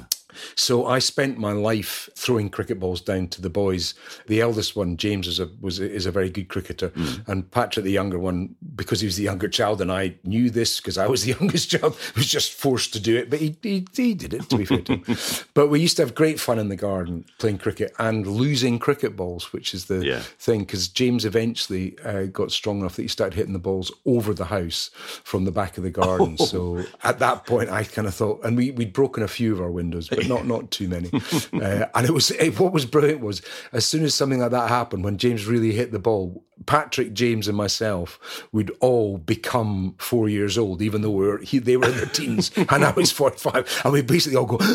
So 0.54 0.86
I 0.86 0.98
spent 0.98 1.38
my 1.38 1.52
life 1.52 2.08
throwing 2.16 2.50
cricket 2.50 2.78
balls 2.80 3.00
down 3.00 3.28
to 3.28 3.42
the 3.42 3.50
boys. 3.50 3.94
The 4.26 4.40
eldest 4.40 4.76
one, 4.76 4.96
James, 4.96 5.26
is 5.26 5.40
a 5.40 5.48
was 5.60 5.80
is 5.80 6.06
a 6.06 6.10
very 6.10 6.30
good 6.30 6.48
cricketer, 6.48 6.90
mm. 6.90 7.28
and 7.28 7.50
Patrick, 7.50 7.84
the 7.84 7.90
younger 7.92 8.18
one, 8.18 8.54
because 8.76 9.00
he 9.00 9.06
was 9.06 9.16
the 9.16 9.24
younger 9.24 9.48
child, 9.48 9.80
and 9.80 9.90
I 9.92 10.14
knew 10.24 10.50
this 10.50 10.80
because 10.80 10.98
I 10.98 11.06
was 11.06 11.24
the 11.24 11.32
youngest 11.40 11.70
child, 11.70 11.96
was 12.14 12.26
just 12.26 12.52
forced 12.52 12.92
to 12.94 13.00
do 13.00 13.16
it. 13.16 13.30
But 13.30 13.40
he 13.40 13.56
he, 13.62 13.86
he 13.94 14.14
did 14.14 14.34
it 14.34 14.48
to 14.50 14.56
be 14.58 14.64
fair 14.64 14.82
to 14.82 14.96
him. 14.96 15.04
But 15.54 15.68
we 15.68 15.80
used 15.80 15.96
to 15.96 16.02
have 16.02 16.14
great 16.14 16.40
fun 16.40 16.58
in 16.58 16.68
the 16.68 16.76
garden 16.76 17.24
playing 17.38 17.58
cricket 17.58 17.92
and 17.98 18.26
losing 18.26 18.78
cricket 18.78 19.16
balls, 19.16 19.52
which 19.52 19.74
is 19.74 19.84
the 19.86 20.04
Yeah. 20.04 20.20
thing. 20.38 20.60
Because 20.60 20.88
James 20.88 21.24
eventually 21.24 21.96
uh, 22.04 22.24
got 22.24 22.50
strong 22.52 22.80
enough 22.80 22.96
that 22.96 23.02
he 23.02 23.08
started 23.08 23.36
hitting 23.36 23.52
the 23.52 23.58
balls 23.58 23.92
over 24.04 24.34
the 24.34 24.46
house 24.46 24.90
from 25.22 25.44
the 25.44 25.52
back 25.52 25.76
of 25.78 25.84
the 25.84 25.90
garden. 25.90 26.36
So 26.54 26.84
at 27.02 27.18
that 27.20 27.46
point, 27.46 27.70
I 27.70 27.84
kind 27.84 28.06
of 28.06 28.14
thought, 28.14 28.44
and 28.44 28.56
we 28.56 28.70
we'd 28.70 28.92
broken 28.92 29.22
a 29.22 29.28
few 29.28 29.52
of 29.52 29.60
our 29.60 29.70
windows, 29.70 30.08
but 30.08 30.23
not 30.28 30.46
not 30.46 30.70
too 30.70 30.88
many. 30.88 31.10
uh, 31.52 31.86
and 31.94 32.06
it 32.06 32.12
was 32.12 32.30
it, 32.32 32.58
what 32.58 32.72
was 32.72 32.84
brilliant 32.84 33.20
was 33.20 33.42
as 33.72 33.86
soon 33.86 34.04
as 34.04 34.14
something 34.14 34.40
like 34.40 34.50
that 34.50 34.68
happened, 34.68 35.04
when 35.04 35.18
James 35.18 35.46
really 35.46 35.72
hit 35.72 35.92
the 35.92 35.98
ball, 35.98 36.44
Patrick, 36.66 37.12
James, 37.12 37.48
and 37.48 37.56
myself 37.56 38.46
would 38.52 38.70
all 38.80 39.18
become 39.18 39.94
four 39.98 40.28
years 40.28 40.58
old, 40.58 40.82
even 40.82 41.02
though 41.02 41.10
we 41.10 41.26
were 41.26 41.38
he, 41.38 41.58
they 41.58 41.76
were 41.76 41.88
in 41.88 41.96
their 41.96 42.06
teens 42.06 42.50
and 42.56 42.84
I 42.84 42.92
was 42.92 43.12
forty 43.12 43.38
five, 43.38 43.80
and 43.84 43.92
we 43.92 44.02
basically 44.02 44.36
all 44.36 44.46
go. 44.46 44.58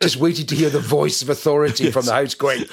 Just 0.00 0.16
waited 0.16 0.48
to 0.48 0.56
hear 0.56 0.70
the 0.70 0.80
voice 0.80 1.22
of 1.22 1.28
authority 1.28 1.90
from 1.90 2.06
the 2.06 2.12
house 2.12 2.34
going, 2.34 2.64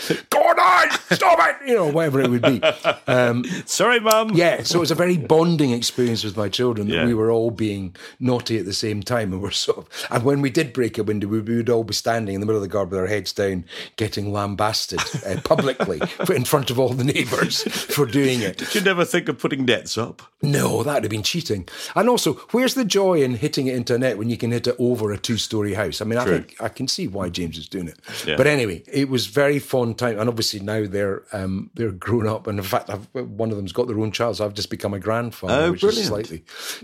Gordon, 0.60 0.98
stop 1.12 1.40
it! 1.42 1.68
You 1.70 1.76
know, 1.76 1.88
whatever 1.88 2.22
it 2.22 2.30
would 2.30 2.42
be. 2.42 2.62
Um, 3.08 3.44
Sorry, 3.66 4.00
Mum. 4.00 4.32
yeah, 4.34 4.64
so 4.64 4.78
it 4.78 4.82
was 4.82 4.92
a 4.92 4.96
very 4.96 5.18
bonding 5.18 5.72
experience 5.72 6.24
with 6.24 6.36
my 6.38 6.50
children 6.50 6.88
that 6.90 6.96
Yeah. 6.96 7.06
we 7.06 7.14
were 7.14 7.32
all 7.32 7.52
being 7.52 7.96
naughty 8.20 8.58
at 8.58 8.66
the 8.66 8.74
same 8.74 9.02
time, 9.04 9.32
and 9.34 9.42
we're 9.42 9.52
sort 9.52 9.78
of. 9.80 10.08
And 10.12 10.24
when 10.24 10.42
we 10.42 10.50
did 10.50 10.74
break 10.74 10.98
a 10.98 11.04
window, 11.04 11.28
we 11.28 11.40
would 11.42 11.70
all 11.70 11.84
be 11.84 11.94
standing 11.94 12.36
in 12.36 12.42
the 12.42 12.46
middle 12.46 12.62
of 12.62 12.68
the 12.68 12.72
garden 12.72 12.92
with 12.92 13.00
our 13.00 13.08
heads 13.08 13.32
down, 13.34 13.66
getting 13.96 14.32
lambasted 14.34 15.00
uh, 15.26 15.40
publicly 15.44 16.02
in 16.36 16.46
front 16.46 16.70
of 16.70 16.80
all 16.80 16.90
the 16.90 17.04
neighbours 17.04 17.64
for 17.64 18.06
doing 18.06 18.42
it. 18.42 18.58
Did 18.58 18.76
you 18.76 18.82
never 18.82 19.06
think 19.06 19.30
of 19.30 19.40
putting 19.40 19.66
nets 19.66 19.98
up? 19.98 20.22
No, 20.42 20.84
that'd 20.84 21.04
have 21.04 21.12
been 21.12 21.24
cheating. 21.24 21.68
And 21.96 22.08
also, 22.10 22.34
where's 22.52 22.74
the 22.74 22.86
joy 22.86 23.22
in 23.22 23.36
hitting 23.36 23.68
it 23.68 23.76
into 23.76 23.96
a 23.96 23.98
net 23.98 24.18
when 24.18 24.30
you 24.30 24.38
can 24.38 24.52
hit 24.52 24.68
it 24.68 24.76
over 24.80 25.12
a 25.12 25.18
two-story 25.18 25.74
house? 25.74 26.02
I 26.02 26.06
mean, 26.06 26.18
I 26.18 26.26
think 26.26 26.56
I 26.62 26.70
can 26.70 26.88
see 26.88 27.08
why 27.08 27.30
James 27.30 27.58
is 27.58 27.68
doing 27.68 27.88
it. 27.90 28.00
Yeah. 28.26 28.36
But 28.38 28.48
anyway, 28.48 28.84
it 28.92 29.10
was 29.10 29.28
very 29.28 29.60
fun 29.60 29.94
time, 29.96 30.18
and 30.20 30.30
obviously 30.56 30.66
now 30.66 30.88
they're 30.90 31.24
um, 31.32 31.70
they're 31.76 31.92
grown 31.92 32.28
up, 32.28 32.48
and 32.48 32.58
in 32.60 32.66
fact, 32.66 32.90
I've, 32.90 33.08
one 33.14 33.52
of 33.52 33.58
them's 33.58 33.72
got 33.72 33.88
their 33.88 34.00
own 34.00 34.12
child, 34.12 34.38
so 34.38 34.46
I've 34.46 34.54
just 34.54 34.70
become 34.70 34.94
a 34.94 35.00
grandfather, 35.00 35.54
Oh, 35.66 35.72
which 35.72 35.82
brilliant. 35.82 36.02
is 36.04 36.08
slightly. 36.08 36.44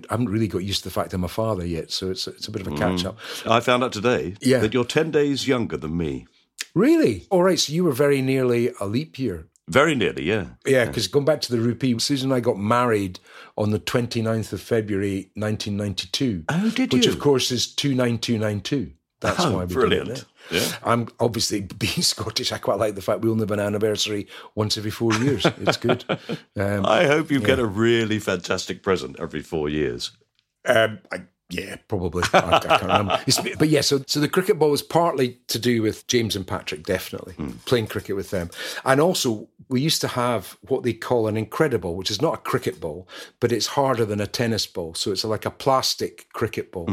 I 0.10 0.14
haven't 0.14 0.30
really 0.30 0.48
got 0.48 0.60
used 0.64 0.84
to 0.84 0.90
the 0.90 0.94
fact 0.94 1.14
I'm 1.14 1.24
a 1.24 1.28
father 1.28 1.66
yet, 1.66 1.92
so 1.92 2.10
it's 2.12 2.28
it's 2.28 2.48
a 2.48 2.52
bit 2.52 2.62
of 2.66 2.68
a 2.74 2.76
catch 2.78 3.06
up. 3.06 3.18
I 3.46 3.60
found 3.60 3.84
out 3.84 3.94
today 3.94 4.36
Yeah. 4.42 4.60
that 4.60 4.74
you're 4.74 4.86
10 4.86 5.12
days 5.12 5.48
younger 5.48 5.78
than 5.78 5.98
me. 5.98 6.28
Really? 6.74 7.26
All 7.30 7.44
right, 7.44 7.60
so 7.60 7.74
you 7.74 7.84
were 7.84 7.92
very 7.94 8.22
nearly 8.22 8.72
a 8.80 8.86
leap 8.86 9.18
year. 9.18 9.48
Very 9.68 9.96
nearly, 9.96 10.24
yeah. 10.26 10.46
Yeah, 10.66 10.86
because 10.86 11.08
going 11.08 11.26
back 11.26 11.42
to 11.42 11.52
the 11.52 11.60
rupee, 11.60 11.98
Susan 12.00 12.30
and 12.32 12.36
I 12.38 12.40
got 12.40 12.58
married 12.60 13.20
on 13.58 13.72
the 13.72 13.80
29th 13.80 14.54
of 14.54 14.62
February 14.62 15.32
1992. 15.36 16.44
Oh, 16.50 16.70
did 16.70 16.94
Which, 16.94 17.06
you? 17.08 17.12
of 17.12 17.20
course, 17.20 17.52
is 17.52 17.66
29292. 17.74 18.92
That's 19.22 19.40
Oh, 19.44 19.56
why 19.56 19.66
we 19.66 19.74
brilliant. 19.74 20.26
Did 20.50 20.62
it. 20.62 20.70
Yeah. 20.70 20.78
I'm 20.84 21.08
obviously 21.20 21.62
being 21.80 22.02
Scottish. 22.02 22.52
I 22.52 22.58
quite 22.58 22.80
like 22.80 22.96
the 22.96 23.02
fact 23.02 23.22
we 23.22 23.30
only 23.30 23.44
have 23.44 23.52
an 23.52 23.60
anniversary 23.60 24.28
once 24.56 24.78
every 24.78 24.92
four 24.92 25.14
years. 25.14 25.46
It's 25.46 25.78
good. 25.78 26.04
Um, 26.58 26.86
I 26.86 27.06
hope 27.06 27.32
you 27.32 27.42
get 27.42 27.60
a 27.60 27.66
really 27.66 28.18
fantastic 28.18 28.82
present 28.82 29.18
every 29.20 29.42
four 29.42 29.68
years. 29.68 30.12
Um, 30.66 31.00
I, 31.12 31.24
yeah, 31.50 31.76
probably. 31.88 32.24
I, 32.34 32.40
I 32.56 32.60
can't 32.60 32.82
remember. 32.82 33.14
It's- 33.28 33.56
but 33.60 33.70
yeah, 33.70 33.82
so 33.82 34.04
so 34.08 34.20
the 34.20 34.28
cricket 34.30 34.58
ball 34.60 34.72
was 34.72 34.82
partly 34.82 35.40
to 35.48 35.60
do 35.60 35.82
with 35.82 36.06
James 36.08 36.36
and 36.36 36.46
Patrick, 36.48 36.84
definitely 36.84 37.36
playing 37.66 37.88
cricket 37.88 38.16
with 38.16 38.30
them, 38.32 38.50
and 38.84 39.00
also 39.00 39.48
we 39.70 39.82
used 39.82 40.02
to 40.02 40.08
have 40.10 40.58
what 40.68 40.84
they 40.84 40.94
call 40.94 41.28
an 41.28 41.36
Incrediball, 41.36 41.96
which 41.96 42.12
is 42.12 42.22
not 42.22 42.34
a 42.36 42.38
cricket 42.38 42.80
ball, 42.80 43.08
but 43.40 43.52
it's 43.52 43.68
harder 43.68 44.06
than 44.06 44.22
a 44.22 44.28
tennis 44.28 44.68
ball, 44.68 44.94
so 44.94 45.12
it's 45.12 45.24
like 45.24 45.46
a 45.46 45.52
plastic 45.52 46.28
cricket 46.34 46.72
ball. 46.72 46.88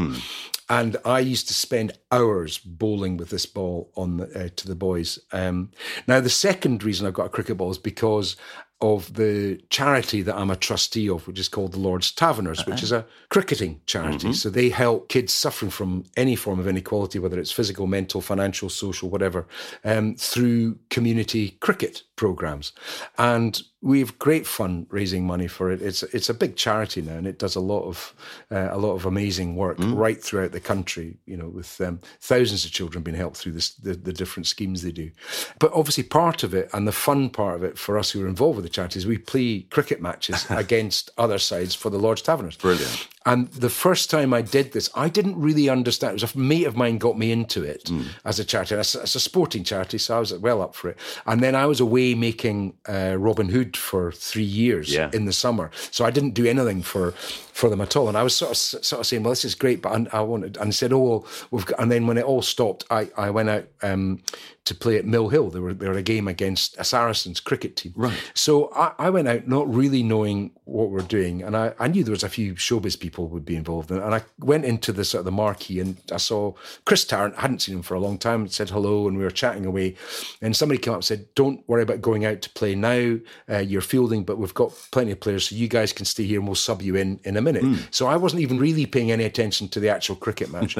And 0.69 0.97
I 1.05 1.19
used 1.19 1.47
to 1.49 1.53
spend 1.53 1.91
hours 2.11 2.57
bowling 2.57 3.17
with 3.17 3.29
this 3.29 3.45
ball 3.45 3.91
on 3.95 4.17
the, 4.17 4.45
uh, 4.45 4.49
to 4.55 4.67
the 4.67 4.75
boys. 4.75 5.19
Um, 5.31 5.71
now, 6.07 6.19
the 6.21 6.29
second 6.31 6.83
reason 6.83 7.05
I've 7.05 7.13
got 7.13 7.25
a 7.27 7.29
cricket 7.29 7.57
ball 7.57 7.69
is 7.69 7.77
because 7.77 8.37
of 8.83 9.13
the 9.13 9.61
charity 9.69 10.21
that 10.21 10.35
I'm 10.35 10.51
a 10.51 10.57
trustee 10.57 11.09
of, 11.09 11.25
which 11.25 11.39
is 11.39 11.47
called 11.47 11.71
the 11.71 11.79
Lord's 11.79 12.11
Taverners, 12.11 12.67
which 12.67 12.83
is 12.83 12.91
a 12.91 13.05
cricketing 13.29 13.79
charity. 13.85 14.27
So 14.33 14.49
they 14.49 14.69
help 14.69 15.07
kids 15.07 15.31
suffering 15.31 15.71
from 15.71 16.03
any 16.17 16.35
form 16.35 16.59
of 16.59 16.67
inequality, 16.67 17.17
whether 17.17 17.39
it's 17.39 17.51
physical, 17.51 17.87
mental, 17.87 18.19
financial, 18.19 18.67
social, 18.69 19.09
whatever, 19.09 19.47
um, 19.85 20.15
through 20.15 20.77
community 20.89 21.51
cricket 21.61 22.03
programs. 22.15 22.73
And 23.17 23.61
we 23.83 23.99
have 23.99 24.17
great 24.17 24.47
fun 24.47 24.87
raising 24.89 25.27
money 25.27 25.47
for 25.47 25.69
it. 25.69 25.81
It's 25.81 26.03
it's 26.03 26.29
a 26.29 26.33
big 26.33 26.55
charity 26.55 27.01
now, 27.01 27.15
and 27.15 27.27
it 27.27 27.37
does 27.37 27.55
a 27.55 27.59
lot 27.59 27.83
of 27.83 28.15
uh, 28.49 28.69
a 28.71 28.77
lot 28.77 28.93
of 28.93 29.05
amazing 29.05 29.57
work 29.57 29.77
right 29.79 30.23
throughout 30.23 30.53
the 30.53 30.61
country. 30.61 31.17
You 31.25 31.35
know, 31.35 31.49
with 31.49 31.81
um, 31.81 31.99
thousands 32.21 32.63
of 32.63 32.71
children 32.71 33.03
being 33.03 33.17
helped 33.17 33.37
through 33.37 33.51
this 33.51 33.73
the, 33.73 33.93
the 33.93 34.13
different 34.13 34.47
schemes 34.47 34.81
they 34.81 34.93
do. 34.93 35.11
But 35.59 35.73
obviously, 35.73 36.03
part 36.03 36.43
of 36.43 36.53
it 36.53 36.69
and 36.73 36.87
the 36.87 36.93
fun 36.93 37.29
part 37.29 37.55
of 37.55 37.63
it 37.63 37.77
for 37.77 37.97
us 37.97 38.11
who 38.11 38.23
are 38.23 38.27
involved 38.27 38.55
with 38.55 38.65
the 38.65 38.69
charity 38.69 38.99
is 38.99 39.05
we 39.05 39.17
play 39.17 39.61
cricket 39.69 40.01
matches 40.01 40.45
against 40.49 41.11
other 41.17 41.37
sides 41.37 41.75
for 41.75 41.89
the 41.89 41.99
Lord's 41.99 42.21
Taverners. 42.21 42.55
Brilliant. 42.55 43.09
And 43.25 43.47
the 43.49 43.69
first 43.69 44.09
time 44.09 44.33
I 44.33 44.41
did 44.41 44.73
this, 44.73 44.89
I 44.95 45.07
didn't 45.07 45.39
really 45.39 45.69
understand. 45.69 46.11
It 46.11 46.23
was 46.23 46.35
a 46.35 46.37
mate 46.37 46.65
of 46.65 46.75
mine 46.75 46.97
got 46.97 47.17
me 47.17 47.31
into 47.31 47.63
it 47.63 47.89
as 48.25 48.37
a 48.37 48.43
charity. 48.43 48.75
It's 48.75 48.95
a 48.95 49.19
sporting 49.19 49.63
charity, 49.63 49.97
so 49.97 50.17
I 50.17 50.19
was 50.19 50.33
well 50.33 50.61
up 50.61 50.75
for 50.75 50.89
it. 50.89 50.97
And 51.25 51.41
then 51.41 51.55
I 51.55 51.65
was 51.65 51.79
away 51.79 52.02
making 52.15 52.73
uh, 52.95 53.15
Robin 53.27 53.49
Hood 53.49 53.71
for 53.77 54.11
three 54.29 54.49
years 54.63 54.87
Yeah. 54.89 55.09
in 55.17 55.25
the 55.25 55.33
summer, 55.33 55.67
so 55.91 56.05
I 56.07 56.11
didn't 56.11 56.33
do 56.41 56.45
anything 56.45 56.83
for 56.83 57.13
for 57.53 57.69
them 57.69 57.81
at 57.81 57.95
all. 57.95 58.09
And 58.09 58.17
I 58.17 58.23
was 58.23 58.35
sort 58.35 58.51
of 58.51 58.57
sort 58.57 58.99
of 58.99 59.05
saying, 59.05 59.23
"Well, 59.23 59.31
this 59.31 59.45
is 59.45 59.55
great," 59.55 59.81
but 59.81 59.93
I, 60.13 60.17
I 60.17 60.21
wanted 60.21 60.57
and 60.57 60.73
said, 60.73 60.91
"Oh, 60.91 60.99
well, 60.99 61.27
we've 61.51 61.65
got." 61.65 61.79
And 61.79 61.91
then 61.91 62.07
when 62.07 62.17
it 62.17 62.25
all 62.25 62.41
stopped, 62.41 62.83
I 62.89 63.09
I 63.15 63.29
went 63.29 63.49
out 63.49 63.65
um, 63.81 64.21
to 64.65 64.73
play 64.73 64.97
at 64.97 65.05
Mill 65.05 65.29
Hill. 65.29 65.49
They 65.49 65.59
were 65.59 65.73
they 65.73 65.87
were 65.87 65.97
a 65.97 66.01
game 66.01 66.27
against 66.27 66.77
a 66.77 66.83
Saracens 66.83 67.39
cricket 67.39 67.75
team. 67.75 67.93
Right. 67.95 68.17
So 68.33 68.71
I, 68.73 68.93
I 68.97 69.09
went 69.09 69.27
out 69.27 69.47
not 69.47 69.71
really 69.71 70.01
knowing 70.03 70.51
what 70.65 70.89
we're 70.89 71.01
doing, 71.01 71.43
and 71.43 71.55
I, 71.55 71.73
I 71.79 71.87
knew 71.87 72.03
there 72.03 72.11
was 72.11 72.23
a 72.23 72.29
few 72.29 72.55
showbiz 72.55 72.99
people 72.99 73.27
would 73.27 73.45
be 73.45 73.55
involved, 73.55 73.91
in 73.91 73.97
and 73.97 74.15
I 74.15 74.23
went 74.39 74.65
into 74.65 74.91
the 74.91 75.05
sort 75.05 75.19
of 75.19 75.25
the 75.25 75.31
marquee, 75.31 75.79
and 75.79 75.97
I 76.11 76.17
saw 76.17 76.53
Chris 76.85 77.05
Tarrant. 77.05 77.35
I 77.37 77.41
hadn't 77.41 77.61
seen 77.61 77.75
him 77.75 77.83
for 77.83 77.93
a 77.93 77.99
long 77.99 78.17
time. 78.17 78.47
Said 78.47 78.71
hello, 78.71 79.07
and 79.07 79.17
we 79.17 79.23
were 79.23 79.31
chatting 79.31 79.65
away, 79.65 79.95
and 80.41 80.55
somebody 80.55 80.79
came 80.79 80.93
up 80.93 80.97
and 80.97 81.05
said, 81.05 81.27
"Don't 81.35 81.67
worry 81.67 81.83
about 81.83 82.01
going 82.01 82.25
out 82.25 82.41
to 82.41 82.49
play 82.49 82.73
now. 82.73 83.17
Uh, 83.49 83.59
you're 83.59 83.81
fielding, 83.81 84.23
but 84.23 84.39
we've 84.39 84.53
got 84.53 84.73
plenty 84.91 85.11
of 85.11 85.19
players, 85.19 85.49
so 85.49 85.55
you 85.55 85.67
guys 85.67 85.93
can 85.93 86.05
stay 86.05 86.23
here, 86.23 86.39
and 86.39 86.47
we'll 86.47 86.55
sub 86.55 86.81
you 86.81 86.95
in 86.95 87.19
in 87.23 87.37
a 87.37 87.41
minute." 87.43 87.63
So 87.91 88.07
I 88.07 88.15
wasn't 88.15 88.41
even 88.41 88.57
really 88.57 88.85
paying 88.85 89.11
any 89.11 89.23
attention 89.23 89.67
to 89.69 89.79
the 89.79 89.89
actual 89.89 90.15
cricket 90.15 90.51
match. 90.51 90.75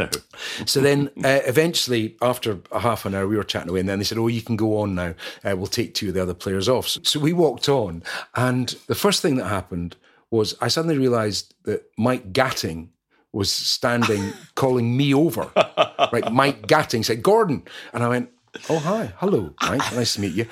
So 0.65 0.79
then, 0.81 1.09
uh, 1.23 1.39
eventually, 1.45 2.15
after 2.21 2.59
a 2.71 2.79
half 2.79 3.05
an 3.05 3.13
hour, 3.15 3.27
we 3.27 3.37
were 3.37 3.43
chatting 3.43 3.69
away, 3.69 3.81
and 3.81 3.89
then 3.89 3.99
they 3.99 4.05
said, 4.05 4.17
"Oh, 4.17 4.27
you 4.27 4.41
can 4.41 4.55
go 4.55 4.77
on 4.79 4.95
now. 4.95 5.13
Uh, 5.43 5.55
we'll 5.55 5.67
take 5.67 5.93
two 5.93 6.09
of 6.09 6.13
the 6.13 6.21
other 6.21 6.33
players 6.33 6.67
off." 6.69 6.87
So, 6.87 7.01
so 7.03 7.19
we 7.19 7.33
walked 7.33 7.69
on, 7.69 8.03
and 8.35 8.75
the 8.87 8.95
first 8.95 9.21
thing 9.21 9.35
that 9.37 9.47
happened 9.47 9.95
was 10.31 10.55
I 10.61 10.67
suddenly 10.67 10.97
realised 10.97 11.53
that 11.63 11.83
Mike 11.97 12.33
Gatting 12.33 12.89
was 13.31 13.51
standing, 13.51 14.33
calling 14.55 14.95
me 14.97 15.13
over. 15.13 15.51
Right, 16.11 16.31
Mike 16.31 16.67
Gatting 16.67 17.03
said, 17.03 17.21
"Gordon," 17.23 17.63
and 17.93 18.03
I 18.03 18.07
went. 18.07 18.29
Oh 18.69 18.79
hi, 18.79 19.13
hello, 19.17 19.53
Mike. 19.61 19.81
Nice 19.93 20.13
to 20.15 20.21
meet 20.21 20.33
you. 20.33 20.45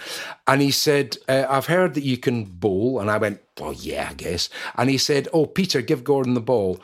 And 0.47 0.61
he 0.61 0.71
said, 0.71 1.17
uh, 1.29 1.45
"I've 1.49 1.67
heard 1.67 1.93
that 1.93 2.03
you 2.03 2.17
can 2.17 2.45
bowl." 2.45 2.99
And 2.99 3.09
I 3.11 3.17
went, 3.17 3.41
"Well, 3.59 3.73
yeah, 3.73 4.07
I 4.09 4.13
guess." 4.13 4.49
And 4.75 4.89
he 4.89 4.97
said, 4.97 5.27
"Oh, 5.33 5.45
Peter, 5.45 5.81
give 5.81 6.03
Gordon 6.03 6.33
the 6.33 6.41
ball." 6.41 6.79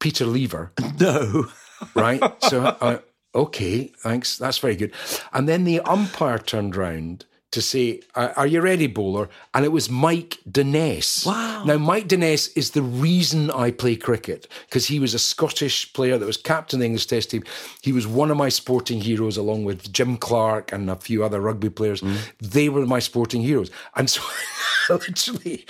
Peter 0.00 0.24
Lever, 0.26 0.72
No. 0.98 1.46
right? 1.94 2.20
So, 2.42 2.76
I, 2.80 2.98
okay, 3.36 3.92
thanks. 3.98 4.36
That's 4.36 4.58
very 4.58 4.74
good. 4.74 4.92
And 5.32 5.48
then 5.48 5.62
the 5.62 5.78
umpire 5.80 6.38
turned 6.38 6.74
round 6.74 7.24
to 7.52 7.62
say, 7.62 8.00
"Are 8.14 8.46
you 8.46 8.60
ready, 8.60 8.86
bowler?" 8.86 9.28
And 9.54 9.64
it 9.64 9.72
was 9.72 9.88
Mike 9.88 10.38
Denness. 10.50 11.24
Wow. 11.24 11.64
Now, 11.64 11.78
Mike 11.78 12.08
Denness 12.08 12.50
is 12.56 12.70
the 12.70 12.82
reason 12.82 13.50
I 13.50 13.70
play 13.70 13.94
cricket 13.96 14.48
because 14.68 14.86
he 14.86 14.98
was 14.98 15.14
a 15.14 15.18
Scottish 15.18 15.92
player 15.92 16.18
that 16.18 16.26
was 16.26 16.36
captain 16.36 16.78
of 16.78 16.80
the 16.80 16.86
English 16.86 17.06
Test 17.06 17.30
team. 17.30 17.44
He 17.80 17.92
was 17.92 18.06
one 18.06 18.30
of 18.30 18.36
my 18.36 18.48
sporting 18.48 19.00
heroes, 19.00 19.36
along 19.36 19.64
with 19.64 19.92
Jim 19.92 20.16
Clark 20.16 20.72
and 20.72 20.90
a 20.90 20.96
few 20.96 21.24
other 21.24 21.40
rugby 21.40 21.70
players. 21.70 22.00
Mm. 22.00 22.16
They 22.40 22.68
were 22.68 22.84
my 22.86 22.98
sporting 22.98 23.42
heroes, 23.42 23.70
and 23.96 24.10
so 24.10 24.22
literally, 24.90 25.64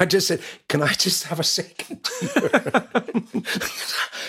I 0.00 0.04
just 0.04 0.28
said, 0.28 0.40
"Can 0.68 0.82
I 0.82 0.92
just 0.92 1.24
have 1.24 1.40
a 1.40 1.44
second? 1.44 2.08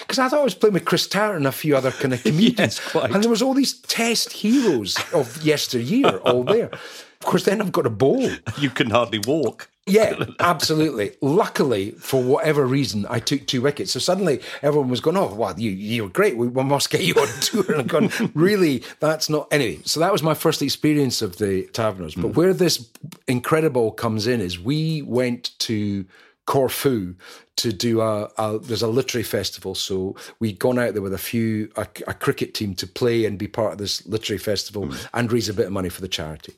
Because 0.01 0.19
I 0.19 0.27
thought 0.29 0.39
I 0.39 0.43
was 0.43 0.55
playing 0.55 0.73
with 0.73 0.85
Chris 0.85 1.07
Tarrant 1.07 1.37
and 1.37 1.47
a 1.47 1.51
few 1.51 1.75
other 1.75 1.91
kind 1.91 2.13
of 2.13 2.23
comedians, 2.29 2.79
quite. 2.79 3.11
and 3.11 3.23
there 3.23 3.29
was 3.29 3.41
all 3.41 3.53
these 3.53 3.73
Test 3.81 4.31
heroes 4.31 4.97
of 5.13 5.41
yesteryear 5.43 6.17
all 6.19 6.43
there. 6.43 6.68
Of 6.73 7.25
course, 7.25 7.43
then 7.43 7.61
I've 7.61 7.71
got 7.71 7.85
a 7.85 7.89
bowl. 7.89 8.29
You 8.59 8.69
can 8.69 8.89
hardly 8.89 9.19
walk. 9.19 9.69
Yeah, 9.85 10.25
absolutely. 10.39 11.13
Luckily, 11.21 11.91
for 11.91 12.21
whatever 12.21 12.65
reason, 12.65 13.05
I 13.09 13.19
took 13.19 13.47
two 13.47 13.61
wickets. 13.61 13.91
So 13.91 13.99
suddenly 13.99 14.41
everyone 14.61 14.89
was 14.89 15.01
going, 15.01 15.17
"Oh, 15.17 15.33
wow, 15.33 15.55
you 15.57 15.71
you 15.71 16.03
were 16.03 16.09
great. 16.09 16.37
We, 16.37 16.47
we 16.47 16.63
must 16.63 16.89
get 16.89 17.01
you 17.01 17.15
on 17.15 17.27
tour." 17.41 17.65
And 17.71 17.81
I'm 17.81 17.87
going, 17.87 18.11
"Really? 18.35 18.83
That's 18.99 19.29
not." 19.29 19.47
Anyway, 19.51 19.79
so 19.85 19.99
that 19.99 20.11
was 20.11 20.21
my 20.21 20.33
first 20.33 20.61
experience 20.61 21.21
of 21.21 21.37
the 21.37 21.63
Taverners. 21.73 22.15
But 22.15 22.29
hmm. 22.29 22.33
where 22.33 22.53
this 22.53 22.89
Incrediball 23.27 23.95
comes 23.95 24.27
in 24.27 24.41
is 24.41 24.59
we 24.59 25.01
went 25.01 25.57
to 25.59 26.05
Corfu 26.49 27.13
to 27.57 27.71
do 27.71 28.01
a, 28.01 28.27
a, 28.39 28.57
there's 28.57 28.81
a 28.81 28.87
literary 28.87 29.23
festival 29.23 29.75
so 29.75 30.15
we'd 30.39 30.57
gone 30.57 30.79
out 30.79 30.93
there 30.93 31.01
with 31.03 31.13
a 31.13 31.19
few 31.19 31.71
a, 31.75 31.85
a 32.07 32.13
cricket 32.15 32.55
team 32.55 32.73
to 32.73 32.87
play 32.87 33.25
and 33.25 33.37
be 33.37 33.47
part 33.47 33.73
of 33.73 33.77
this 33.77 34.03
literary 34.07 34.39
festival 34.39 34.87
mm. 34.87 35.07
and 35.13 35.31
raise 35.31 35.47
a 35.47 35.53
bit 35.53 35.67
of 35.67 35.71
money 35.71 35.89
for 35.89 36.01
the 36.01 36.07
charity 36.07 36.55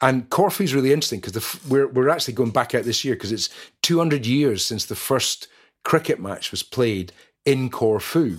and 0.00 0.28
Corfu 0.28 0.64
is 0.64 0.74
really 0.74 0.92
interesting 0.92 1.20
because 1.20 1.64
we're, 1.68 1.86
we're 1.86 2.08
actually 2.08 2.34
going 2.34 2.50
back 2.50 2.74
out 2.74 2.82
this 2.82 3.04
year 3.04 3.14
because 3.14 3.30
it's 3.30 3.48
200 3.82 4.26
years 4.26 4.64
since 4.64 4.86
the 4.86 4.96
first 4.96 5.46
cricket 5.84 6.18
match 6.18 6.50
was 6.50 6.64
played 6.64 7.12
in 7.44 7.70
Corfu. 7.70 8.38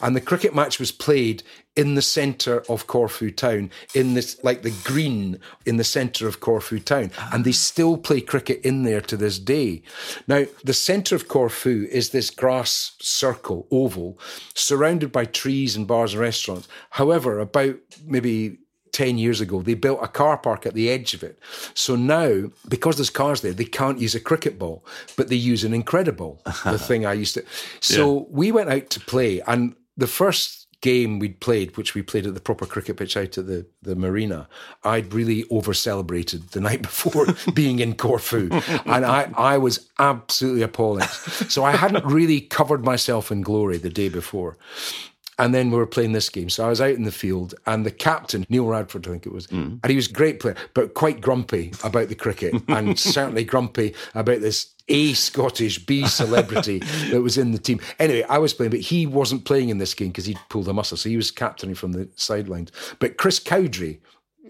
and 0.00 0.14
the 0.14 0.20
cricket 0.20 0.54
match 0.54 0.78
was 0.78 0.92
played 0.92 1.42
in 1.76 1.94
the 1.94 2.02
centre 2.02 2.62
of 2.68 2.86
Corfu 2.86 3.30
town, 3.32 3.70
in 3.94 4.14
this 4.14 4.42
like 4.44 4.62
the 4.62 4.74
green 4.84 5.40
in 5.66 5.76
the 5.76 5.84
centre 5.84 6.28
of 6.28 6.38
Corfu 6.38 6.78
town. 6.78 7.10
And 7.32 7.44
they 7.44 7.52
still 7.52 7.96
play 7.96 8.20
cricket 8.20 8.60
in 8.64 8.84
there 8.84 9.00
to 9.02 9.16
this 9.16 9.38
day. 9.38 9.82
Now, 10.28 10.44
the 10.62 10.74
centre 10.74 11.16
of 11.16 11.26
Corfu 11.26 11.88
is 11.90 12.10
this 12.10 12.30
grass 12.30 12.92
circle, 13.00 13.66
oval, 13.72 14.18
surrounded 14.54 15.10
by 15.10 15.24
trees 15.24 15.74
and 15.74 15.86
bars 15.86 16.12
and 16.12 16.22
restaurants. 16.22 16.68
However, 16.90 17.40
about 17.40 17.76
maybe 18.04 18.58
10 18.94 19.18
years 19.18 19.40
ago, 19.40 19.60
they 19.60 19.74
built 19.74 19.98
a 20.02 20.08
car 20.08 20.38
park 20.38 20.64
at 20.64 20.72
the 20.72 20.88
edge 20.88 21.12
of 21.14 21.22
it. 21.22 21.38
So 21.74 21.96
now, 21.96 22.50
because 22.68 22.96
there's 22.96 23.10
cars 23.10 23.42
there, 23.42 23.52
they 23.52 23.64
can't 23.64 24.00
use 24.00 24.14
a 24.14 24.20
cricket 24.20 24.58
ball, 24.58 24.84
but 25.16 25.28
they 25.28 25.36
use 25.36 25.64
an 25.64 25.72
Incrediball, 25.72 26.42
the 26.62 26.78
thing 26.88 27.04
I 27.04 27.12
used 27.12 27.34
to. 27.34 27.44
So 27.80 28.18
yeah. 28.18 28.24
we 28.30 28.52
went 28.52 28.70
out 28.70 28.90
to 28.90 29.00
play, 29.00 29.40
and 29.46 29.74
the 29.96 30.06
first 30.06 30.64
game 30.80 31.18
we'd 31.18 31.40
played, 31.40 31.76
which 31.76 31.94
we 31.94 32.02
played 32.02 32.26
at 32.26 32.34
the 32.34 32.40
proper 32.40 32.66
cricket 32.66 32.98
pitch 32.98 33.16
out 33.16 33.36
at 33.36 33.46
the, 33.46 33.66
the 33.82 33.96
marina, 33.96 34.48
I'd 34.84 35.12
really 35.12 35.44
over 35.50 35.74
celebrated 35.74 36.50
the 36.50 36.60
night 36.60 36.82
before 36.90 37.26
being 37.52 37.80
in 37.80 37.96
Corfu. 37.96 38.48
And 38.84 39.04
I, 39.04 39.32
I 39.36 39.58
was 39.58 39.88
absolutely 39.98 40.62
appalling. 40.62 41.06
So 41.48 41.64
I 41.64 41.72
hadn't 41.72 42.04
really 42.04 42.40
covered 42.40 42.84
myself 42.84 43.32
in 43.32 43.40
glory 43.40 43.78
the 43.78 43.90
day 43.90 44.08
before. 44.08 44.56
And 45.38 45.54
then 45.54 45.70
we 45.70 45.78
were 45.78 45.86
playing 45.86 46.12
this 46.12 46.28
game. 46.28 46.48
So 46.48 46.64
I 46.64 46.68
was 46.68 46.80
out 46.80 46.94
in 46.94 47.04
the 47.04 47.12
field, 47.12 47.54
and 47.66 47.84
the 47.84 47.90
captain, 47.90 48.46
Neil 48.48 48.66
Radford, 48.66 49.06
I 49.06 49.10
think 49.10 49.26
it 49.26 49.32
was, 49.32 49.46
mm. 49.48 49.78
and 49.82 49.90
he 49.90 49.96
was 49.96 50.08
a 50.08 50.12
great 50.12 50.40
player, 50.40 50.56
but 50.74 50.94
quite 50.94 51.20
grumpy 51.20 51.72
about 51.82 52.08
the 52.08 52.14
cricket, 52.14 52.54
and 52.68 52.98
certainly 52.98 53.44
grumpy 53.44 53.94
about 54.14 54.40
this 54.40 54.74
A 54.88 55.12
Scottish, 55.14 55.84
B 55.84 56.06
celebrity 56.06 56.78
that 57.10 57.22
was 57.22 57.38
in 57.38 57.52
the 57.52 57.58
team. 57.58 57.80
Anyway, 57.98 58.24
I 58.28 58.38
was 58.38 58.54
playing, 58.54 58.70
but 58.70 58.80
he 58.80 59.06
wasn't 59.06 59.44
playing 59.44 59.70
in 59.70 59.78
this 59.78 59.94
game 59.94 60.08
because 60.08 60.26
he'd 60.26 60.38
pulled 60.48 60.68
a 60.68 60.72
muscle. 60.72 60.96
So 60.96 61.08
he 61.08 61.16
was 61.16 61.30
captaining 61.30 61.74
from 61.74 61.92
the 61.92 62.08
sidelines. 62.16 62.70
But 62.98 63.16
Chris 63.16 63.38
Cowdrey, 63.38 64.00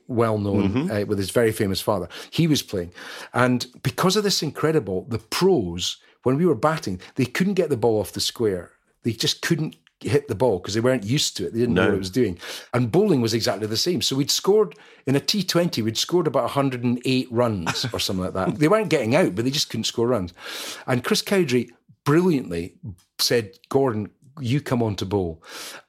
well 0.07 0.39
known 0.39 0.68
mm-hmm. 0.68 0.91
uh, 0.91 1.05
with 1.07 1.18
his 1.18 1.30
very 1.30 1.53
famous 1.53 1.80
father, 1.80 2.09
he 2.30 2.47
was 2.47 2.62
playing. 2.62 2.93
And 3.32 3.66
because 3.82 4.16
of 4.16 4.24
this 4.24 4.43
Incrediball, 4.43 5.09
the 5.09 5.18
pros, 5.18 5.99
when 6.24 6.37
we 6.37 6.47
were 6.47 6.55
batting, 6.55 7.01
they 7.14 7.26
couldn't 7.26 7.55
get 7.55 7.70
the 7.70 7.76
ball 7.76 8.01
off 8.01 8.12
the 8.12 8.20
square. 8.20 8.72
They 9.03 9.12
just 9.12 9.43
couldn't 9.43 9.76
hit 10.09 10.28
the 10.28 10.34
ball 10.34 10.59
because 10.59 10.74
they 10.74 10.80
weren't 10.80 11.05
used 11.05 11.36
to 11.36 11.46
it. 11.46 11.52
They 11.52 11.61
didn't 11.61 11.74
no. 11.74 11.82
know 11.82 11.88
what 11.88 11.96
it 11.96 11.98
was 11.98 12.11
doing. 12.11 12.38
And 12.72 12.90
bowling 12.90 13.20
was 13.20 13.34
exactly 13.34 13.66
the 13.66 13.76
same. 13.76 14.02
So 14.02 14.16
we'd 14.16 14.30
scored 14.30 14.76
in 15.07 15.16
a 15.16 15.20
T20, 15.20 15.82
we'd 15.82 15.98
scored 15.98 16.26
about 16.26 16.44
108 16.44 17.28
runs 17.30 17.86
or 17.92 17.98
something 17.98 18.24
like 18.24 18.34
that. 18.34 18.59
They 18.59 18.68
weren't 18.68 18.90
getting 18.90 19.14
out, 19.14 19.34
but 19.34 19.44
they 19.44 19.50
just 19.50 19.70
couldn't 19.70 19.84
score 19.84 20.07
runs. 20.07 20.32
And 20.86 21.05
Chris 21.05 21.22
Cowdrey 21.22 21.70
brilliantly 22.05 22.74
said, 23.18 23.59
Gordon, 23.68 24.11
you 24.40 24.61
come 24.61 24.82
on 24.82 24.96
to 24.96 25.07
bowl. 25.07 25.42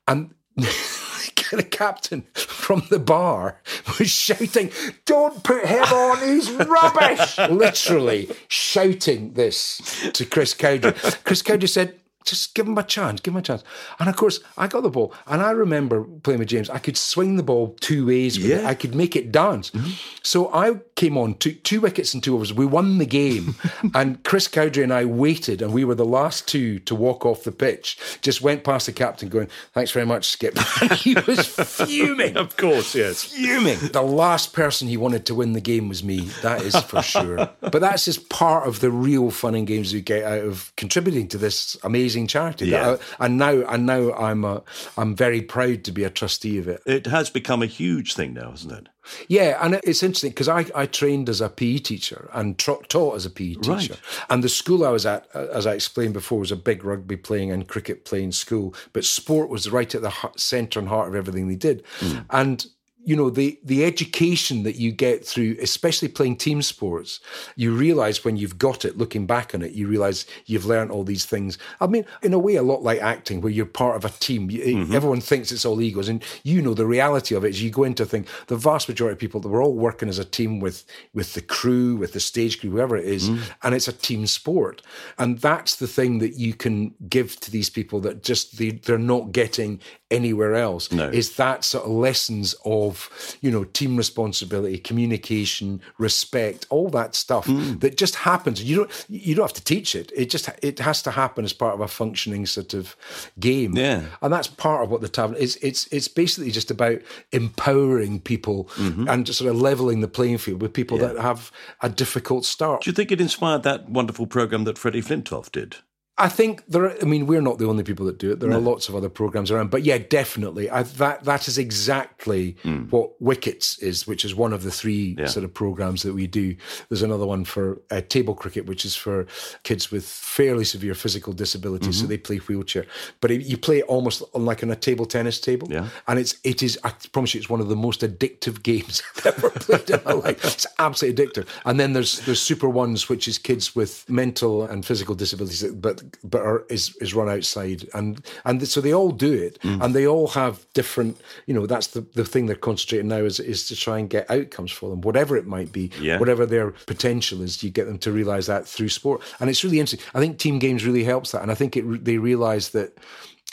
And 0.08 0.34
the 0.56 1.64
captain 1.64 2.24
from 2.34 2.84
the 2.90 3.00
bar 3.00 3.62
was 4.00 4.10
shouting, 4.10 4.72
Don't 5.06 5.44
put 5.44 5.66
him 5.66 5.84
on, 5.84 6.28
he's 6.28 6.52
rubbish! 6.52 7.38
Literally 7.50 8.30
shouting 8.48 9.34
this 9.34 10.10
to 10.14 10.26
Chris 10.26 10.54
Cowdrey. 10.54 10.94
Chris 11.24 11.42
Cowdrey 11.42 11.68
said, 11.68 12.00
just 12.26 12.56
give 12.56 12.68
him 12.68 12.78
a 12.78 12.84
chance, 12.84 13.22
give 13.22 13.34
him 13.34 13.38
a 13.38 13.42
chance. 13.42 13.64
And 14.00 14.10
of 14.10 14.16
course, 14.16 14.40
I 14.58 14.68
got 14.68 14.82
the 14.82 14.90
ball, 14.90 15.14
and 15.28 15.42
I 15.42 15.52
remember 15.52 16.04
playing 16.24 16.40
with 16.40 16.50
James. 16.50 16.70
I 16.70 16.80
could 16.80 16.98
swing 16.98 17.36
the 17.38 17.44
ball 17.44 17.76
two 17.80 18.08
ways. 18.08 18.38
yeah. 18.38 18.68
I 18.68 18.74
could 18.74 18.96
make 18.96 19.16
it 19.16 19.32
dance. 19.32 19.72
Mm-hmm. 19.72 19.92
So 20.24 20.52
I 20.54 20.80
came 20.96 21.18
on 21.18 21.36
took 21.36 21.62
two 21.64 21.82
wickets 21.82 22.14
and 22.14 22.24
two 22.24 22.36
overs. 22.36 22.54
We 22.54 22.66
won 22.66 22.98
the 22.98 23.06
game, 23.06 23.56
and 23.94 24.24
Chris 24.24 24.48
Cowdrey 24.48 24.84
and 24.84 24.94
I 24.94 25.06
waited, 25.06 25.62
and 25.62 25.72
we 25.74 25.86
were 25.86 25.96
the 25.96 26.06
last 26.06 26.48
two 26.48 26.80
to 26.80 26.96
walk 26.96 27.26
off 27.26 27.44
the 27.44 27.52
pitch. 27.52 27.98
Just 28.22 28.42
went 28.42 28.64
past 28.64 28.88
the 28.88 28.92
captain, 28.92 29.30
going, 29.30 29.50
"Thanks 29.74 29.92
very 29.92 30.06
much, 30.06 30.26
Skip." 30.30 30.58
he 30.98 31.16
was 31.28 31.46
fuming. 31.48 32.38
of 32.38 32.58
course, 32.58 32.96
yes, 32.96 33.24
fuming. 33.24 33.78
The 33.92 34.02
last 34.02 34.54
person 34.54 34.88
he 34.88 34.98
wanted 34.98 35.26
to 35.28 35.36
win 35.36 35.54
the 35.54 35.62
game 35.62 35.90
was 35.90 36.04
me. 36.04 36.22
That 36.42 36.62
is 36.62 36.76
for 36.76 37.02
sure. 37.14 37.50
but 37.62 37.80
that's 37.82 38.06
just 38.06 38.30
part 38.30 38.68
of 38.68 38.80
the 38.80 38.90
real 38.92 39.30
fun 39.32 39.56
and 39.56 39.68
games 39.68 39.94
you 39.94 40.02
get 40.02 40.24
out 40.24 40.44
of 40.44 40.72
contributing 40.76 41.28
to 41.30 41.38
this 41.38 41.78
amazing 41.84 42.15
amazing 42.16 42.28
charity. 42.28 42.68
Yeah. 42.68 42.98
I, 43.20 43.26
and 43.26 43.38
now, 43.38 43.64
and 43.68 43.86
now 43.86 44.14
I'm 44.14 44.44
a, 44.44 44.64
I'm 44.98 45.16
very 45.16 45.42
proud 45.42 45.84
to 45.86 45.92
be 45.92 46.04
a 46.04 46.10
trustee 46.10 46.58
of 46.58 46.68
it. 46.68 46.82
It 46.86 47.08
has 47.08 47.30
become 47.30 47.62
a 47.62 47.68
huge 47.68 48.14
thing 48.16 48.34
now, 48.34 48.52
hasn't 48.52 48.74
it? 48.74 48.90
Yeah, 49.28 49.60
and 49.62 49.76
it's 49.84 50.02
interesting 50.02 50.32
because 50.32 50.50
I, 50.50 50.66
I 50.74 50.88
trained 50.88 51.30
as 51.30 51.40
a 51.40 51.50
PE 51.50 51.78
teacher 51.78 52.30
and 52.34 52.58
tra- 52.58 52.84
taught 52.88 53.16
as 53.16 53.26
a 53.26 53.30
PE 53.30 53.56
teacher. 53.56 53.94
Right. 53.94 54.00
And 54.30 54.44
the 54.44 54.50
school 54.50 54.84
I 54.84 54.90
was 54.90 55.06
at, 55.06 55.28
uh, 55.36 55.46
as 55.52 55.68
I 55.68 55.74
explained 55.74 56.14
before, 56.14 56.40
was 56.40 56.52
a 56.52 56.56
big 56.56 56.84
rugby 56.84 57.16
playing 57.16 57.52
and 57.52 57.68
cricket 57.68 58.06
playing 58.06 58.32
school, 58.32 58.74
but 58.94 59.06
sport 59.06 59.50
was 59.50 59.70
right 59.70 59.94
at 59.94 60.02
the 60.02 60.14
centre 60.38 60.80
and 60.80 60.90
heart 60.90 61.08
of 61.08 61.16
everything 61.16 61.48
they 61.48 61.56
did. 61.56 61.84
Mm. 62.00 62.26
And 62.32 62.66
you 63.06 63.16
know 63.16 63.30
the 63.30 63.58
the 63.64 63.86
education 63.86 64.64
that 64.64 64.76
you 64.76 64.92
get 64.92 65.26
through 65.26 65.56
especially 65.62 66.08
playing 66.08 66.36
team 66.36 66.62
sports 66.62 67.20
you 67.56 67.74
realize 67.74 68.26
when 68.26 68.36
you've 68.36 68.58
got 68.58 68.84
it 68.84 68.98
looking 68.98 69.26
back 69.26 69.54
on 69.54 69.62
it 69.62 69.72
you 69.72 69.88
realize 69.88 70.26
you've 70.48 70.66
learned 70.66 70.92
all 70.92 71.04
these 71.04 71.26
things 71.26 71.58
i 71.80 71.88
mean 71.88 72.04
in 72.24 72.34
a 72.34 72.40
way 72.40 72.56
a 72.56 72.64
lot 72.64 72.82
like 72.82 73.00
acting 73.02 73.40
where 73.40 73.52
you're 73.52 73.66
part 73.66 73.96
of 73.96 74.04
a 74.04 74.10
team 74.10 74.50
mm-hmm. 74.50 74.94
everyone 74.94 75.22
thinks 75.22 75.52
it's 75.52 75.66
all 75.66 75.80
egos 75.80 76.10
and 76.10 76.24
you 76.44 76.62
know 76.62 76.74
the 76.74 76.86
reality 76.86 77.36
of 77.36 77.46
it 77.46 77.50
is 77.50 77.62
you 77.62 77.70
go 77.70 77.84
into 77.84 78.06
think 78.06 78.28
the 78.48 78.58
vast 78.58 78.90
majority 78.90 79.14
of 79.14 79.20
people 79.20 79.40
that 79.40 79.50
we're 79.50 79.64
all 79.64 79.76
working 79.76 80.10
as 80.10 80.20
a 80.20 80.26
team 80.26 80.60
with 80.60 80.84
with 81.14 81.34
the 81.34 81.42
crew 81.42 81.96
with 81.96 82.14
the 82.14 82.20
stage 82.20 82.60
crew 82.60 82.72
whoever 82.72 82.98
it 82.98 83.06
is 83.06 83.30
mm. 83.30 83.40
and 83.64 83.76
it's 83.76 83.88
a 83.88 83.94
team 83.94 84.26
sport 84.26 84.82
and 85.20 85.40
that's 85.40 85.76
the 85.76 85.88
thing 85.88 86.18
that 86.18 86.34
you 86.34 86.54
can 86.54 86.94
give 87.08 87.40
to 87.40 87.52
these 87.52 87.70
people 87.70 88.00
that 88.00 88.24
just 88.24 88.58
they, 88.58 88.72
they're 88.72 88.98
not 88.98 89.32
getting 89.32 89.80
anywhere 90.12 90.56
else 90.56 90.92
no. 90.92 91.10
is 91.10 91.36
that 91.36 91.64
sort 91.64 91.86
of 91.86 91.92
lessons 91.92 92.56
of 92.64 92.95
you 93.42 93.52
know 93.52 93.64
team 93.64 93.98
responsibility 93.98 94.78
communication 94.78 95.82
respect 95.98 96.66
all 96.70 96.90
that 96.90 97.16
stuff 97.16 97.48
mm. 97.48 97.80
that 97.80 97.98
just 97.98 98.16
happens 98.16 98.64
you 98.64 98.76
don't 98.76 99.06
you 99.10 99.36
don't 99.36 99.46
have 99.46 99.54
to 99.54 99.64
teach 99.64 99.96
it 99.96 100.12
it 100.16 100.30
just 100.30 100.50
it 100.62 100.80
has 100.80 101.02
to 101.02 101.12
happen 101.12 101.46
as 101.46 101.54
part 101.54 101.74
of 101.74 101.82
a 101.82 101.88
functioning 101.88 102.46
sort 102.46 102.74
of 102.74 102.96
game 103.40 103.76
yeah 103.76 104.04
and 104.22 104.34
that's 104.34 104.48
part 104.48 104.84
of 104.84 104.90
what 104.90 105.02
the 105.02 105.10
Taverners 105.10 105.58
it's 105.58 105.88
it's 105.88 106.08
basically 106.08 106.52
just 106.52 106.72
about 106.72 107.00
empowering 107.32 108.20
people 108.20 108.66
mm-hmm. 108.76 109.08
and 109.08 109.26
just 109.26 109.40
sort 109.40 109.50
of 109.50 109.60
leveling 109.60 110.02
the 110.02 110.08
playing 110.08 110.38
field 110.38 110.62
with 110.62 110.74
people 110.74 111.00
yeah. 111.00 111.08
that 111.08 111.22
have 111.22 111.52
a 111.82 111.90
difficult 111.90 112.46
start 112.46 112.82
do 112.82 112.90
you 112.90 112.94
think 112.94 113.12
it 113.12 113.22
inspired 113.22 113.64
that 113.64 113.90
wonderful 113.90 114.28
program 114.28 114.64
that 114.64 114.78
freddie 114.78 115.02
flintoff 115.02 115.52
did 115.52 115.78
I 116.18 116.30
think 116.30 116.64
there. 116.68 116.86
Are, 116.86 116.96
I 117.02 117.06
mean, 117.06 117.28
we're 117.28 117.42
not 117.42 117.58
the 117.58 117.68
only 117.68 117.84
people 117.84 118.06
that 118.06 118.18
do 118.18 118.32
it. 118.32 118.40
There 118.40 118.50
no. 118.50 118.56
are 118.56 118.62
lots 118.62 118.88
of 118.88 118.96
other 118.96 119.10
programs 119.10 119.52
around, 119.52 119.70
but 119.70 119.84
yeah, 119.84 119.98
definitely. 119.98 120.70
I, 120.70 120.84
that 120.84 121.26
that 121.26 121.50
is 121.50 121.58
exactly 121.58 122.56
mm. 122.64 122.90
what 122.90 123.22
Wicketz 123.22 123.82
is, 123.84 124.08
which 124.08 124.24
is 124.24 124.34
one 124.34 124.54
of 124.54 124.64
the 124.64 124.72
three 124.72 125.16
yeah. 125.18 125.26
sort 125.26 125.44
of 125.44 125.54
programs 125.54 126.04
that 126.04 126.14
we 126.14 126.26
do. 126.26 126.56
There's 126.88 127.02
another 127.02 127.26
one 127.26 127.44
for 127.44 127.82
uh, 127.92 128.00
table 128.00 128.34
cricket, 128.34 128.66
which 128.66 128.86
is 128.86 128.96
for 128.96 129.28
kids 129.64 129.92
with 129.92 130.06
fairly 130.06 130.64
severe 130.64 130.94
physical 130.94 131.34
disabilities, 131.34 131.98
mm-hmm. 131.98 132.06
so 132.06 132.08
they 132.08 132.18
play 132.18 132.38
wheelchair. 132.38 132.86
But 133.20 133.32
it, 133.32 133.42
you 133.42 133.58
play 133.58 133.80
it 133.80 133.86
almost 133.86 134.24
like 134.34 134.64
on 134.64 134.72
a 134.72 134.76
table 134.78 135.06
tennis 135.06 135.42
table, 135.42 135.68
yeah. 135.70 135.90
and 136.08 136.18
it's 136.18 136.36
it 136.46 136.64
is. 136.64 136.80
I 136.86 136.94
promise 137.12 137.34
you, 137.34 137.42
it's 137.42 137.50
one 137.50 137.60
of 137.60 137.68
the 137.68 137.76
most 137.76 138.00
addictive 138.00 138.64
games 138.64 139.04
I've 139.18 139.28
ever 139.28 139.50
played 139.50 139.90
in 139.90 140.00
my 140.06 140.14
life. 140.26 140.46
It's 140.46 140.68
absolutely 140.80 141.26
addictive. 141.26 141.48
And 141.66 141.78
then 141.78 141.92
there's 141.92 142.22
there's 142.22 142.42
Super 142.42 142.70
Ones, 142.70 143.10
which 143.10 143.28
is 143.28 143.38
kids 143.38 143.76
with 143.76 144.10
mental 144.10 144.64
and 144.64 144.86
physical 144.86 145.14
disabilities, 145.14 145.62
but 145.74 146.05
but 146.24 146.42
are, 146.42 146.66
is 146.70 146.96
is 147.02 147.14
run 147.14 147.30
outside, 147.30 147.88
and 147.94 148.26
and 148.44 148.68
so 148.68 148.82
they 148.82 148.94
all 148.94 149.12
do 149.12 149.32
it, 149.32 149.60
mm. 149.62 149.84
and 149.84 149.94
they 149.94 150.08
all 150.08 150.28
have 150.30 150.66
different. 150.74 151.20
You 151.46 151.54
know, 151.54 151.66
that's 151.66 151.88
the 151.88 152.02
the 152.02 152.26
thing 152.26 152.46
they're 152.46 152.56
concentrating 152.56 153.08
now 153.08 153.24
is 153.24 153.40
is 153.40 153.68
to 153.68 153.76
try 153.76 154.00
and 154.00 154.10
get 154.10 154.30
outcomes 154.30 154.72
for 154.72 154.90
them, 154.90 155.02
whatever 155.02 155.38
it 155.38 155.46
might 155.46 155.72
be, 155.72 155.92
yeah. 156.00 156.20
whatever 156.20 156.46
their 156.46 156.72
potential 156.72 157.42
is. 157.42 157.64
You 157.64 157.70
get 157.70 157.88
them 157.88 158.00
to 158.00 158.12
realize 158.12 158.48
that 158.48 158.68
through 158.68 158.90
sport, 158.90 159.22
and 159.40 159.50
it's 159.50 159.64
really 159.64 159.80
interesting. 159.80 160.06
I 160.14 160.20
think 160.20 160.38
team 160.38 160.60
games 160.60 160.86
really 160.86 161.04
helps 161.04 161.32
that, 161.32 161.42
and 161.42 161.52
I 161.52 161.56
think 161.56 161.78
it 161.78 162.06
they 162.06 162.18
realize 162.18 162.70
that 162.70 162.98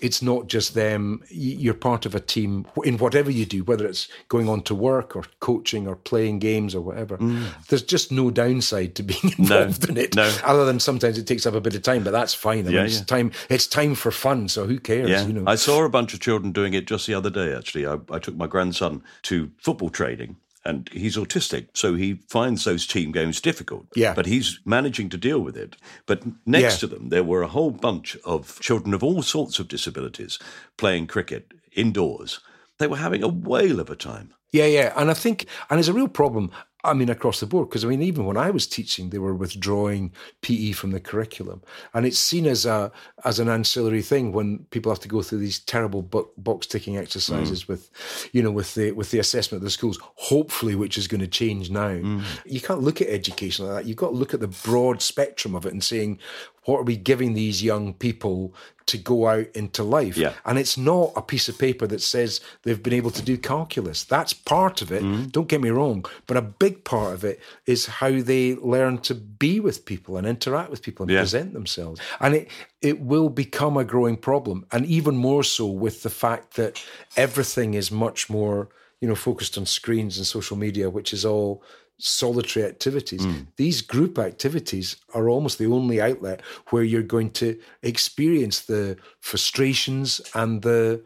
it's 0.00 0.22
not 0.22 0.48
just 0.48 0.74
them. 0.74 1.22
You're 1.28 1.74
part 1.74 2.06
of 2.06 2.14
a 2.14 2.20
team 2.20 2.66
in 2.84 2.98
whatever 2.98 3.30
you 3.30 3.44
do, 3.46 3.62
whether 3.64 3.86
it's 3.86 4.08
going 4.28 4.48
on 4.48 4.62
to 4.62 4.74
work 4.74 5.14
or 5.14 5.24
coaching 5.40 5.86
or 5.86 5.96
playing 5.96 6.40
games 6.40 6.74
or 6.74 6.80
whatever. 6.80 7.18
Mm. 7.18 7.46
There's 7.68 7.82
just 7.82 8.10
no 8.10 8.30
downside 8.30 8.94
to 8.96 9.02
being 9.12 9.34
involved 9.38 9.88
no, 9.88 9.92
in 9.92 9.96
it, 9.98 10.16
no. 10.16 10.34
other 10.44 10.64
than 10.64 10.80
sometimes 10.80 11.18
it 11.18 11.26
takes 11.26 11.46
up 11.46 11.54
a 11.54 11.60
bit 11.60 11.74
of 11.74 11.82
time. 11.82 12.04
But 12.04 12.10
that's 12.12 12.34
fine. 12.34 12.66
I 12.66 12.70
yeah, 12.70 12.78
mean, 12.78 12.86
it's 12.86 12.98
yeah. 12.98 13.04
time. 13.04 13.32
It's 13.48 13.66
time 13.66 13.94
for 13.94 14.10
fun. 14.10 14.48
So 14.48 14.66
who 14.66 14.80
cares? 14.80 15.10
Yeah. 15.10 15.26
You 15.26 15.34
know? 15.34 15.44
I 15.46 15.54
saw 15.54 15.84
a 15.84 15.88
bunch 15.88 16.14
of 16.14 16.20
children 16.20 16.52
doing 16.52 16.74
it 16.74 16.86
just 16.86 17.06
the 17.06 17.14
other 17.14 17.30
day. 17.30 17.54
Actually, 17.54 17.86
I, 17.86 17.98
I 18.10 18.18
took 18.18 18.34
my 18.34 18.46
grandson 18.46 19.02
to 19.22 19.50
football 19.58 19.90
training 19.90 20.36
and 20.64 20.88
he's 20.92 21.16
autistic, 21.16 21.68
so 21.74 21.94
he 21.94 22.20
finds 22.28 22.64
those 22.64 22.86
team 22.86 23.12
games 23.12 23.40
difficult. 23.40 23.86
Yeah. 23.94 24.14
But 24.14 24.26
he's 24.26 24.60
managing 24.64 25.08
to 25.10 25.18
deal 25.18 25.40
with 25.40 25.56
it. 25.56 25.76
But 26.06 26.22
next 26.46 26.74
yeah. 26.74 26.78
to 26.78 26.86
them, 26.86 27.08
there 27.08 27.24
were 27.24 27.42
a 27.42 27.48
whole 27.48 27.70
bunch 27.70 28.16
of 28.24 28.60
children 28.60 28.94
of 28.94 29.02
all 29.02 29.22
sorts 29.22 29.58
of 29.58 29.68
disabilities 29.68 30.38
playing 30.76 31.08
cricket 31.08 31.52
indoors. 31.72 32.40
They 32.78 32.86
were 32.86 32.96
having 32.96 33.22
a 33.22 33.28
whale 33.28 33.80
of 33.80 33.90
a 33.90 33.96
time. 33.96 34.34
Yeah, 34.52 34.66
yeah. 34.66 34.92
And 34.96 35.10
I 35.10 35.14
think, 35.14 35.46
and 35.70 35.78
there's 35.78 35.88
a 35.88 35.94
real 35.94 36.08
problem. 36.08 36.52
I 36.84 36.94
mean, 36.94 37.08
across 37.08 37.38
the 37.38 37.46
board, 37.46 37.68
because 37.68 37.84
I 37.84 37.88
mean, 37.88 38.02
even 38.02 38.24
when 38.24 38.36
I 38.36 38.50
was 38.50 38.66
teaching, 38.66 39.10
they 39.10 39.18
were 39.18 39.34
withdrawing 39.34 40.12
PE 40.40 40.72
from 40.72 40.90
the 40.90 40.98
curriculum, 40.98 41.62
and 41.94 42.04
it's 42.04 42.18
seen 42.18 42.44
as 42.46 42.66
a 42.66 42.90
as 43.24 43.38
an 43.38 43.48
ancillary 43.48 44.02
thing 44.02 44.32
when 44.32 44.66
people 44.70 44.90
have 44.90 45.00
to 45.00 45.08
go 45.08 45.22
through 45.22 45.38
these 45.38 45.60
terrible 45.60 46.02
box 46.02 46.66
ticking 46.66 46.96
exercises 46.96 47.64
mm. 47.64 47.68
with, 47.68 47.90
you 48.32 48.42
know, 48.42 48.50
with 48.50 48.74
the 48.74 48.90
with 48.92 49.12
the 49.12 49.20
assessment 49.20 49.60
of 49.60 49.64
the 49.64 49.70
schools. 49.70 49.98
Hopefully, 50.16 50.74
which 50.74 50.98
is 50.98 51.06
going 51.06 51.20
to 51.20 51.28
change 51.28 51.70
now. 51.70 51.90
Mm. 51.90 52.22
You 52.44 52.60
can't 52.60 52.82
look 52.82 53.00
at 53.00 53.08
education 53.08 53.66
like 53.66 53.76
that. 53.76 53.88
You've 53.88 53.96
got 53.96 54.08
to 54.08 54.16
look 54.16 54.34
at 54.34 54.40
the 54.40 54.48
broad 54.48 55.02
spectrum 55.02 55.54
of 55.54 55.64
it 55.64 55.72
and 55.72 55.84
saying, 55.84 56.18
what 56.64 56.78
are 56.78 56.84
we 56.84 56.96
giving 56.96 57.34
these 57.34 57.62
young 57.62 57.94
people 57.94 58.54
to 58.86 58.98
go 58.98 59.26
out 59.26 59.46
into 59.54 59.82
life? 59.82 60.16
Yeah. 60.16 60.32
And 60.44 60.58
it's 60.58 60.76
not 60.76 61.12
a 61.16 61.22
piece 61.22 61.48
of 61.48 61.58
paper 61.58 61.86
that 61.88 62.00
says 62.00 62.40
they've 62.62 62.82
been 62.82 62.92
able 62.92 63.10
to 63.12 63.22
do 63.22 63.36
calculus. 63.36 64.04
That's 64.04 64.32
part 64.32 64.82
of 64.82 64.92
it. 64.92 65.02
Mm. 65.02 65.32
Don't 65.32 65.48
get 65.48 65.60
me 65.60 65.70
wrong. 65.70 66.04
But 66.26 66.36
a 66.36 66.42
big 66.42 66.84
part 66.84 67.14
of 67.14 67.24
it 67.24 67.40
is 67.66 67.86
how 67.86 68.20
they 68.20 68.54
learn 68.56 68.98
to 68.98 69.14
be 69.14 69.60
with 69.60 69.84
people 69.84 70.16
and 70.16 70.26
interact 70.26 70.70
with 70.70 70.82
people 70.82 71.04
and 71.04 71.12
yeah. 71.12 71.20
present 71.20 71.52
themselves. 71.52 72.00
And 72.20 72.34
it, 72.34 72.48
it 72.80 73.00
will 73.00 73.28
become 73.28 73.76
a 73.76 73.84
growing 73.84 74.16
problem. 74.16 74.66
And 74.70 74.86
even 74.86 75.16
more 75.16 75.42
so 75.42 75.66
with 75.66 76.02
the 76.02 76.10
fact 76.10 76.54
that 76.54 76.82
everything 77.16 77.74
is 77.74 77.90
much 77.90 78.30
more, 78.30 78.68
you 79.00 79.08
know, 79.08 79.16
focused 79.16 79.58
on 79.58 79.66
screens 79.66 80.16
and 80.16 80.26
social 80.26 80.56
media, 80.56 80.90
which 80.90 81.12
is 81.12 81.24
all 81.24 81.62
solitary 82.04 82.64
activities. 82.64 83.24
Mm. 83.24 83.46
These 83.56 83.80
group 83.80 84.18
activities 84.18 84.96
are 85.14 85.28
almost 85.28 85.58
the 85.58 85.66
only 85.66 86.00
outlet 86.00 86.40
where 86.70 86.82
you're 86.82 87.02
going 87.02 87.30
to 87.30 87.56
experience 87.82 88.62
the 88.62 88.96
frustrations 89.20 90.20
and 90.34 90.62
the 90.62 91.00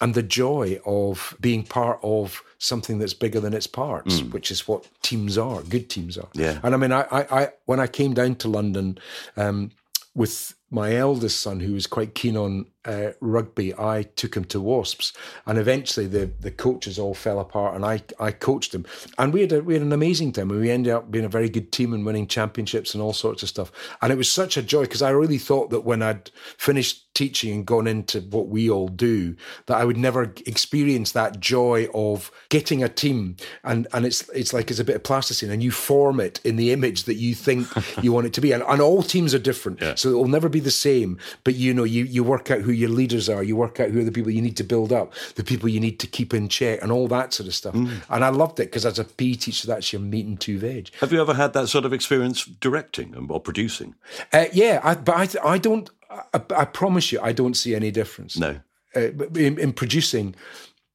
and 0.00 0.14
the 0.14 0.24
joy 0.24 0.80
of 0.84 1.36
being 1.40 1.62
part 1.62 2.00
of 2.02 2.42
something 2.58 2.98
that's 2.98 3.14
bigger 3.14 3.38
than 3.38 3.54
its 3.54 3.68
parts, 3.68 4.20
mm. 4.20 4.32
which 4.32 4.50
is 4.50 4.66
what 4.66 4.88
teams 5.02 5.38
are. 5.38 5.62
Good 5.62 5.88
teams 5.88 6.18
are. 6.18 6.28
Yeah. 6.34 6.58
And 6.64 6.74
I 6.74 6.78
mean, 6.78 6.90
I, 6.90 7.02
I, 7.12 7.42
I 7.42 7.48
when 7.66 7.78
I 7.78 7.86
came 7.86 8.12
down 8.12 8.34
to 8.36 8.48
London 8.48 8.98
um, 9.36 9.70
with 10.16 10.54
my 10.74 10.96
eldest 10.96 11.40
son, 11.40 11.60
who 11.60 11.72
was 11.72 11.86
quite 11.86 12.14
keen 12.14 12.36
on 12.36 12.66
uh, 12.84 13.12
rugby, 13.20 13.72
I 13.74 14.02
took 14.02 14.36
him 14.36 14.44
to 14.46 14.60
Wasps, 14.60 15.12
and 15.46 15.58
eventually 15.58 16.06
the 16.06 16.30
the 16.40 16.50
coaches 16.50 16.98
all 16.98 17.14
fell 17.14 17.40
apart, 17.40 17.74
and 17.74 17.84
I 17.84 18.02
I 18.20 18.30
coached 18.32 18.74
him, 18.74 18.84
and 19.16 19.32
we 19.32 19.40
had 19.42 19.52
a, 19.52 19.62
we 19.62 19.74
had 19.74 19.82
an 19.82 19.92
amazing 19.92 20.32
time, 20.32 20.50
and 20.50 20.60
we 20.60 20.70
ended 20.70 20.92
up 20.92 21.10
being 21.10 21.24
a 21.24 21.30
very 21.30 21.48
good 21.48 21.72
team 21.72 21.94
and 21.94 22.04
winning 22.04 22.26
championships 22.26 22.92
and 22.92 23.02
all 23.02 23.12
sorts 23.12 23.42
of 23.42 23.48
stuff, 23.48 23.72
and 24.02 24.12
it 24.12 24.16
was 24.16 24.30
such 24.30 24.56
a 24.56 24.62
joy 24.62 24.82
because 24.82 25.02
I 25.02 25.10
really 25.10 25.38
thought 25.38 25.70
that 25.70 25.80
when 25.80 26.02
I'd 26.02 26.30
finished 26.58 27.14
teaching 27.14 27.54
and 27.54 27.66
gone 27.66 27.86
into 27.86 28.20
what 28.20 28.48
we 28.48 28.68
all 28.68 28.88
do, 28.88 29.36
that 29.66 29.78
I 29.78 29.84
would 29.84 29.96
never 29.96 30.34
experience 30.44 31.12
that 31.12 31.38
joy 31.38 31.88
of 31.94 32.30
getting 32.48 32.82
a 32.82 32.88
team, 32.88 33.36
and 33.62 33.86
and 33.94 34.04
it's 34.04 34.28
it's 34.30 34.52
like 34.52 34.70
it's 34.70 34.80
a 34.80 34.84
bit 34.84 34.96
of 34.96 35.04
plasticine, 35.04 35.50
and 35.50 35.62
you 35.62 35.70
form 35.70 36.20
it 36.20 36.38
in 36.44 36.56
the 36.56 36.70
image 36.70 37.04
that 37.04 37.14
you 37.14 37.34
think 37.34 37.66
you 38.02 38.12
want 38.12 38.26
it 38.26 38.34
to 38.34 38.42
be, 38.42 38.52
and, 38.52 38.62
and 38.64 38.82
all 38.82 39.02
teams 39.02 39.32
are 39.32 39.38
different, 39.38 39.80
yeah. 39.80 39.94
so 39.94 40.10
it 40.10 40.14
will 40.14 40.28
never 40.28 40.50
be 40.50 40.60
the 40.64 40.70
same, 40.70 41.18
but 41.44 41.54
you 41.54 41.72
know 41.72 41.84
you 41.84 42.04
you 42.04 42.24
work 42.24 42.50
out 42.50 42.62
who 42.62 42.72
your 42.72 42.90
leaders 42.90 43.28
are. 43.28 43.42
You 43.42 43.56
work 43.56 43.80
out 43.80 43.90
who 43.90 44.00
are 44.00 44.04
the 44.04 44.12
people 44.12 44.30
you 44.30 44.42
need 44.42 44.56
to 44.56 44.64
build 44.64 44.92
up, 44.92 45.12
the 45.36 45.44
people 45.44 45.68
you 45.68 45.80
need 45.80 46.00
to 46.00 46.06
keep 46.06 46.34
in 46.34 46.48
check, 46.48 46.82
and 46.82 46.90
all 46.90 47.08
that 47.08 47.32
sort 47.32 47.46
of 47.46 47.54
stuff. 47.54 47.74
Mm. 47.74 48.02
And 48.10 48.24
I 48.24 48.30
loved 48.30 48.58
it 48.60 48.66
because 48.66 48.86
as 48.86 48.98
a 48.98 49.04
PE 49.04 49.34
teacher, 49.34 49.66
that's 49.66 49.92
your 49.92 50.02
meat 50.02 50.26
and 50.26 50.40
two 50.40 50.58
veg. 50.58 50.90
Have 51.00 51.12
you 51.12 51.20
ever 51.20 51.34
had 51.34 51.52
that 51.52 51.68
sort 51.68 51.84
of 51.84 51.92
experience 51.92 52.44
directing 52.44 53.14
or 53.30 53.40
producing? 53.40 53.94
Uh, 54.32 54.46
yeah, 54.52 54.80
I, 54.82 54.94
but 54.94 55.36
I, 55.36 55.54
I 55.54 55.58
don't. 55.58 55.88
I, 56.10 56.40
I, 56.56 56.64
promise 56.64 57.10
you, 57.12 57.20
I 57.20 57.32
don't 57.32 57.54
see 57.54 57.74
any 57.74 57.90
difference. 57.90 58.38
No. 58.38 58.60
Uh, 58.94 59.10
in, 59.34 59.58
in 59.58 59.72
producing, 59.72 60.34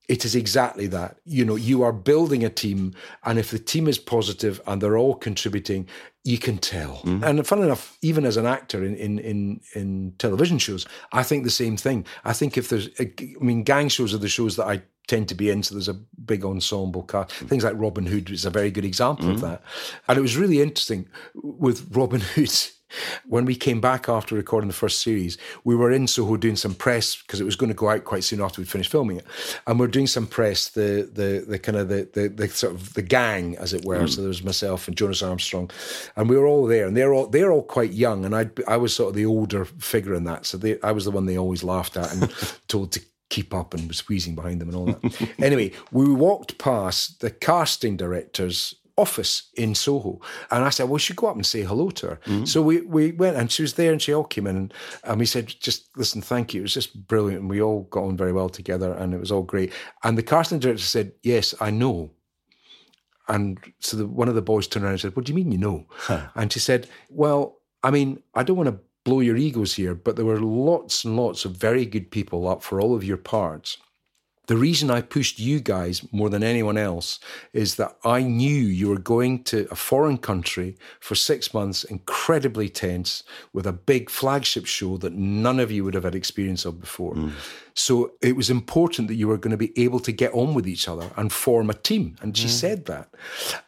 it 0.07 0.25
is 0.25 0.35
exactly 0.35 0.87
that. 0.87 1.17
You 1.25 1.45
know, 1.45 1.55
you 1.55 1.83
are 1.83 1.93
building 1.93 2.43
a 2.43 2.49
team, 2.49 2.93
and 3.23 3.37
if 3.37 3.51
the 3.51 3.59
team 3.59 3.87
is 3.87 3.99
positive 3.99 4.59
and 4.65 4.81
they're 4.81 4.97
all 4.97 5.15
contributing, 5.15 5.87
you 6.29 6.37
can 6.37 6.59
tell. 6.59 6.97
Mm-hmm. 6.97 7.23
And 7.23 7.47
fun 7.47 7.63
enough, 7.63 7.97
even 8.03 8.23
as 8.23 8.37
an 8.37 8.45
actor 8.45 8.85
in, 8.85 8.95
in 8.95 9.17
in 9.19 9.61
in 9.73 10.13
television 10.19 10.59
shows, 10.59 10.85
I 11.11 11.23
think 11.23 11.43
the 11.43 11.49
same 11.49 11.75
thing. 11.75 12.05
I 12.23 12.33
think 12.33 12.55
if 12.55 12.69
there's, 12.69 12.89
I 12.99 13.11
mean, 13.41 13.63
gang 13.63 13.89
shows 13.89 14.13
are 14.13 14.19
the 14.19 14.29
shows 14.29 14.55
that 14.57 14.67
I 14.67 14.83
tend 15.07 15.27
to 15.29 15.35
be 15.35 15.49
in. 15.49 15.63
So 15.63 15.73
there's 15.73 15.89
a 15.89 15.99
big 16.25 16.45
ensemble 16.45 17.03
cast. 17.03 17.31
Mm-hmm. 17.31 17.47
Things 17.47 17.63
like 17.63 17.73
Robin 17.77 18.05
Hood 18.05 18.29
is 18.29 18.45
a 18.45 18.51
very 18.51 18.69
good 18.69 18.85
example 18.85 19.25
mm-hmm. 19.25 19.35
of 19.35 19.41
that. 19.41 19.63
And 20.07 20.19
it 20.19 20.21
was 20.21 20.37
really 20.37 20.61
interesting 20.61 21.09
with 21.33 21.87
Robin 21.95 22.21
Hood 22.21 22.51
when 23.25 23.45
we 23.45 23.55
came 23.55 23.81
back 23.81 24.09
after 24.09 24.35
recording 24.35 24.67
the 24.67 24.73
first 24.73 25.01
series, 25.01 25.37
we 25.63 25.75
were 25.75 25.91
in 25.91 26.07
Soho 26.07 26.37
doing 26.37 26.55
some 26.55 26.73
press 26.73 27.15
because 27.15 27.39
it 27.39 27.45
was 27.45 27.55
going 27.55 27.69
to 27.69 27.75
go 27.75 27.89
out 27.89 28.03
quite 28.03 28.23
soon 28.23 28.41
after 28.41 28.61
we'd 28.61 28.69
finished 28.69 28.91
filming 28.91 29.17
it, 29.17 29.25
and 29.67 29.79
we're 29.79 29.87
doing 29.87 30.07
some 30.07 30.27
press. 30.27 30.69
The 30.69 31.09
the 31.11 31.45
the 31.47 31.59
kind 31.59 31.77
of 31.77 31.89
the 31.89 32.09
the, 32.13 32.29
the 32.29 32.47
sort 32.49 32.73
of 32.73 32.93
the 32.93 33.01
gang, 33.01 33.57
as 33.57 33.73
it 33.73 33.85
were. 33.85 33.99
Mm. 33.99 34.09
So 34.09 34.21
there 34.21 34.27
was 34.27 34.43
myself 34.43 34.87
and 34.87 34.97
Jonas 34.97 35.21
Armstrong, 35.21 35.69
and 36.15 36.29
we 36.29 36.37
were 36.37 36.47
all 36.47 36.65
there, 36.65 36.87
and 36.87 36.95
they're 36.95 37.13
all 37.13 37.27
they're 37.27 37.51
all 37.51 37.63
quite 37.63 37.91
young, 37.91 38.25
and 38.25 38.35
I 38.35 38.49
I 38.67 38.77
was 38.77 38.93
sort 38.93 39.09
of 39.09 39.15
the 39.15 39.25
older 39.25 39.65
figure 39.65 40.13
in 40.13 40.23
that, 40.25 40.45
so 40.45 40.57
they, 40.57 40.79
I 40.81 40.91
was 40.91 41.05
the 41.05 41.11
one 41.11 41.25
they 41.25 41.37
always 41.37 41.63
laughed 41.63 41.97
at 41.97 42.11
and 42.13 42.33
told 42.67 42.91
to 42.93 43.01
keep 43.29 43.53
up 43.53 43.73
and 43.73 43.87
was 43.87 43.97
squeezing 43.97 44.35
behind 44.35 44.59
them 44.59 44.69
and 44.69 44.77
all 44.77 44.85
that. 44.85 45.29
anyway, 45.39 45.71
we 45.91 46.11
walked 46.11 46.57
past 46.57 47.21
the 47.21 47.29
casting 47.29 47.95
directors 47.95 48.75
office 48.99 49.49
in 49.55 49.73
Soho. 49.75 50.19
And 50.51 50.65
I 50.65 50.69
said, 50.69 50.83
well, 50.83 50.93
we 50.93 50.99
should 50.99 51.15
go 51.15 51.27
up 51.27 51.35
and 51.35 51.45
say 51.45 51.63
hello 51.63 51.89
to 51.91 52.07
her. 52.07 52.19
Mm-hmm. 52.25 52.45
So 52.45 52.61
we, 52.61 52.81
we 52.81 53.11
went 53.13 53.37
and 53.37 53.49
she 53.51 53.61
was 53.61 53.73
there 53.73 53.91
and 53.91 54.01
she 54.01 54.13
all 54.13 54.25
came 54.25 54.45
in 54.45 54.57
and, 54.57 54.73
and 55.03 55.19
we 55.19 55.25
said, 55.25 55.47
just 55.47 55.89
listen, 55.95 56.21
thank 56.21 56.53
you. 56.53 56.61
It 56.61 56.63
was 56.63 56.73
just 56.73 57.07
brilliant. 57.07 57.41
And 57.41 57.49
we 57.49 57.61
all 57.61 57.83
got 57.83 58.03
on 58.03 58.17
very 58.17 58.33
well 58.33 58.49
together 58.49 58.93
and 58.93 59.13
it 59.13 59.19
was 59.19 59.31
all 59.31 59.43
great. 59.43 59.71
And 60.03 60.17
the 60.17 60.23
casting 60.23 60.59
director 60.59 60.83
said, 60.83 61.13
yes, 61.23 61.55
I 61.61 61.71
know. 61.71 62.11
And 63.27 63.59
so 63.79 63.95
the, 63.95 64.07
one 64.07 64.27
of 64.27 64.35
the 64.35 64.41
boys 64.41 64.67
turned 64.67 64.83
around 64.83 64.93
and 64.93 65.01
said, 65.01 65.15
what 65.15 65.25
do 65.25 65.31
you 65.31 65.35
mean 65.35 65.51
you 65.51 65.57
know? 65.57 65.85
Huh. 65.89 66.27
And 66.35 66.51
she 66.51 66.59
said, 66.59 66.89
well, 67.09 67.59
I 67.83 67.91
mean, 67.91 68.21
I 68.35 68.43
don't 68.43 68.57
want 68.57 68.69
to 68.69 68.79
blow 69.05 69.21
your 69.21 69.37
egos 69.37 69.75
here, 69.75 69.95
but 69.95 70.15
there 70.15 70.25
were 70.25 70.41
lots 70.41 71.05
and 71.05 71.15
lots 71.15 71.45
of 71.45 71.55
very 71.55 71.85
good 71.85 72.11
people 72.11 72.47
up 72.47 72.61
for 72.61 72.81
all 72.81 72.95
of 72.95 73.03
your 73.03 73.17
parts. 73.17 73.77
The 74.49 74.57
reason 74.57 74.89
I 74.89 75.01
pushed 75.01 75.37
you 75.37 75.59
guys 75.59 76.01
more 76.11 76.27
than 76.27 76.41
anyone 76.41 76.75
else 76.75 77.19
is 77.53 77.75
that 77.75 77.95
I 78.03 78.23
knew 78.23 78.49
you 78.49 78.89
were 78.89 78.97
going 78.97 79.43
to 79.43 79.67
a 79.69 79.75
foreign 79.75 80.17
country 80.17 80.75
for 80.99 81.13
six 81.13 81.53
months, 81.53 81.83
incredibly 81.83 82.67
tense, 82.67 83.21
with 83.53 83.67
a 83.67 83.71
big 83.71 84.09
flagship 84.09 84.65
show 84.65 84.97
that 84.97 85.13
none 85.13 85.59
of 85.59 85.69
you 85.69 85.83
would 85.83 85.93
have 85.93 86.03
had 86.03 86.15
experience 86.15 86.65
of 86.65 86.79
before. 86.79 87.13
Mm. 87.13 87.31
So 87.79 88.11
it 88.21 88.35
was 88.35 88.49
important 88.49 89.07
that 89.07 89.15
you 89.15 89.29
were 89.29 89.37
going 89.37 89.51
to 89.51 89.57
be 89.57 89.71
able 89.81 90.01
to 90.01 90.11
get 90.11 90.33
on 90.33 90.53
with 90.53 90.67
each 90.67 90.89
other 90.89 91.09
and 91.15 91.31
form 91.31 91.69
a 91.69 91.73
team. 91.73 92.17
And 92.21 92.35
she 92.35 92.47
mm. 92.47 92.49
said 92.49 92.85
that. 92.87 93.07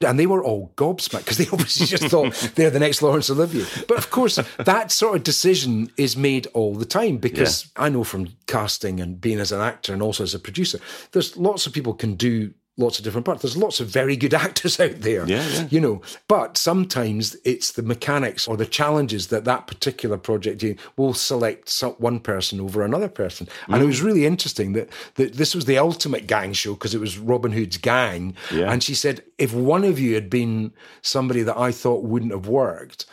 And 0.05 0.19
they 0.19 0.27
were 0.27 0.43
all 0.43 0.73
gobsmacked 0.75 1.19
because 1.19 1.37
they 1.37 1.47
obviously 1.53 1.85
just 1.85 2.03
thought 2.07 2.33
they're 2.55 2.69
the 2.69 2.79
next 2.79 3.01
Laurence 3.01 3.29
Olivier. 3.29 3.65
But 3.87 3.97
of 3.97 4.11
course, 4.11 4.37
that 4.57 4.91
sort 4.91 5.15
of 5.15 5.23
decision 5.23 5.91
is 5.95 6.17
made 6.17 6.47
all 6.47 6.75
the 6.75 6.85
time 6.85 7.19
because 7.19 7.71
yeah. 7.77 7.83
I 7.83 7.89
know 7.89 8.03
from 8.03 8.27
casting 8.47 8.99
and 8.99 9.19
being 9.19 9.39
as 9.39 9.53
an 9.53 9.61
actor 9.61 9.93
and 9.93 10.01
also 10.01 10.23
as 10.23 10.35
a 10.35 10.39
producer, 10.39 10.79
there's 11.13 11.37
lots 11.37 11.65
of 11.65 11.71
people 11.71 11.93
can 11.93 12.15
do 12.15 12.53
lots 12.77 12.97
of 12.97 13.03
different 13.03 13.25
parts. 13.25 13.41
There's 13.41 13.57
lots 13.57 13.79
of 13.79 13.87
very 13.87 14.15
good 14.15 14.33
actors 14.47 14.79
out 14.79 15.01
there, 15.01 15.27
yeah, 15.27 15.47
yeah. 15.47 15.67
you 15.69 15.79
know. 15.79 16.01
But 16.27 16.57
sometimes 16.57 17.35
it's 17.43 17.71
the 17.71 17.83
mechanics 17.83 18.47
or 18.47 18.57
the 18.57 18.65
challenges 18.65 19.27
that 19.27 19.45
that 19.45 19.67
particular 19.67 20.17
project 20.17 20.63
will 20.97 21.13
select 21.13 21.81
one 21.97 22.19
person 22.19 22.59
over 22.59 22.83
another 22.83 23.09
person. 23.09 23.47
And 23.67 23.75
mm. 23.75 23.83
it 23.83 23.87
was 23.87 24.01
really 24.01 24.25
interesting 24.25 24.73
that, 24.73 24.89
that 25.15 25.33
this 25.33 25.55
was 25.55 25.65
the 25.65 25.77
ultimate 25.77 26.27
gang 26.27 26.53
show 26.53 26.73
because 26.73 26.95
it 26.95 26.99
was 26.99 27.17
Robin 27.17 27.51
Hood's 27.51 27.77
gang. 27.77 28.35
Yeah. 28.51 28.71
And 28.71 28.83
she 28.83 28.95
said, 28.95 29.23
if 29.37 29.53
one 29.53 29.83
of 29.83 29.99
you 29.99 30.15
had 30.15 30.29
been 30.29 30.73
somebody 31.01 31.43
that 31.43 31.57
I 31.57 31.71
thought 31.71 32.03
wouldn't 32.03 32.31
have 32.31 32.47
worked, 32.47 33.05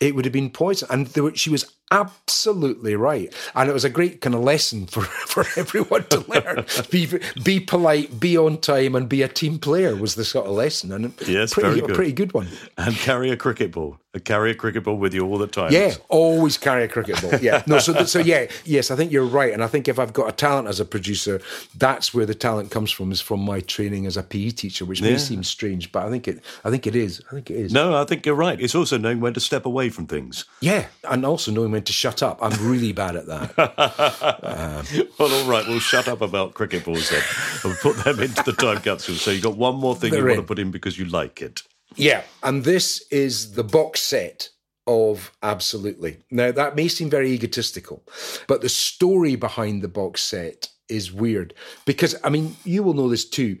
it 0.00 0.14
would 0.14 0.24
have 0.24 0.32
been 0.32 0.50
poison. 0.50 0.88
And 0.90 1.14
were, 1.16 1.34
she 1.34 1.50
was 1.50 1.74
absolutely 1.90 2.94
right. 2.94 3.32
And 3.54 3.68
it 3.68 3.72
was 3.72 3.84
a 3.84 3.90
great 3.90 4.20
kind 4.20 4.34
of 4.34 4.42
lesson 4.42 4.86
for, 4.86 5.02
for 5.26 5.44
everyone 5.56 6.04
to 6.04 6.20
learn. 6.30 6.64
be, 6.90 7.08
be 7.42 7.60
polite, 7.60 8.20
be 8.20 8.36
on 8.36 8.58
time, 8.58 8.94
and 8.94 9.08
be 9.08 9.22
a 9.22 9.28
team 9.28 9.58
player 9.58 9.96
was 9.96 10.14
the 10.14 10.24
sort 10.24 10.46
of 10.46 10.52
lesson. 10.52 10.92
And 10.92 11.14
yes, 11.26 11.54
pretty, 11.54 11.68
very 11.68 11.80
good. 11.80 11.90
a 11.90 11.94
pretty 11.94 12.12
good 12.12 12.34
one. 12.34 12.48
And 12.76 12.94
carry 12.96 13.30
a 13.30 13.36
cricket 13.36 13.72
ball. 13.72 13.98
Carry 14.18 14.50
a 14.50 14.54
cricket 14.54 14.82
ball 14.82 14.96
with 14.96 15.14
you 15.14 15.24
all 15.24 15.38
the 15.38 15.46
time. 15.46 15.72
Yeah, 15.72 15.94
always 16.08 16.58
carry 16.58 16.82
a 16.82 16.88
cricket 16.88 17.20
ball. 17.22 17.34
Yeah, 17.40 17.62
no. 17.68 17.78
So, 17.78 18.04
so 18.04 18.18
yeah, 18.18 18.46
yes, 18.64 18.90
I 18.90 18.96
think 18.96 19.12
you're 19.12 19.24
right, 19.24 19.52
and 19.52 19.62
I 19.62 19.68
think 19.68 19.86
if 19.86 20.00
I've 20.00 20.12
got 20.12 20.28
a 20.28 20.32
talent 20.32 20.66
as 20.66 20.80
a 20.80 20.84
producer, 20.84 21.40
that's 21.76 22.12
where 22.12 22.26
the 22.26 22.34
talent 22.34 22.72
comes 22.72 22.90
from. 22.90 23.12
Is 23.12 23.20
from 23.20 23.38
my 23.40 23.60
training 23.60 24.06
as 24.06 24.16
a 24.16 24.24
PE 24.24 24.50
teacher, 24.50 24.84
which 24.84 25.00
may 25.00 25.12
Yeah. 25.12 25.16
seem 25.18 25.44
strange, 25.44 25.92
but 25.92 26.04
I 26.04 26.10
think 26.10 26.26
it. 26.26 26.42
I 26.64 26.70
think 26.70 26.88
it 26.88 26.96
is. 26.96 27.22
I 27.30 27.34
think 27.34 27.50
it 27.50 27.56
is. 27.56 27.72
No, 27.72 27.94
I 27.94 28.04
think 28.04 28.26
you're 28.26 28.34
right. 28.34 28.60
It's 28.60 28.74
also 28.74 28.98
knowing 28.98 29.20
when 29.20 29.34
to 29.34 29.40
step 29.40 29.64
away 29.64 29.90
from 29.90 30.08
things. 30.08 30.44
Yeah, 30.60 30.86
and 31.08 31.24
also 31.24 31.52
knowing 31.52 31.70
when 31.70 31.82
to 31.84 31.92
shut 31.92 32.20
up. 32.22 32.38
I'm 32.42 32.52
really 32.68 32.92
bad 32.92 33.14
at 33.14 33.26
that. 33.26 33.50
Um, 34.42 34.84
well, 35.18 35.32
all 35.32 35.48
right, 35.48 35.66
we'll 35.66 35.78
shut 35.80 36.08
up 36.08 36.20
about 36.20 36.54
cricket 36.54 36.84
balls 36.84 37.10
then. 37.10 37.22
We'll 37.64 37.74
put 37.76 37.96
them 38.04 38.20
into 38.20 38.42
the 38.42 38.52
time 38.52 38.78
capsule. 38.80 39.14
So 39.14 39.30
you've 39.30 39.42
got 39.42 39.56
one 39.56 39.76
more 39.76 39.94
thing 39.94 40.12
you 40.12 40.18
They're 40.18 40.26
want 40.26 40.38
to 40.40 40.46
put 40.46 40.58
in 40.58 40.70
because 40.70 40.98
you 40.98 41.04
like 41.06 41.40
it. 41.42 41.62
Yeah, 41.96 42.22
and 42.42 42.64
this 42.64 43.04
is 43.10 43.52
the 43.52 43.64
box 43.64 44.00
set 44.00 44.50
of 44.86 45.30
Absolutely. 45.42 46.18
Now, 46.30 46.50
that 46.50 46.74
may 46.74 46.88
seem 46.88 47.10
very 47.10 47.30
egotistical, 47.30 48.02
but 48.48 48.60
the 48.60 48.68
story 48.68 49.36
behind 49.36 49.82
the 49.82 49.88
box 49.88 50.20
set 50.20 50.68
is 50.88 51.12
weird 51.12 51.54
because, 51.84 52.16
I 52.24 52.30
mean, 52.30 52.56
you 52.64 52.82
will 52.82 52.94
know 52.94 53.08
this 53.08 53.24
too. 53.24 53.58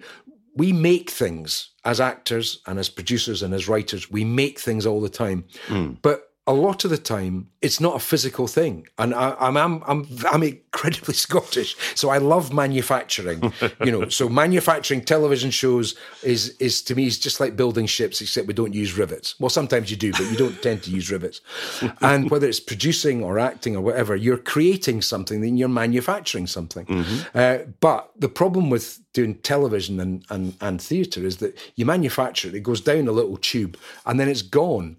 We 0.56 0.72
make 0.72 1.08
things 1.08 1.70
as 1.84 2.00
actors 2.00 2.60
and 2.66 2.78
as 2.78 2.88
producers 2.88 3.42
and 3.42 3.54
as 3.54 3.68
writers, 3.68 4.10
we 4.10 4.24
make 4.24 4.58
things 4.58 4.84
all 4.84 5.00
the 5.00 5.08
time. 5.08 5.44
Hmm. 5.68 5.92
But 6.02 6.32
a 6.46 6.52
lot 6.52 6.84
of 6.84 6.90
the 6.90 6.98
time, 6.98 7.48
it's 7.62 7.80
not 7.80 7.94
a 7.94 8.00
physical 8.00 8.48
thing. 8.48 8.88
And 8.98 9.14
I, 9.14 9.36
I'm, 9.38 9.56
I'm, 9.56 9.82
I'm, 9.86 10.08
I'm 10.32 10.42
incredibly 10.72 11.14
Scottish. 11.26 11.76
So 11.94 12.10
I 12.10 12.18
love 12.18 12.52
manufacturing, 12.52 13.52
you 13.84 13.90
know. 13.92 14.08
So 14.08 14.28
manufacturing 14.28 15.02
television 15.02 15.50
shows 15.50 15.94
is, 16.22 16.56
is 16.58 16.82
to 16.82 16.94
me, 16.94 17.06
is 17.06 17.18
just 17.18 17.40
like 17.40 17.56
building 17.56 17.86
ships, 17.86 18.20
except 18.20 18.46
we 18.46 18.54
don't 18.54 18.74
use 18.74 18.96
rivets. 18.96 19.38
Well, 19.38 19.50
sometimes 19.50 19.90
you 19.90 19.96
do, 19.96 20.12
but 20.12 20.30
you 20.30 20.36
don't 20.36 20.60
tend 20.62 20.82
to 20.84 20.90
use 20.90 21.10
rivets. 21.10 21.40
And 22.02 22.30
whether 22.30 22.48
it's 22.48 22.60
producing 22.60 23.22
or 23.22 23.38
acting 23.38 23.76
or 23.76 23.82
whatever, 23.82 24.16
you're 24.16 24.38
creating 24.38 25.02
something, 25.02 25.40
then 25.40 25.56
you're 25.56 25.68
manufacturing 25.68 26.46
something. 26.46 26.86
Uh, 27.34 27.58
but 27.80 28.10
the 28.16 28.28
problem 28.28 28.70
with 28.70 29.00
doing 29.12 29.34
television 29.36 29.98
and, 29.98 30.24
and, 30.30 30.56
and 30.60 30.80
theatre 30.80 31.24
is 31.26 31.38
that 31.38 31.58
you 31.74 31.84
manufacture 31.84 32.48
it, 32.48 32.54
it 32.54 32.62
goes 32.62 32.80
down 32.80 33.08
a 33.08 33.12
little 33.12 33.36
tube 33.36 33.76
and 34.06 34.20
then 34.20 34.28
it's 34.28 34.42
gone. 34.42 34.96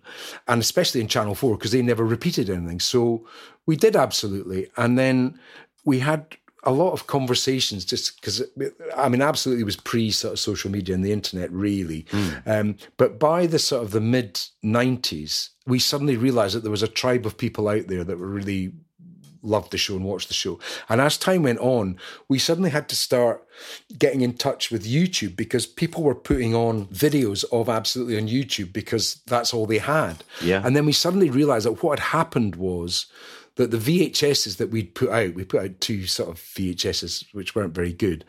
And 0.48 0.62
especially 0.62 1.02
in 1.02 1.08
Channel 1.08 1.34
4, 1.34 1.58
because 1.58 1.72
they 1.72 1.82
never 1.82 2.06
repeated 2.06 2.50
anything. 2.50 2.80
So 2.80 3.26
we 3.66 3.76
did 3.76 3.96
absolutely. 3.96 4.70
And 4.78 4.98
then 4.98 5.40
we 5.86 6.00
had 6.00 6.38
a 6.64 6.72
lot 6.72 6.92
of 6.92 7.08
conversations 7.08 7.84
just 7.86 8.22
because 8.22 8.44
I 8.96 9.10
mean, 9.10 9.22
absolutely 9.22 9.64
was 9.64 9.76
pre 9.76 10.12
sort 10.12 10.34
of 10.34 10.40
social 10.40 10.70
media 10.70 10.94
and 10.94 11.04
the 11.04 11.12
internet, 11.12 11.52
really. 11.52 12.06
Um, 12.46 12.78
but 12.98 13.20
by 13.20 13.48
the 13.48 13.60
sort 13.60 13.84
of 13.84 13.92
the 13.92 14.02
mid 14.02 14.36
90s, 14.64 15.50
we 15.66 15.80
suddenly 15.80 16.18
realized 16.18 16.56
that 16.56 16.62
there 16.62 16.72
was 16.72 16.84
a 16.84 16.88
tribe 16.88 17.26
of 17.26 17.38
people 17.38 17.68
out 17.68 17.88
there 17.88 18.04
that 18.04 18.20
were 18.20 18.28
really 18.28 18.74
loved 19.44 19.72
the 19.72 19.78
show 19.78 19.96
and 19.96 20.06
watched 20.06 20.28
the 20.28 20.34
show. 20.34 20.60
And 20.88 21.02
as 21.02 21.18
time 21.18 21.44
went 21.44 21.60
on, 21.60 21.98
we 22.28 22.40
suddenly 22.40 22.70
had 22.70 22.88
to 22.90 22.96
start 22.96 23.44
getting 23.98 24.22
in 24.22 24.34
touch 24.34 24.72
with 24.72 24.86
YouTube 24.86 25.36
because 25.36 25.66
people 25.66 26.04
were 26.04 26.16
putting 26.16 26.54
on 26.54 26.86
videos 26.88 27.44
of 27.52 27.70
Absolutely 27.70 28.18
on 28.18 28.28
YouTube 28.28 28.72
because 28.72 29.16
that's 29.26 29.54
all 29.54 29.66
they 29.66 29.80
had. 29.80 30.24
Yeah. 30.44 30.62
And 30.64 30.76
then 30.76 30.86
we 30.86 30.94
suddenly 30.94 31.30
realized 31.30 31.66
that 31.66 31.84
what 31.84 32.00
had 32.00 32.10
happened 32.10 32.56
was 32.56 33.08
that 33.62 33.72
the 33.72 33.78
VHSs 34.12 34.58
that 34.58 34.72
we'd 34.72 34.96
put 34.96 35.10
out, 35.10 35.34
we 35.34 35.46
put 35.46 35.62
out 35.64 35.80
two 35.80 36.06
sort 36.08 36.30
of 36.30 36.38
VHSs 36.38 37.26
which 37.34 37.56
weren't 37.56 37.76
very 37.76 37.94
good, 37.94 38.26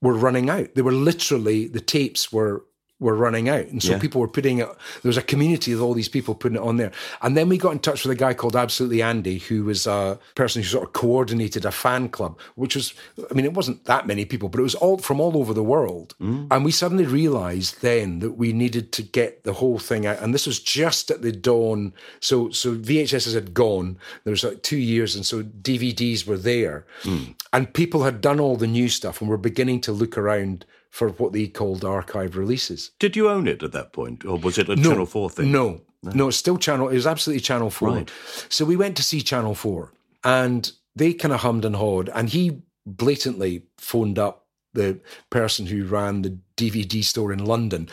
were 0.00 0.14
running 0.14 0.50
out. 0.50 0.74
They 0.74 0.82
were 0.82 0.92
literally 0.92 1.68
the 1.68 1.80
tapes 1.80 2.32
were 2.32 2.64
were 2.98 3.14
running 3.14 3.48
out, 3.48 3.66
and 3.66 3.82
so 3.82 3.92
Yeah. 3.92 3.98
people 3.98 4.20
were 4.22 4.28
putting 4.28 4.58
it. 4.58 4.68
There 5.02 5.08
was 5.10 5.18
a 5.18 5.22
community 5.22 5.72
of 5.72 5.82
all 5.82 5.92
these 5.92 6.08
people 6.08 6.34
putting 6.34 6.56
it 6.56 6.62
on 6.62 6.78
there, 6.78 6.92
and 7.20 7.36
then 7.36 7.48
we 7.48 7.58
got 7.58 7.72
in 7.72 7.78
touch 7.78 8.04
with 8.04 8.12
a 8.12 8.18
guy 8.18 8.32
called 8.32 8.56
Absolutely 8.56 9.02
Andy, 9.02 9.38
who 9.38 9.64
was 9.64 9.86
a 9.86 10.18
person 10.34 10.62
who 10.62 10.68
sort 10.68 10.84
of 10.84 10.92
coordinated 10.94 11.66
a 11.66 11.70
fan 11.70 12.08
club, 12.08 12.38
which 12.54 12.74
was, 12.74 12.94
I 13.30 13.34
mean, 13.34 13.44
it 13.44 13.52
wasn't 13.52 13.84
that 13.84 14.06
many 14.06 14.24
people, 14.24 14.48
but 14.48 14.60
it 14.60 14.62
was 14.62 14.74
all 14.74 14.96
from 14.98 15.20
all 15.20 15.36
over 15.36 15.52
the 15.52 15.62
world, 15.62 16.14
mm. 16.20 16.46
and 16.50 16.64
we 16.64 16.72
suddenly 16.72 17.04
realised 17.04 17.82
then 17.82 18.20
that 18.20 18.32
we 18.32 18.52
needed 18.52 18.92
to 18.92 19.02
get 19.02 19.44
the 19.44 19.54
whole 19.54 19.78
thing 19.78 20.06
out, 20.06 20.20
and 20.22 20.32
this 20.32 20.46
was 20.46 20.58
just 20.58 21.10
at 21.10 21.20
the 21.20 21.32
dawn. 21.32 21.92
So, 22.20 22.50
so 22.50 22.74
VHSs 22.74 23.34
had 23.34 23.52
gone. 23.52 23.98
There 24.24 24.30
was 24.30 24.44
like 24.44 24.62
two 24.62 24.78
years, 24.78 25.14
and 25.14 25.26
so 25.26 25.42
DVDs 25.42 26.26
were 26.26 26.38
there, 26.38 26.86
hmm. 27.02 27.32
and 27.52 27.74
people 27.74 28.04
had 28.04 28.22
done 28.22 28.40
all 28.40 28.56
the 28.56 28.66
new 28.66 28.88
stuff, 28.88 29.20
and 29.20 29.28
were 29.28 29.36
beginning 29.36 29.82
to 29.82 29.92
look 29.92 30.16
around 30.16 30.64
for 30.96 31.10
what 31.10 31.34
they 31.34 31.46
called 31.46 31.84
archive 31.84 32.38
releases. 32.38 32.92
Did 32.98 33.16
you 33.16 33.28
own 33.28 33.46
it 33.46 33.62
at 33.62 33.72
that 33.72 33.92
point, 33.92 34.24
or 34.24 34.38
was 34.38 34.56
it 34.56 34.70
a 34.70 34.76
Channel 34.76 35.04
4 35.04 35.28
thing? 35.28 35.52
No, 35.52 35.82
no, 36.02 36.28
it's 36.28 36.38
still 36.38 36.56
Channel. 36.56 36.88
It 36.88 36.94
was 36.94 37.06
absolutely 37.06 37.42
Channel 37.42 37.68
Four. 37.68 37.88
Right. 37.90 38.10
So 38.48 38.64
we 38.64 38.76
went 38.76 38.96
to 38.96 39.02
see 39.02 39.20
Channel 39.20 39.54
Four, 39.54 39.92
and 40.24 40.72
they 40.94 41.12
kind 41.12 41.34
of 41.34 41.40
hummed 41.40 41.66
and 41.66 41.76
hawed, 41.76 42.08
and 42.14 42.30
he 42.30 42.62
blatantly 42.86 43.64
phoned 43.76 44.18
up 44.18 44.46
the 44.72 44.98
person 45.28 45.66
who 45.66 45.84
ran 45.84 46.22
the 46.22 46.38
DVD 46.56 47.04
store 47.04 47.32
in 47.32 47.44
London, 47.44 47.88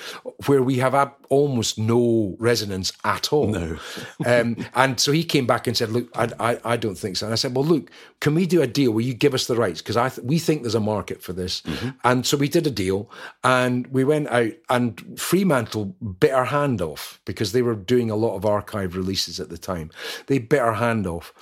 where 0.45 0.64
we 0.64 0.78
have 0.78 0.95
ab- 0.95 1.16
almost 1.30 1.78
no 1.78 2.36
resonance 2.39 2.93
at 3.03 3.34
all. 3.34 3.47
No. 3.47 3.78
um, 4.26 4.66
and 4.76 4.99
so 4.99 5.11
he 5.11 5.24
came 5.24 5.45
back 5.45 5.68
and 5.68 5.76
said, 5.76 5.89
"Look, 5.89 6.09
I, 6.16 6.30
I, 6.39 6.59
I 6.64 6.78
don't 6.78 6.97
think 6.97 7.18
so." 7.18 7.26
And 7.26 7.34
I 7.34 7.36
said, 7.36 7.55
"Well, 7.55 7.66
look, 7.66 7.91
can 8.20 8.36
we 8.36 8.45
do 8.45 8.61
a 8.61 8.68
deal 8.68 8.91
where 8.91 9.03
you 9.03 9.14
give 9.14 9.34
us 9.34 9.47
the 9.47 9.55
rights? 9.55 9.82
Because 9.82 9.97
I 9.97 10.09
th- 10.09 10.26
we 10.26 10.39
think 10.39 10.61
there's 10.61 10.76
a 10.76 10.80
market 10.80 11.22
for 11.22 11.34
this." 11.34 11.61
And 12.03 12.26
so 12.26 12.38
we 12.38 12.47
did 12.47 12.66
a 12.68 12.72
deal, 12.72 13.09
and 13.43 13.88
we 13.88 14.03
went 14.03 14.28
out, 14.30 14.51
and 14.70 15.20
Fremantle 15.20 15.86
bit 16.20 16.32
our 16.32 16.45
hand 16.45 16.82
off 16.82 17.20
because 17.26 17.51
they 17.51 17.61
were 17.61 17.76
doing 17.76 18.09
a 18.09 18.16
lot 18.16 18.36
of 18.36 18.45
archive 18.45 18.95
releases 18.95 19.39
at 19.39 19.49
the 19.49 19.57
time. 19.57 19.91
They 20.28 20.39
bit 20.39 20.59
our 20.59 20.74
hand 20.74 21.05
off. 21.07 21.34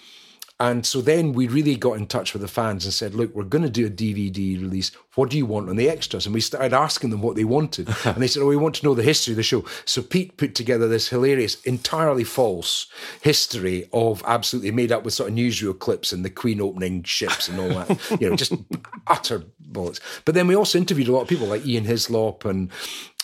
And 0.61 0.85
so 0.85 1.01
then 1.01 1.33
we 1.33 1.47
really 1.47 1.75
got 1.75 1.97
in 1.97 2.05
touch 2.05 2.33
with 2.33 2.43
the 2.43 2.47
fans 2.47 2.85
and 2.85 2.93
said, 2.93 3.15
look, 3.15 3.33
we're 3.33 3.45
going 3.45 3.63
to 3.63 3.69
do 3.69 3.87
a 3.87 3.89
DVD 3.89 4.61
release. 4.61 4.91
What 5.15 5.31
do 5.31 5.37
you 5.37 5.47
want 5.47 5.69
on 5.69 5.75
the 5.75 5.89
extras? 5.89 6.27
And 6.27 6.35
we 6.35 6.39
started 6.39 6.71
asking 6.71 7.09
them 7.09 7.23
what 7.23 7.35
they 7.35 7.43
wanted. 7.43 7.89
and 8.05 8.17
they 8.17 8.27
said, 8.27 8.43
oh, 8.43 8.45
we 8.45 8.55
want 8.55 8.75
to 8.75 8.85
know 8.85 8.93
the 8.93 9.01
history 9.01 9.31
of 9.31 9.37
the 9.37 9.43
show. 9.43 9.65
So 9.85 10.03
Pete 10.03 10.37
put 10.37 10.53
together 10.53 10.87
this 10.87 11.09
hilarious, 11.09 11.59
entirely 11.63 12.23
false 12.23 12.85
history 13.21 13.89
of 13.91 14.23
absolutely 14.27 14.69
made 14.69 14.91
up 14.91 15.03
with 15.03 15.15
sort 15.15 15.31
of 15.31 15.35
newsreel 15.35 15.79
clips 15.79 16.13
and 16.13 16.23
the 16.23 16.29
Queen 16.29 16.61
opening 16.61 17.01
ships 17.01 17.49
and 17.49 17.59
all 17.59 17.69
that. 17.69 18.21
you 18.21 18.29
know, 18.29 18.35
just 18.35 18.53
utter 19.07 19.43
bullets. 19.59 19.99
But 20.25 20.35
then 20.35 20.45
we 20.45 20.55
also 20.55 20.77
interviewed 20.77 21.07
a 21.07 21.11
lot 21.11 21.23
of 21.23 21.27
people 21.27 21.47
like 21.47 21.65
Ian 21.65 21.85
Hislop 21.85 22.45
and 22.45 22.69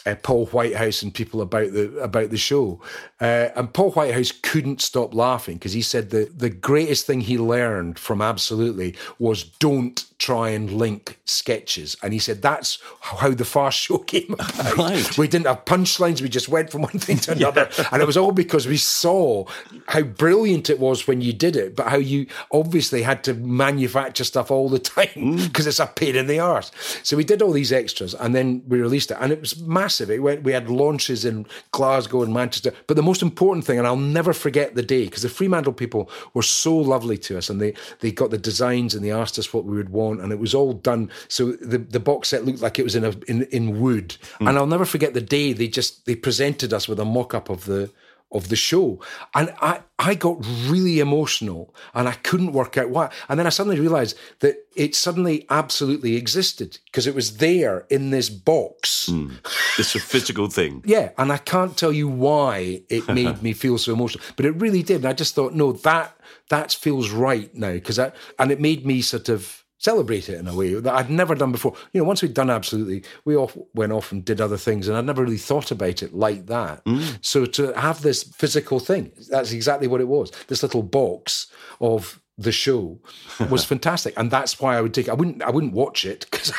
uh, 0.08 0.16
Paul 0.16 0.46
Whitehouse 0.48 1.02
and 1.02 1.14
people 1.14 1.42
about 1.42 1.74
the 1.74 1.98
about 2.00 2.30
the 2.30 2.38
show. 2.38 2.82
Uh, 3.20 3.50
and 3.56 3.74
Paul 3.74 3.92
Whitehouse 3.92 4.32
couldn't 4.32 4.82
stop 4.82 5.14
laughing 5.14 5.56
because 5.56 5.74
he 5.74 5.82
said 5.82 6.10
the 6.10 6.32
the 6.36 6.50
greatest 6.50 7.06
thing 7.06 7.22
he 7.22 7.38
learned 7.38 8.00
from 8.00 8.22
Absolutely 8.22 8.96
was 9.20 9.44
don't 9.44 10.06
try 10.20 10.50
and 10.50 10.72
link 10.72 11.20
sketches. 11.26 11.96
And 12.02 12.12
he 12.12 12.20
said 12.20 12.42
that's 12.42 12.80
how 13.02 13.32
the 13.32 13.46
fast 13.46 13.80
show 13.82 14.00
came 14.00 14.34
about. 14.34 14.78
Right. 14.78 15.18
We 15.18 15.28
didn't 15.28 15.48
have 15.48 15.66
punchlines. 15.66 16.22
We 16.22 16.30
just 16.30 16.50
went 16.50 16.72
from 16.72 16.82
one 16.88 17.00
thing 17.00 17.18
to 17.20 17.34
another, 17.34 17.70
and 17.92 18.02
it 18.02 18.06
was 18.06 18.18
all 18.18 18.32
because 18.32 18.68
we 18.68 18.78
saw 18.78 19.46
how 19.88 20.02
brilliant 20.04 20.70
it 20.70 20.80
was 20.80 21.08
when 21.08 21.22
you 21.22 21.34
did 21.34 21.56
it, 21.56 21.76
but 21.76 21.88
how 21.88 21.98
you 21.98 22.28
obviously 22.52 23.02
had 23.02 23.24
to 23.26 23.34
manufacture 23.34 24.24
stuff 24.24 24.52
all 24.52 24.70
the 24.70 24.80
time 24.80 25.38
because 25.38 25.68
it's 25.68 25.80
a 25.80 25.88
pain 25.88 26.16
in 26.16 26.28
the 26.28 26.40
arse. 26.40 26.72
So 27.04 27.18
we 27.18 27.24
did 27.24 27.42
all 27.42 27.52
these 27.52 27.74
extras, 27.74 28.14
and 28.14 28.34
then 28.34 28.64
we 28.68 28.80
released 28.80 29.12
it, 29.12 29.18
and 29.20 29.32
it 29.32 29.42
was 29.42 29.60
massive. 29.60 29.97
It 30.02 30.20
went. 30.20 30.44
We 30.44 30.52
had 30.52 30.70
launches 30.70 31.26
in 31.26 31.46
Glasgow 31.72 32.24
and 32.24 32.34
Manchester, 32.34 32.74
but 32.88 32.96
the 32.96 33.04
most 33.04 33.22
important 33.22 33.66
thing, 33.66 33.78
and 33.78 33.88
I'll 33.88 33.98
never 33.98 34.34
forget 34.34 34.76
the 34.76 34.84
day 34.84 35.06
because 35.06 35.24
the 35.24 35.30
Fremantle 35.30 35.74
people 35.74 36.10
were 36.34 36.44
so 36.44 36.76
lovely 36.76 37.18
to 37.20 37.38
us, 37.38 37.50
and 37.50 37.62
they 37.62 37.74
they 38.00 38.12
got 38.12 38.32
the 38.32 38.38
designs 38.38 38.94
and 38.94 39.04
they 39.04 39.12
asked 39.12 39.40
us 39.40 39.54
what 39.54 39.66
we 39.66 39.78
would 39.78 39.90
want, 39.90 40.22
and 40.22 40.32
it 40.32 40.40
was 40.40 40.54
all 40.54 40.74
done. 40.74 41.10
So 41.28 41.54
the 41.54 41.78
the 41.78 42.00
box 42.00 42.30
set 42.30 42.46
looked 42.46 42.62
like 42.62 42.80
it 42.80 42.84
was 42.84 42.96
in 42.96 43.04
a 43.04 43.14
in 43.28 43.44
in 43.44 43.80
wood, 43.80 44.18
hmm. 44.40 44.48
and 44.48 44.58
I'll 44.58 44.68
never 44.68 44.86
forget 44.86 45.14
the 45.14 45.22
day 45.22 45.54
they 45.54 45.68
just 45.68 46.06
they 46.06 46.16
presented 46.16 46.74
us 46.74 46.88
with 46.88 47.00
a 47.00 47.06
mock 47.06 47.34
up 47.34 47.50
of 47.50 47.66
the 47.66 47.90
of 48.32 48.50
the 48.50 48.56
show. 48.56 49.00
And 49.34 49.54
I, 49.62 49.82
I 50.00 50.16
got 50.16 50.38
really 50.68 51.00
emotional 51.00 51.74
and 51.94 52.08
I 52.08 52.14
couldn't 52.14 52.52
work 52.52 52.78
out 52.78 52.90
why. 52.90 53.10
And 53.30 53.40
then 53.40 53.48
I 53.48 53.50
suddenly 53.50 53.80
realized 53.80 54.18
that 54.40 54.58
it 54.76 54.96
suddenly 54.96 55.46
absolutely 55.50 56.16
existed 56.16 56.80
because 56.86 57.08
it 57.08 57.16
was 57.16 57.38
there 57.38 57.86
in 57.90 58.10
this 58.10 58.30
box. 58.30 59.08
Hmm. 59.08 59.36
It's 59.78 59.96
a 59.96 60.00
physical 60.00 60.50
thing. 60.50 60.84
Yeah. 60.98 61.12
And 61.18 61.34
I 61.34 61.38
can't 61.38 61.76
tell 61.78 61.92
you 61.92 62.08
why 62.08 62.82
it 62.90 63.08
made 63.14 63.44
me 63.44 63.54
feel 63.54 63.78
so 63.78 63.94
emotional, 63.94 64.24
but 64.36 64.46
it 64.46 64.52
really 64.52 64.84
did. 64.84 64.98
And 64.98 65.08
I 65.08 65.14
just 65.14 65.36
thought, 65.36 65.54
no, 65.54 65.74
that, 65.74 66.18
that 66.50 66.72
feels 66.72 67.10
right 67.10 67.54
now. 67.54 67.78
Cause 67.80 67.98
that, 67.98 68.16
and 68.40 68.52
it 68.52 68.62
made 68.62 68.86
me 68.86 69.02
sort 69.02 69.28
of, 69.28 69.64
celebrate 69.78 70.30
it 70.30 70.40
in 70.40 70.48
a 70.48 70.56
way 70.56 70.74
that 70.74 70.94
I'd 70.94 71.10
never 71.10 71.36
done 71.36 71.52
before. 71.52 71.74
You 71.94 72.02
know, 72.02 72.08
once 72.08 72.22
we'd 72.22 72.34
done 72.34 72.50
absolutely, 72.50 73.04
we 73.26 73.36
all 73.36 73.52
went 73.74 73.92
off 73.92 74.12
and 74.12 74.24
did 74.24 74.42
other 74.42 74.58
things, 74.58 74.88
and 74.88 74.98
I'd 74.98 75.06
never 75.06 75.24
really 75.24 75.38
thought 75.38 75.72
about 75.72 76.04
it 76.04 76.14
like 76.14 76.48
that. 76.48 76.84
Mm. 76.86 77.20
So 77.22 77.46
to 77.46 77.74
have 77.74 78.02
this 78.02 78.24
physical 78.24 78.80
thing, 78.80 79.12
that's 79.30 79.52
exactly 79.52 79.88
what 79.88 80.02
it 80.02 80.08
was. 80.08 80.32
This 80.48 80.64
little 80.64 80.84
box 80.84 81.48
of 81.80 82.22
the 82.38 82.52
show 82.52 83.00
was 83.50 83.66
fantastic, 83.66 84.14
and 84.18 84.32
that's 84.32 84.60
why 84.60 84.78
I 84.78 84.82
would 84.82 84.94
take. 84.94 85.10
I 85.10 85.14
wouldn't. 85.14 85.42
I 85.42 85.50
wouldn't 85.50 85.74
watch 85.74 86.06
it 86.06 86.28
because 86.30 86.54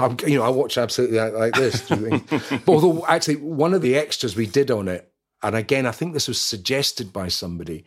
you 0.26 0.38
know 0.38 0.44
I 0.44 0.48
watch 0.48 0.78
absolutely 0.78 1.18
like, 1.18 1.34
like 1.34 1.54
this. 1.54 1.88
but 1.88 2.68
although 2.68 3.04
actually, 3.06 3.36
one 3.36 3.74
of 3.74 3.82
the 3.82 3.96
extras 3.96 4.36
we 4.36 4.46
did 4.46 4.70
on 4.70 4.88
it 4.88 5.10
and 5.42 5.54
again, 5.54 5.84
I 5.84 5.90
think 5.92 6.14
this 6.14 6.28
was 6.28 6.40
suggested 6.40 7.12
by 7.12 7.28
somebody. 7.28 7.84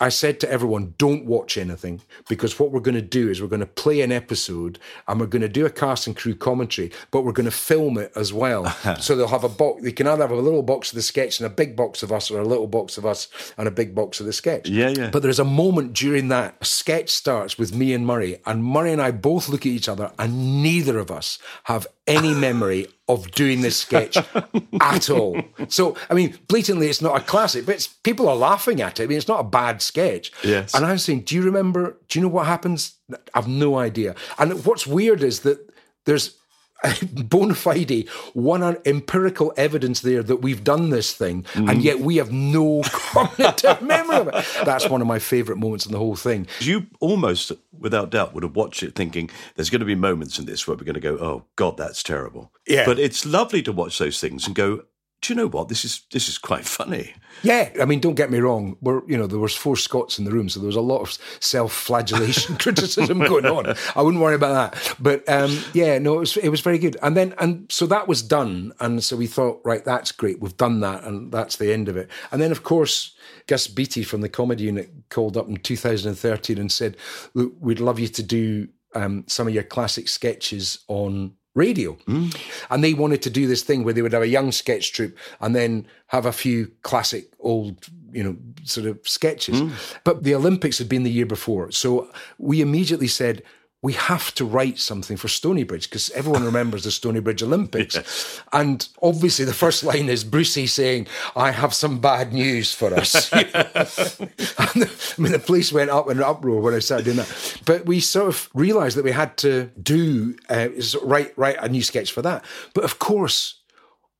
I 0.00 0.08
said 0.08 0.38
to 0.40 0.50
everyone, 0.50 0.94
don't 0.98 1.26
watch 1.26 1.58
anything 1.58 2.00
because 2.28 2.60
what 2.60 2.70
we're 2.70 2.80
going 2.80 2.94
to 2.94 3.02
do 3.02 3.28
is 3.28 3.42
we're 3.42 3.48
going 3.48 3.60
to 3.60 3.66
play 3.66 4.02
an 4.02 4.12
episode 4.12 4.78
and 5.08 5.18
we're 5.18 5.26
going 5.26 5.42
to 5.42 5.48
do 5.48 5.66
a 5.66 5.70
cast 5.70 6.06
and 6.06 6.16
crew 6.16 6.36
commentary, 6.36 6.92
but 7.10 7.22
we're 7.22 7.32
going 7.32 7.44
to 7.44 7.50
film 7.50 7.98
it 7.98 8.12
as 8.14 8.32
well. 8.32 8.66
so 9.00 9.16
they'll 9.16 9.26
have 9.26 9.42
a 9.42 9.48
box, 9.48 9.82
they 9.82 9.90
can 9.90 10.06
either 10.06 10.22
have 10.22 10.30
a 10.30 10.36
little 10.36 10.62
box 10.62 10.90
of 10.90 10.94
the 10.94 11.02
sketch 11.02 11.40
and 11.40 11.46
a 11.46 11.50
big 11.50 11.74
box 11.74 12.04
of 12.04 12.12
us, 12.12 12.30
or 12.30 12.40
a 12.40 12.46
little 12.46 12.68
box 12.68 12.96
of 12.96 13.04
us 13.04 13.28
and 13.58 13.66
a 13.66 13.72
big 13.72 13.94
box 13.96 14.20
of 14.20 14.26
the 14.26 14.32
sketch. 14.32 14.68
Yeah, 14.68 14.90
yeah. 14.90 15.10
But 15.10 15.22
there's 15.22 15.40
a 15.40 15.44
moment 15.44 15.94
during 15.94 16.28
that 16.28 16.56
a 16.60 16.64
sketch 16.64 17.10
starts 17.10 17.58
with 17.58 17.74
me 17.74 17.94
and 17.94 18.06
Moray, 18.06 18.40
and 18.46 18.62
Moray 18.62 18.92
and 18.92 19.02
I 19.02 19.10
both 19.10 19.48
look 19.48 19.62
at 19.62 19.72
each 19.72 19.88
other, 19.88 20.12
and 20.20 20.62
neither 20.62 20.98
of 20.98 21.10
us 21.10 21.38
have 21.64 21.86
any 22.06 22.32
memory 22.32 22.86
of 23.12 23.30
doing 23.32 23.60
this 23.60 23.76
sketch 23.76 24.16
at 24.80 25.10
all. 25.10 25.40
So, 25.68 25.96
I 26.10 26.14
mean, 26.14 26.38
blatantly, 26.48 26.88
it's 26.88 27.02
not 27.02 27.16
a 27.16 27.24
classic, 27.24 27.66
but 27.66 27.76
it's, 27.76 27.86
people 27.86 28.28
are 28.28 28.36
laughing 28.36 28.80
at 28.80 29.00
it. 29.00 29.04
I 29.04 29.06
mean, 29.06 29.18
it's 29.18 29.28
not 29.28 29.40
a 29.40 29.44
bad 29.44 29.82
sketch. 29.82 30.32
Yes. 30.42 30.74
And 30.74 30.84
I'm 30.84 30.98
saying, 30.98 31.20
do 31.20 31.34
you 31.34 31.42
remember? 31.42 31.98
Do 32.08 32.18
you 32.18 32.22
know 32.22 32.32
what 32.32 32.46
happens? 32.46 32.94
I've 33.34 33.48
no 33.48 33.78
idea. 33.78 34.14
And 34.38 34.64
what's 34.64 34.86
weird 34.86 35.22
is 35.22 35.40
that 35.40 35.58
there's 36.04 36.36
bona 37.12 37.54
fide 37.54 38.08
one 38.34 38.62
empirical 38.84 39.52
evidence 39.56 40.00
there 40.00 40.22
that 40.22 40.36
we've 40.36 40.64
done 40.64 40.90
this 40.90 41.12
thing, 41.12 41.42
Mm-hmm. 41.52 41.68
and 41.68 41.82
yet 41.82 42.00
we 42.00 42.16
have 42.16 42.32
no 42.32 42.82
cognitive 42.86 43.80
memory 43.82 44.16
of 44.16 44.28
it. 44.28 44.34
That's 44.64 44.88
one 44.88 45.00
of 45.00 45.06
my 45.06 45.18
favourite 45.18 45.58
moments 45.60 45.86
in 45.86 45.92
the 45.92 45.98
whole 45.98 46.16
thing. 46.16 46.46
You 46.60 46.86
almost, 47.00 47.52
without 47.78 48.10
doubt, 48.10 48.34
would 48.34 48.42
have 48.42 48.56
watched 48.56 48.82
it 48.82 48.94
thinking 48.94 49.30
there's 49.56 49.70
going 49.70 49.80
to 49.80 49.86
be 49.86 49.94
moments 49.94 50.38
in 50.38 50.46
this 50.46 50.66
where 50.66 50.76
we're 50.76 50.84
going 50.84 50.94
to 50.94 51.00
go, 51.00 51.16
oh, 51.18 51.44
God, 51.56 51.76
that's 51.76 52.02
terrible. 52.02 52.52
Yeah. 52.66 52.84
But 52.86 52.98
it's 52.98 53.24
lovely 53.26 53.62
to 53.62 53.72
watch 53.72 53.98
those 53.98 54.20
things 54.20 54.46
and 54.46 54.54
go, 54.54 54.84
do 55.22 55.32
you 55.32 55.36
know 55.36 55.46
what? 55.46 55.68
This 55.68 55.84
is 55.84 56.02
this 56.10 56.28
is 56.28 56.36
quite 56.36 56.64
funny. 56.64 57.14
Yeah, 57.42 57.70
I 57.80 57.84
mean, 57.84 58.00
don't 58.00 58.16
get 58.16 58.30
me 58.30 58.40
wrong. 58.40 58.76
We're 58.80 59.06
you 59.06 59.16
know 59.16 59.28
there 59.28 59.38
was 59.38 59.54
four 59.54 59.76
Scots 59.76 60.18
in 60.18 60.24
the 60.24 60.32
room, 60.32 60.48
so 60.48 60.58
there 60.58 60.66
was 60.66 60.76
a 60.76 60.80
lot 60.80 61.00
of 61.00 61.16
self-flagellation, 61.38 62.56
criticism 62.58 63.20
going 63.20 63.46
on. 63.46 63.74
I 63.94 64.02
wouldn't 64.02 64.22
worry 64.22 64.34
about 64.34 64.74
that. 64.74 64.96
But 64.98 65.26
um, 65.28 65.56
yeah, 65.72 65.98
no, 65.98 66.16
it 66.16 66.18
was 66.18 66.36
it 66.36 66.48
was 66.48 66.60
very 66.60 66.78
good. 66.78 66.96
And 67.02 67.16
then 67.16 67.34
and 67.38 67.70
so 67.70 67.86
that 67.86 68.08
was 68.08 68.20
done, 68.20 68.72
and 68.80 69.02
so 69.02 69.16
we 69.16 69.28
thought, 69.28 69.60
right, 69.64 69.84
that's 69.84 70.10
great. 70.10 70.40
We've 70.40 70.56
done 70.56 70.80
that, 70.80 71.04
and 71.04 71.30
that's 71.30 71.56
the 71.56 71.72
end 71.72 71.88
of 71.88 71.96
it. 71.96 72.10
And 72.30 72.42
then 72.42 72.50
of 72.52 72.62
course. 72.62 73.14
Gus 73.48 73.66
Beattie 73.66 74.04
from 74.04 74.20
the 74.20 74.28
comedy 74.28 74.64
unit 74.64 74.88
called 75.08 75.36
up 75.36 75.48
in 75.48 75.56
2013 75.56 76.58
and 76.58 76.70
said, 76.70 76.96
we'd 77.34 77.80
love 77.80 77.98
you 77.98 78.06
to 78.06 78.22
do 78.22 78.68
um, 78.94 79.24
some 79.26 79.48
of 79.48 79.54
your 79.54 79.64
classic 79.64 80.08
sketches 80.08 80.84
on 80.86 81.34
radio. 81.54 81.92
Hmm. 82.06 82.28
And 82.70 82.82
they 82.82 82.94
wanted 82.94 83.22
to 83.22 83.30
do 83.30 83.46
this 83.46 83.62
thing 83.62 83.84
where 83.84 83.94
they 83.94 84.02
would 84.02 84.12
have 84.12 84.22
a 84.22 84.28
young 84.28 84.52
sketch 84.52 84.92
troupe 84.92 85.16
and 85.40 85.54
then 85.54 85.86
have 86.08 86.26
a 86.26 86.32
few 86.32 86.70
classic 86.82 87.30
old, 87.40 87.86
you 88.12 88.22
know, 88.24 88.36
sort 88.64 88.86
of 88.86 88.98
sketches. 89.06 89.60
Hmm. 89.60 89.70
But 90.04 90.24
the 90.24 90.34
Olympics 90.34 90.78
had 90.78 90.88
been 90.88 91.02
the 91.02 91.10
year 91.10 91.26
before. 91.26 91.70
So 91.70 92.10
we 92.38 92.60
immediately 92.60 93.08
said, 93.08 93.42
we 93.82 93.94
have 93.94 94.32
to 94.34 94.44
write 94.44 94.78
something 94.78 95.16
for 95.16 95.26
Stoneybridge 95.26 95.84
because 95.90 96.08
everyone 96.10 96.44
remembers 96.44 96.84
the 96.84 96.90
Stoneybridge 96.90 97.42
Olympics. 97.42 98.40
And 98.52 98.86
obviously, 99.02 99.44
the 99.44 99.52
first 99.54 99.82
line 99.82 100.08
is 100.08 100.24
Brucey 100.24 100.66
saying, 100.68 101.06
I 101.34 101.50
have 101.50 101.74
some 101.74 101.98
bad 102.00 102.32
news 102.32 102.72
for 102.72 102.94
us. 102.94 103.30
And 103.32 104.82
the- 104.82 105.14
I 105.18 105.20
mean, 105.20 105.32
the 105.32 105.38
police 105.38 105.72
went 105.72 105.90
up 105.90 106.08
in 106.10 106.18
an 106.18 106.22
uproar 106.24 106.60
when 106.60 106.74
I 106.74 106.78
started 106.78 107.04
doing 107.04 107.16
that. 107.18 107.60
But 107.64 107.86
we 107.86 107.98
sort 108.00 108.28
of 108.28 108.48
realised 108.54 108.96
that 108.96 109.04
we 109.04 109.12
had 109.12 109.36
to 109.38 109.70
do, 109.82 110.36
uh, 110.48 110.68
write, 111.02 111.32
write 111.36 111.56
a 111.60 111.68
new 111.68 111.82
sketch 111.82 112.12
for 112.12 112.22
that. 112.22 112.44
But 112.74 112.84
of 112.84 112.98
course, 112.98 113.60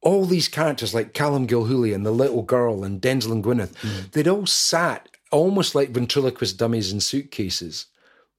all 0.01 0.25
these 0.25 0.49
characters 0.49 0.93
like 0.95 1.15
Callum 1.15 1.47
Gilhooly 1.47 1.95
and 1.95 2.05
the 2.05 2.11
little 2.11 2.43
girl 2.43 2.83
and 2.85 3.01
Denzel 3.01 3.33
and 3.33 3.45
Gwyneth, 3.45 4.11
they'd 4.11 4.27
all 4.29 4.47
sat 4.47 5.09
almost 5.31 5.75
like 5.75 5.91
ventriloquist 5.91 6.59
dummies 6.59 6.93
in 6.93 7.01
suitcases, 7.01 7.87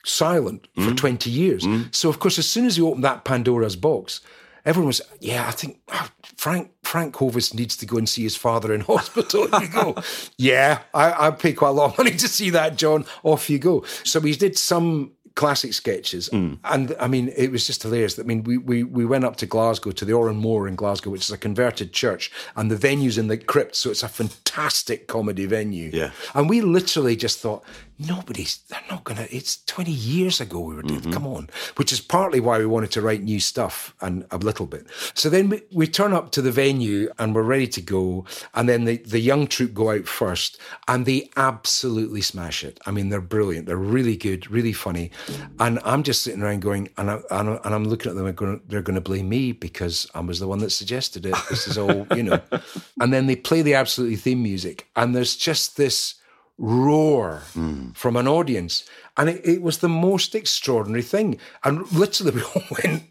silent 0.04 0.68
for 0.76 0.92
mm. 0.92 0.98
20 0.98 1.30
years. 1.30 1.64
Mm. 1.64 1.94
So, 1.94 2.10
of 2.10 2.20
course, 2.20 2.38
as 2.38 2.50
soon 2.50 2.66
as 2.66 2.78
you 2.78 2.88
opened 2.88 3.04
that 3.04 3.24
Pandora's 3.24 3.76
box, 3.76 4.22
everyone 4.66 4.88
was, 4.88 5.02
yeah, 5.20 5.48
I 5.48 5.52
think 5.52 5.80
ah, 5.92 6.12
Frank 6.38 6.72
Frank 6.84 7.16
Hovis 7.16 7.54
needs 7.54 7.76
to 7.78 7.86
go 7.86 7.98
and 7.98 8.08
see 8.08 8.24
his 8.24 8.36
father 8.36 8.74
in 8.74 8.82
hospital. 8.94 9.48
You 9.62 9.68
go, 9.68 9.96
yeah, 10.38 10.80
I, 10.94 11.28
I 11.28 11.32
pay 11.32 11.54
quite 11.54 11.70
a 11.70 11.74
lot 11.74 11.92
of 11.92 11.98
money 11.98 12.12
to 12.12 12.28
see 12.28 12.50
that, 12.52 12.78
John. 12.78 13.06
Off 13.24 13.50
you 13.50 13.60
go. 13.60 13.84
So 14.04 14.20
we 14.20 14.36
did 14.36 14.58
some 14.58 15.14
classic 15.36 15.74
sketches. 15.74 16.30
Mm. 16.30 16.60
And 16.64 16.96
I 17.00 17.08
mean, 17.08 17.34
it 17.36 17.52
was 17.52 17.66
just 17.66 17.82
hilarious. 17.84 18.20
I 18.20 18.24
mean, 18.24 18.44
we, 18.44 18.58
we, 18.58 18.84
we 18.84 19.06
went 19.06 19.26
up 19.26 19.36
to 19.38 19.46
Glasgow, 19.46 19.92
to 19.92 20.06
the 20.06 20.14
Oran 20.14 20.36
Mor 20.36 20.68
in 20.68 20.76
Glasgow, 20.76 21.10
which 21.10 21.22
is 21.24 21.32
a 21.32 21.38
converted 21.38 21.94
church, 21.94 22.32
and 22.56 22.70
the 22.70 22.76
venue's 22.76 23.18
in 23.18 23.28
the 23.28 23.38
crypt. 23.38 23.76
So 23.76 23.90
it's 23.90 24.04
a 24.04 24.08
fantastic 24.08 25.08
comedy 25.08 25.46
venue. 25.46 25.90
Yeah. 25.92 26.12
And 26.36 26.50
we 26.50 26.62
literally 26.62 27.16
just 27.16 27.40
thought, 27.40 27.64
nobody's, 28.00 28.58
they're 28.70 28.82
not 28.90 29.06
to, 29.06 29.36
it's 29.36 29.64
20 29.66 29.92
years 29.92 30.42
ago 30.42 30.60
we 30.60 30.76
were 30.76 30.82
doing, 30.82 31.02
mm-hmm. 31.02 31.14
come 31.14 31.28
on. 31.28 31.50
Which 31.76 31.92
is 31.92 32.02
partly 32.02 32.40
why 32.40 32.58
we 32.58 32.66
wanted 32.66 32.92
to 32.92 33.02
write 33.02 33.24
new 33.24 33.40
stuff 33.40 33.96
and 34.02 34.26
a 34.32 34.38
little 34.38 34.66
bit. 34.66 34.88
So 35.14 35.30
then 35.30 35.50
we, 35.50 35.62
we 35.72 35.88
turn 35.88 36.14
up 36.14 36.32
to 36.32 36.42
the 36.42 36.52
venue 36.52 37.12
and 37.20 37.36
we're 37.36 37.44
ready 37.44 37.68
to 37.68 37.82
go. 37.82 38.26
And 38.54 38.68
then 38.68 38.86
the, 38.86 38.98
the 38.98 39.20
young 39.20 39.48
troupe 39.48 39.74
go 39.74 39.92
out 39.92 40.08
first 40.08 40.60
and 40.88 41.06
they 41.06 41.30
absolutely 41.36 42.22
smash 42.22 42.64
it. 42.64 42.80
I 42.86 42.92
mean, 42.92 43.10
they're 43.10 43.22
brilliant. 43.22 43.68
They're 43.68 43.78
really 43.78 44.16
good, 44.16 44.50
really 44.50 44.74
funny. 44.74 45.12
And 45.60 45.80
I'm 45.84 46.04
just 46.04 46.24
sitting 46.24 46.42
around 46.42 46.62
going, 46.62 46.90
and, 46.98 47.10
I, 47.10 47.20
and, 47.32 47.50
I, 47.50 47.60
and 47.64 47.74
I'm 47.74 47.86
looking 47.86 48.10
at 48.10 48.16
them 48.16 48.26
and 48.26 48.36
going, 48.36 48.62
they're 48.68 48.82
going 48.82 48.96
to 48.96 49.02
blame 49.02 49.30
me 49.30 49.52
because 49.52 50.10
I 50.14 50.20
was 50.20 50.40
the 50.40 50.48
one 50.48 50.60
that 50.60 50.72
suggested 50.72 51.26
it. 51.26 51.36
This 51.50 51.68
is 51.68 51.78
all, 51.78 52.08
you 52.16 52.24
know. 52.24 52.42
And 53.00 53.12
then 53.12 53.28
they 53.28 53.36
play 53.36 53.62
the 53.62 53.74
absolutely 53.74 54.16
theme 54.16 54.42
music 54.42 54.88
and 54.96 55.16
there's 55.16 55.36
just 55.36 55.78
this 55.78 56.16
roar 56.58 57.44
hmm. 57.54 57.92
from 57.92 58.16
an 58.16 58.28
audience. 58.28 58.86
And 59.18 59.30
it, 59.30 59.42
it 59.46 59.62
was 59.62 59.80
the 59.80 59.90
most 59.90 60.36
extraordinary 60.36 61.02
thing. 61.02 61.40
And 61.64 61.92
literally, 61.92 62.32
we 62.36 62.42
all 62.42 62.64
went, 62.84 63.04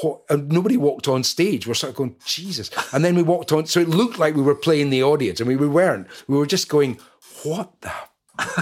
what? 0.00 0.22
And 0.28 0.50
nobody 0.50 0.76
walked 0.76 1.08
on 1.08 1.22
stage. 1.22 1.66
We're 1.66 1.74
sort 1.74 1.90
of 1.90 1.96
going, 1.96 2.16
Jesus. 2.24 2.70
And 2.92 3.04
then 3.04 3.14
we 3.14 3.22
walked 3.22 3.52
on. 3.52 3.66
So 3.66 3.80
it 3.80 3.88
looked 3.88 4.18
like 4.18 4.34
we 4.34 4.42
were 4.42 4.54
playing 4.54 4.90
the 4.90 5.02
audience. 5.02 5.40
I 5.40 5.44
mean, 5.44 5.58
we 5.58 5.68
weren't. 5.68 6.06
We 6.28 6.36
were 6.36 6.46
just 6.46 6.68
going, 6.68 6.98
what 7.42 7.80
the 7.80 7.92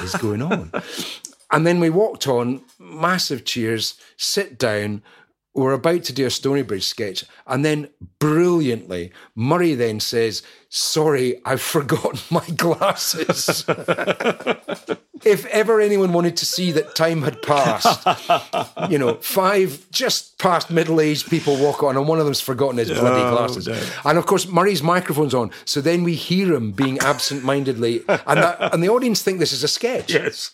is 0.02 0.14
going 0.16 0.42
on? 0.42 0.72
and 1.50 1.66
then 1.66 1.80
we 1.80 1.90
walked 1.90 2.26
on, 2.26 2.62
massive 2.78 3.44
cheers, 3.44 3.94
sit 4.16 4.58
down. 4.58 5.02
We're 5.54 5.72
about 5.72 6.04
to 6.04 6.12
do 6.14 6.24
a 6.24 6.28
Stoneybridge 6.28 6.84
sketch. 6.84 7.24
And 7.46 7.64
then 7.64 7.88
brilliantly, 8.18 9.12
Moray 9.34 9.74
then 9.74 10.00
says, 10.00 10.42
Sorry, 10.70 11.40
I've 11.44 11.60
forgotten 11.76 12.20
my 12.30 12.46
glasses. 12.56 13.64
if 15.24 15.46
ever 15.46 15.80
anyone 15.80 16.12
wanted 16.12 16.36
to 16.38 16.46
see 16.46 16.72
that 16.72 16.94
time 16.94 17.22
had 17.22 17.42
passed, 17.42 18.06
you 18.90 18.98
know, 18.98 19.14
five 19.16 19.86
just 19.90 20.38
past 20.38 20.70
middle 20.70 21.00
aged 21.00 21.28
people 21.28 21.58
walk 21.58 21.82
on, 21.82 21.96
and 21.96 22.08
one 22.08 22.18
of 22.18 22.24
them's 22.24 22.40
forgotten 22.40 22.78
his 22.78 22.88
bloody 22.88 23.22
oh, 23.22 23.36
glasses. 23.36 23.68
And 24.04 24.16
of 24.18 24.24
course, 24.24 24.48
Moray's 24.48 24.82
microphone's 24.82 25.34
on. 25.34 25.50
So 25.66 25.80
then 25.80 26.02
we 26.02 26.14
hear 26.14 26.54
him 26.54 26.72
being 26.72 26.98
absent 27.00 27.44
mindedly, 27.44 28.02
and, 28.08 28.42
that, 28.42 28.72
and 28.72 28.82
the 28.82 28.88
audience 28.88 29.22
think 29.22 29.38
this 29.38 29.52
is 29.52 29.62
a 29.62 29.68
sketch. 29.68 30.14
Yes. 30.14 30.52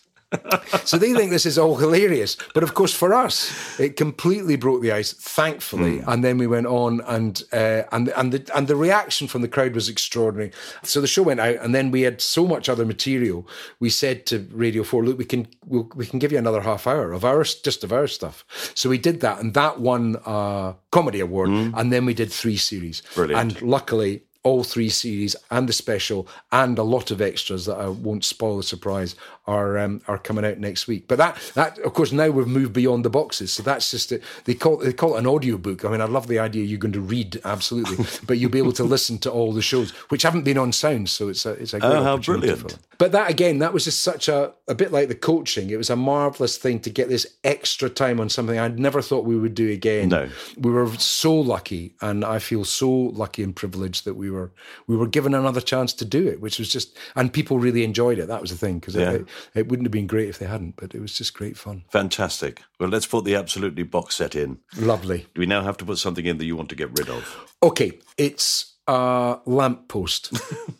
So 0.85 0.97
they 0.97 1.13
think 1.13 1.31
this 1.31 1.45
is 1.45 1.57
all 1.57 1.77
hilarious. 1.77 2.37
But 2.53 2.63
of 2.63 2.73
course, 2.75 2.93
for 2.93 3.13
us, 3.13 3.79
it 3.79 3.95
completely 3.95 4.57
broke 4.57 4.81
the 4.81 4.91
ice, 4.91 5.11
thankfully. 5.11 6.01
And 6.05 6.23
then 6.23 6.37
we 6.37 6.45
went 6.45 6.67
on, 6.67 7.01
and 7.07 7.41
uh, 7.51 7.83
and 7.91 8.09
and 8.09 8.31
the 8.31 8.51
and 8.55 8.67
the 8.67 8.75
reaction 8.75 9.27
from 9.27 9.41
the 9.41 9.47
crowd 9.47 9.73
was 9.73 9.89
extraordinary. 9.89 10.51
So 10.83 11.01
the 11.01 11.07
show 11.07 11.23
went 11.23 11.39
out, 11.39 11.55
and 11.55 11.73
then 11.73 11.89
we 11.91 12.01
had 12.01 12.21
so 12.21 12.45
much 12.45 12.69
other 12.69 12.85
material. 12.85 13.47
We 13.79 13.89
said 13.89 14.25
to 14.27 14.47
Radio 14.51 14.83
Four, 14.83 15.03
"Look, 15.03 15.17
we 15.17 15.25
can 15.25 15.47
we'll, 15.65 15.89
we 15.95 16.05
can 16.05 16.19
give 16.19 16.31
you 16.31 16.37
another 16.37 16.61
half 16.61 16.85
hour 16.85 17.11
of 17.11 17.25
our 17.25 17.43
just 17.43 17.83
of 17.83 17.91
our 17.91 18.07
stuff." 18.07 18.45
So 18.75 18.89
we 18.89 18.99
did 18.99 19.21
that, 19.21 19.39
and 19.39 19.53
that 19.55 19.79
won 19.79 20.17
a 20.25 20.75
comedy 20.91 21.21
award. 21.21 21.49
And 21.49 21.91
then 21.91 22.05
we 22.05 22.13
did 22.13 22.31
three 22.31 22.57
series. 22.57 23.01
Brilliant. 23.15 23.41
And 23.41 23.61
luckily. 23.61 24.23
All 24.41 24.63
three 24.63 24.87
series 24.87 25.35
and 25.51 25.67
the 25.67 25.73
special 25.73 26.25
and 26.49 26.79
a 26.79 26.83
lot 26.83 27.11
of 27.11 27.19
extras 27.21 27.65
that 27.65 27.77
I 27.77 27.89
won't 27.89 28.23
spoil 28.23 28.55
the 28.55 28.63
surprise 28.63 29.13
are 29.49 29.77
um, 29.79 30.01
are 30.07 30.17
coming 30.17 30.45
out 30.45 30.59
next 30.59 30.87
week. 30.87 31.07
But 31.07 31.17
that 31.17 31.37
that 31.55 31.79
of 31.79 31.93
course 31.93 32.11
now 32.11 32.29
we've 32.29 32.47
moved 32.47 32.73
beyond 32.73 33.03
the 33.03 33.09
boxes, 33.09 33.51
so 33.51 33.63
that's 33.63 33.89
just 33.91 34.11
it. 34.11 34.23
They 34.45 34.53
call 34.53 34.77
they 34.77 34.93
call 34.93 35.15
it 35.15 35.19
an 35.19 35.27
audio 35.27 35.57
book. 35.57 35.83
I 35.83 35.89
mean, 35.89 36.01
I 36.01 36.05
love 36.05 36.27
the 36.27 36.39
idea 36.39 36.63
you're 36.63 36.77
going 36.79 36.93
to 36.93 37.01
read 37.01 37.39
absolutely, 37.43 38.05
but 38.27 38.37
you'll 38.37 38.51
be 38.51 38.59
able 38.59 38.73
to 38.73 38.83
listen 38.83 39.17
to 39.19 39.31
all 39.31 39.51
the 39.53 39.61
shows 39.61 39.91
which 40.09 40.21
haven't 40.23 40.43
been 40.43 40.57
on 40.57 40.71
sound. 40.71 41.09
So 41.09 41.29
it's 41.29 41.45
a 41.45 41.51
it's 41.53 41.73
a 41.73 41.79
great 41.79 41.89
Oh, 41.91 42.03
how 42.03 42.17
brilliant. 42.17 42.77
But 42.97 43.11
that 43.13 43.29
again, 43.29 43.59
that 43.59 43.73
was 43.73 43.85
just 43.85 44.01
such 44.01 44.27
a 44.27 44.53
a 44.67 44.75
bit 44.75 44.91
like 44.91 45.07
the 45.07 45.15
coaching. 45.15 45.69
It 45.71 45.77
was 45.77 45.89
a 45.89 45.95
marvelous 45.95 46.57
thing 46.57 46.79
to 46.81 46.89
get 46.89 47.09
this 47.09 47.25
extra 47.43 47.89
time 47.89 48.19
on 48.19 48.29
something 48.29 48.59
I'd 48.59 48.77
never 48.79 49.01
thought 49.01 49.25
we 49.25 49.37
would 49.37 49.55
do 49.55 49.69
again. 49.71 50.09
No. 50.09 50.29
we 50.57 50.71
were 50.71 50.87
so 50.97 51.33
lucky, 51.33 51.95
and 52.01 52.23
I 52.23 52.39
feel 52.39 52.63
so 52.65 52.89
lucky 52.89 53.41
and 53.43 53.55
privileged 53.55 54.05
that 54.05 54.15
we 54.15 54.29
were 54.29 54.51
we 54.87 54.95
were 54.95 55.07
given 55.07 55.33
another 55.33 55.61
chance 55.61 55.93
to 55.93 56.05
do 56.05 56.27
it, 56.27 56.39
which 56.41 56.59
was 56.59 56.69
just 56.69 56.95
and 57.15 57.31
people 57.33 57.57
really 57.57 57.83
enjoyed 57.83 58.19
it. 58.19 58.27
That 58.27 58.41
was 58.41 58.51
the 58.51 58.57
thing 58.57 58.79
because 58.79 58.95
Yeah. 58.95 59.11
it, 59.11 59.21
it 59.21 59.27
wouldn't 59.55 59.83
have 59.83 59.91
been 59.91 60.07
great 60.07 60.29
if 60.29 60.39
they 60.39 60.45
hadn't, 60.45 60.75
but 60.77 60.93
it 60.95 61.01
was 61.01 61.17
just 61.17 61.33
great 61.33 61.57
fun. 61.57 61.83
Fantastic. 61.91 62.61
Well, 62.79 62.89
let's 62.89 63.05
put 63.07 63.25
the 63.25 63.35
absolutely 63.35 63.83
box 63.83 64.15
set 64.15 64.35
in. 64.35 64.59
Lovely. 64.77 65.27
Do 65.33 65.39
we 65.41 65.45
now 65.45 65.61
have 65.63 65.77
to 65.77 65.85
put 65.85 65.97
something 65.97 66.25
in 66.25 66.37
that 66.37 66.45
you 66.45 66.55
want 66.55 66.69
to 66.69 66.75
get 66.75 66.97
rid 66.97 67.09
of? 67.09 67.47
Okay, 67.63 67.99
it's 68.17 68.75
a 68.87 69.39
lamppost. 69.45 70.33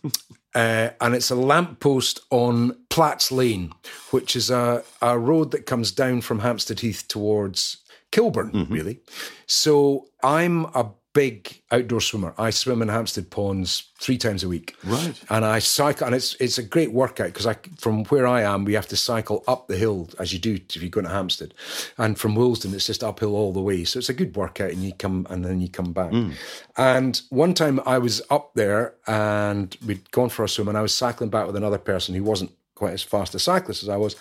uh, 0.55 0.89
and 1.01 1.16
it's 1.16 1.30
a 1.30 1.36
lamppost 1.36 2.22
on 2.32 2.76
Platts 2.89 3.32
Lane, 3.32 3.72
which 4.12 4.36
is 4.36 4.49
a, 4.49 4.84
a 5.01 5.18
road 5.18 5.51
that 5.51 5.66
comes 5.66 5.91
down 5.91 6.22
from 6.22 6.39
Hampstead 6.39 6.80
Heath 6.80 7.05
towards 7.07 7.78
Kilburn, 8.12 8.51
Mm-hmm. 8.51 8.74
really. 8.74 8.99
So 9.45 10.07
I'm 10.24 10.66
a 10.74 10.88
big 11.20 11.61
outdoor 11.70 11.99
swimmer. 11.99 12.34
I 12.38 12.49
swim 12.49 12.82
in 12.82 12.88
Hampstead 12.88 13.30
Ponds 13.30 13.89
three 13.97 14.17
times 14.17 14.41
a 14.41 14.47
week. 14.47 14.78
Right. 14.86 15.22
And 15.30 15.43
I 15.43 15.59
cycle, 15.59 16.07
and 16.07 16.15
it's 16.15 16.34
it's 16.36 16.57
a 16.57 16.63
great 16.63 16.93
workout 16.93 17.28
because 17.28 17.45
I 17.45 17.55
from 17.78 18.05
where 18.05 18.26
I 18.26 18.43
am, 18.43 18.63
we 18.63 18.72
have 18.76 18.88
to 18.88 18.95
cycle 18.95 19.43
up 19.45 19.67
the 19.67 19.76
hill 19.76 20.09
as 20.17 20.32
you 20.32 20.39
do 20.39 20.57
if 20.74 20.82
you 20.82 20.88
go 20.88 21.01
to 21.01 21.09
Hampstead, 21.09 21.53
and 21.97 22.17
from 22.17 22.36
Willesden 22.36 22.74
it's 22.74 22.88
just 22.88 23.03
uphill 23.03 23.36
all 23.36 23.51
the 23.51 23.59
way. 23.59 23.84
So 23.84 23.99
it's 23.99 24.07
a 24.07 24.13
good 24.13 24.34
workout, 24.38 24.72
and 24.72 24.82
you 24.82 24.93
come 24.93 25.28
and 25.30 25.43
then 25.43 25.59
you 25.59 25.67
come 25.67 25.91
back. 25.91 26.11
Mm. 26.11 26.36
And 26.78 27.22
one 27.32 27.53
time 27.53 27.82
I 27.86 27.97
was 27.97 28.22
up 28.30 28.53
there 28.53 28.95
and 29.05 29.76
we'd 29.86 30.09
gone 30.11 30.30
for 30.30 30.45
a 30.45 30.49
swim, 30.49 30.70
and 30.70 30.78
I 30.78 30.82
was 30.82 30.95
cycling 30.95 31.30
back 31.30 31.47
with 31.47 31.57
another 31.57 31.80
person 31.80 32.15
who 32.15 32.24
wasn't 32.24 32.51
quite 32.76 32.93
as 32.93 33.03
fast 33.03 33.36
a 33.36 33.39
cyclist 33.39 33.84
as 33.84 33.89
I 33.89 33.97
was, 33.97 34.15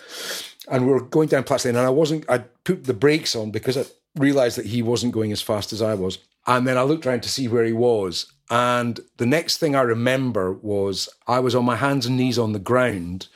and 0.67 0.85
we 0.85 0.93
were 0.93 1.01
going 1.01 1.29
down 1.29 1.45
Platts 1.45 1.65
Lane, 1.65 1.77
and 1.77 1.87
I 1.87 1.91
wasn't. 1.91 2.29
I 2.29 2.39
put 2.39 2.87
the 2.87 2.95
brakes 2.95 3.37
on 3.37 3.53
because 3.53 3.77
I 3.77 3.85
realised 4.17 4.59
that 4.59 4.67
he 4.67 4.83
wasn't 4.83 5.13
going 5.13 5.31
as 5.31 5.41
fast 5.41 5.73
as 5.73 5.81
I 5.81 5.95
was, 5.95 6.19
and 6.49 6.67
then 6.67 6.79
I 6.79 6.83
looked 6.83 7.07
around 7.07 7.23
to 7.23 7.29
see 7.29 7.47
where 7.47 7.65
he 7.65 7.75
was. 7.75 8.33
And 8.51 8.99
the 9.19 9.27
next 9.27 9.59
thing 9.59 9.77
I 9.77 9.83
remember 9.83 10.55
was 10.55 11.09
I 11.27 11.39
was 11.41 11.55
on 11.55 11.67
my 11.67 11.77
hands 11.77 12.07
and 12.07 12.17
knees 12.17 12.39
on 12.39 12.53
the 12.53 12.59
ground. 12.59 13.29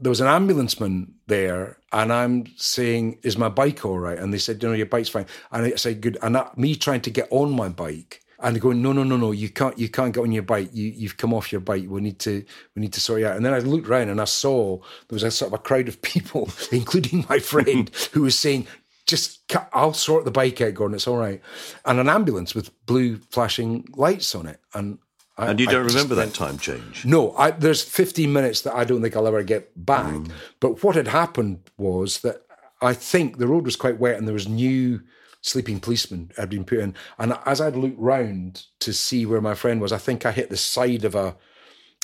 There 0.00 0.10
was 0.10 0.22
an 0.22 0.26
ambulanceman 0.26 1.12
there, 1.26 1.78
and 1.92 2.12
I'm 2.12 2.46
saying, 2.56 3.18
"Is 3.22 3.36
my 3.36 3.50
bike 3.50 3.84
all 3.84 3.98
right?" 3.98 4.18
And 4.18 4.32
they 4.32 4.38
said, 4.38 4.62
"No, 4.62 4.72
your 4.72 4.86
bike's 4.86 5.10
fine." 5.10 5.26
And 5.52 5.66
I 5.66 5.76
said, 5.76 6.00
"Good." 6.00 6.16
And 6.22 6.34
that, 6.34 6.56
me 6.58 6.74
trying 6.74 7.02
to 7.02 7.10
get 7.10 7.28
on 7.30 7.52
my 7.52 7.68
bike, 7.68 8.22
and 8.40 8.60
going, 8.60 8.82
"No, 8.82 8.92
no, 8.92 9.04
no, 9.04 9.16
no, 9.18 9.32
you 9.32 9.50
can't, 9.50 9.78
you 9.78 9.88
can't 9.88 10.14
get 10.14 10.22
on 10.22 10.32
your 10.32 10.42
bike. 10.42 10.70
You, 10.72 10.88
you've 10.88 11.18
come 11.18 11.34
off 11.34 11.52
your 11.52 11.60
bike. 11.60 11.84
We 11.86 12.00
need 12.00 12.18
to, 12.20 12.44
we 12.74 12.80
need 12.80 12.92
to 12.94 13.00
sort 13.00 13.20
you 13.20 13.26
out." 13.26 13.36
And 13.36 13.44
then 13.44 13.54
I 13.54 13.58
looked 13.58 13.88
around 13.88 14.08
and 14.08 14.20
I 14.20 14.24
saw 14.24 14.78
there 14.78 15.16
was 15.16 15.22
a 15.22 15.30
sort 15.30 15.52
of 15.52 15.60
a 15.60 15.62
crowd 15.62 15.88
of 15.88 16.00
people, 16.14 16.50
including 16.72 17.26
my 17.28 17.38
friend, 17.38 17.90
who 18.12 18.22
was 18.22 18.38
saying, 18.38 18.66
just 19.06 19.40
I'll 19.72 19.92
sort 19.92 20.24
the 20.24 20.30
bike 20.30 20.60
out, 20.60 20.74
Gordon. 20.74 20.94
It's 20.94 21.06
all 21.06 21.16
right. 21.16 21.40
And 21.84 22.00
an 22.00 22.08
ambulance 22.08 22.54
with 22.54 22.70
blue 22.86 23.18
flashing 23.18 23.86
lights 23.94 24.34
on 24.34 24.46
it. 24.46 24.60
And 24.72 24.98
I, 25.36 25.50
And 25.50 25.60
you 25.60 25.66
don't 25.66 25.84
just 25.84 25.94
remember 25.94 26.14
that 26.14 26.34
time 26.34 26.58
change? 26.58 27.04
No, 27.04 27.34
I, 27.36 27.50
there's 27.50 27.82
15 27.82 28.32
minutes 28.32 28.62
that 28.62 28.74
I 28.74 28.84
don't 28.84 29.02
think 29.02 29.16
I'll 29.16 29.26
ever 29.26 29.42
get 29.42 29.84
back. 29.84 30.14
Mm. 30.14 30.30
But 30.60 30.82
what 30.82 30.96
had 30.96 31.08
happened 31.08 31.60
was 31.76 32.20
that 32.20 32.42
I 32.80 32.94
think 32.94 33.38
the 33.38 33.46
road 33.46 33.64
was 33.64 33.76
quite 33.76 33.98
wet 33.98 34.16
and 34.16 34.26
there 34.26 34.34
was 34.34 34.48
new 34.48 35.02
sleeping 35.40 35.80
policemen 35.80 36.30
had 36.36 36.48
been 36.48 36.64
put 36.64 36.78
in. 36.78 36.94
And 37.18 37.36
as 37.44 37.60
I'd 37.60 37.76
looked 37.76 37.98
round 37.98 38.64
to 38.80 38.92
see 38.92 39.26
where 39.26 39.40
my 39.40 39.54
friend 39.54 39.80
was, 39.80 39.92
I 39.92 39.98
think 39.98 40.24
I 40.24 40.32
hit 40.32 40.50
the 40.50 40.56
side 40.56 41.04
of 41.04 41.14
a 41.14 41.36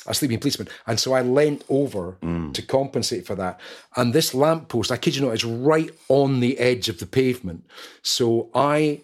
a 0.07 0.13
sleeping 0.13 0.39
policeman. 0.39 0.67
And 0.87 0.99
so 0.99 1.13
I 1.13 1.21
leant 1.21 1.63
over 1.69 2.17
mm. 2.21 2.53
to 2.53 2.61
compensate 2.61 3.25
for 3.25 3.35
that. 3.35 3.59
And 3.95 4.13
this 4.13 4.33
lamppost, 4.33 4.91
I 4.91 4.97
kid 4.97 5.15
you 5.15 5.21
not, 5.25 5.33
is 5.33 5.45
right 5.45 5.91
on 6.09 6.39
the 6.39 6.57
edge 6.57 6.89
of 6.89 6.99
the 6.99 7.05
pavement. 7.05 7.65
So 8.01 8.49
I 8.55 9.01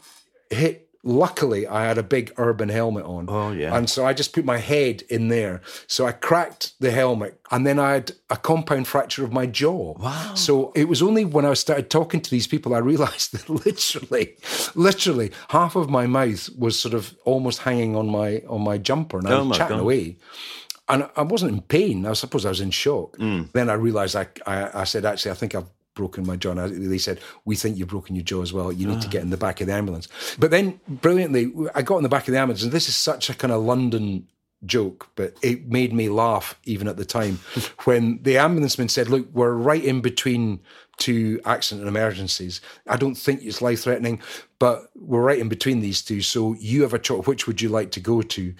hit, 0.49 0.89
luckily, 1.03 1.67
I 1.67 1.83
had 1.85 1.97
a 1.99 2.03
big 2.03 2.33
urban 2.37 2.69
helmet 2.69 3.05
on. 3.05 3.27
Oh, 3.29 3.51
yeah. 3.51 3.75
And 3.77 3.87
so 3.89 4.05
I 4.07 4.13
just 4.13 4.33
put 4.33 4.43
my 4.43 4.57
head 4.57 5.03
in 5.09 5.27
there. 5.27 5.61
So 5.85 6.07
I 6.07 6.13
cracked 6.13 6.73
the 6.79 6.89
helmet 6.91 7.39
and 7.51 7.65
then 7.65 7.77
I 7.79 7.91
had 7.93 8.11
a 8.29 8.35
compound 8.35 8.87
fracture 8.87 9.23
of 9.23 9.31
my 9.31 9.45
jaw. 9.45 9.93
Wow. 9.99 10.33
So 10.33 10.71
it 10.75 10.89
was 10.89 11.01
only 11.03 11.25
when 11.25 11.45
I 11.45 11.53
started 11.53 11.89
talking 11.91 12.21
to 12.21 12.29
these 12.31 12.47
people 12.47 12.73
I 12.73 12.79
realized 12.79 13.31
that 13.33 13.47
literally, 13.49 14.35
literally 14.73 15.31
half 15.49 15.75
of 15.75 15.89
my 15.89 16.07
mouth 16.07 16.49
was 16.57 16.77
sort 16.79 16.93
of 16.95 17.15
almost 17.23 17.59
hanging 17.59 17.95
on 17.95 18.07
my 18.09 18.41
on 18.49 18.61
my 18.61 18.77
jumper 18.79 19.19
and 19.19 19.27
I 19.27 19.33
Oh, 19.33 19.45
was 19.45 19.57
chatting 19.57 19.77
God. 19.77 19.83
away. 19.83 20.17
And 20.89 21.09
I 21.15 21.21
wasn't 21.23 21.51
in 21.51 21.61
pain. 21.61 22.05
I 22.05 22.13
suppose 22.13 22.45
I 22.45 22.49
was 22.49 22.61
in 22.61 22.71
shock. 22.71 23.17
Mm. 23.17 23.51
Then 23.51 23.69
I 23.69 23.73
realized 23.73 24.15
I, 24.15 24.27
I, 24.45 24.81
I 24.81 24.83
said, 24.85 25.05
actually, 25.05 25.31
I 25.31 25.35
think 25.35 25.53
I've 25.53 25.69
broken 25.95 26.25
my 26.25 26.37
jaw. 26.37 26.51
And 26.51 26.91
they 26.91 26.97
said, 26.97 27.19
we 27.43 27.55
think 27.55 27.77
you've 27.77 27.89
broken 27.89 28.15
your 28.15 28.23
jaw 28.23 28.41
as 28.41 28.53
well. 28.53 28.71
You 28.71 28.87
need 28.87 29.01
to 29.01 29.07
ah. 29.07 29.11
get 29.11 29.23
in 29.23 29.29
the 29.29 29.37
back 29.37 29.59
of 29.59 29.67
the 29.67 29.73
ambulance. 29.73 30.07
But 30.39 30.51
then, 30.51 30.79
brilliantly, 30.87 31.51
I 31.75 31.81
got 31.81 31.97
in 31.97 32.03
the 32.03 32.09
back 32.09 32.27
of 32.27 32.33
the 32.33 32.39
ambulance, 32.39 32.63
and 32.63 32.71
this 32.71 32.87
is 32.87 32.95
such 32.95 33.29
a 33.29 33.33
kind 33.33 33.51
of 33.51 33.63
London 33.63 34.27
joke, 34.65 35.09
but 35.15 35.35
it 35.41 35.67
made 35.67 35.93
me 35.93 36.09
laugh 36.09 36.59
even 36.63 36.87
at 36.87 36.97
the 36.97 37.05
time 37.05 37.39
when 37.83 38.19
the 38.23 38.35
ambulanceman 38.35 38.89
said, 38.89 39.09
look, 39.09 39.27
we're 39.33 39.53
right 39.53 39.83
in 39.83 40.01
between 40.01 40.59
two 40.97 41.39
accident 41.45 41.87
and 41.87 41.95
emergencies. 41.95 42.59
I 42.87 42.97
don't 42.97 43.15
think 43.15 43.43
it's 43.43 43.61
life 43.61 43.81
threatening, 43.81 44.19
but 44.57 44.89
we're 44.95 45.21
right 45.21 45.39
in 45.39 45.49
between 45.49 45.81
these 45.81 46.01
two. 46.01 46.21
So 46.21 46.55
you 46.55 46.81
have 46.81 46.93
a 46.93 46.99
choice. 46.99 47.27
Which 47.27 47.45
would 47.45 47.61
you 47.61 47.69
like 47.69 47.91
to 47.91 47.99
go 47.99 48.21
to? 48.21 48.53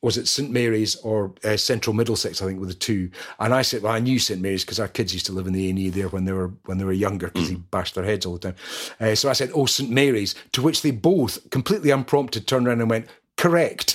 Was 0.00 0.16
it 0.16 0.28
St 0.28 0.50
Mary's 0.50 0.94
or 0.96 1.32
uh, 1.44 1.56
Central 1.56 1.94
Middlesex? 1.94 2.40
I 2.40 2.46
think 2.46 2.60
were 2.60 2.66
the 2.66 2.74
two. 2.74 3.10
And 3.40 3.52
I 3.52 3.62
said, 3.62 3.82
well, 3.82 3.92
I 3.92 3.98
knew 3.98 4.18
St 4.18 4.40
Mary's 4.40 4.64
because 4.64 4.78
our 4.78 4.88
kids 4.88 5.12
used 5.12 5.26
to 5.26 5.32
live 5.32 5.46
in 5.46 5.52
the 5.52 5.66
A 5.66 5.70
and 5.70 5.78
E 5.78 5.90
there 5.90 6.08
when 6.08 6.24
they 6.24 6.32
were 6.32 6.52
when 6.66 6.78
they 6.78 6.84
were 6.84 6.92
younger 6.92 7.28
because 7.28 7.48
he 7.48 7.56
bashed 7.56 7.94
their 7.96 8.04
heads 8.04 8.24
all 8.24 8.34
the 8.34 8.38
time. 8.38 8.54
Uh, 9.00 9.14
so 9.14 9.28
I 9.28 9.32
said, 9.32 9.50
oh, 9.54 9.66
St 9.66 9.90
Mary's. 9.90 10.34
To 10.52 10.62
which 10.62 10.82
they 10.82 10.92
both 10.92 11.50
completely 11.50 11.90
unprompted 11.90 12.46
turned 12.46 12.68
around 12.68 12.80
and 12.80 12.90
went. 12.90 13.06
Correct, 13.38 13.92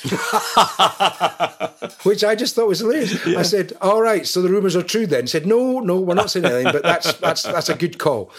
which 2.03 2.23
I 2.23 2.33
just 2.33 2.55
thought 2.55 2.67
was 2.67 2.79
hilarious. 2.79 3.27
I 3.27 3.41
said, 3.41 3.73
"All 3.81 4.01
right, 4.01 4.25
so 4.25 4.41
the 4.41 4.47
rumours 4.47 4.75
are 4.75 4.83
true." 4.83 5.05
Then 5.05 5.23
He 5.23 5.27
said, 5.27 5.45
"No, 5.45 5.81
no, 5.81 5.99
we're 5.99 6.13
not 6.13 6.31
saying 6.31 6.45
anything, 6.45 6.71
but 6.71 6.81
that's 6.83 7.13
that's 7.15 7.43
that's 7.43 7.67
a 7.67 7.75
good 7.75 7.97
call." 7.97 8.31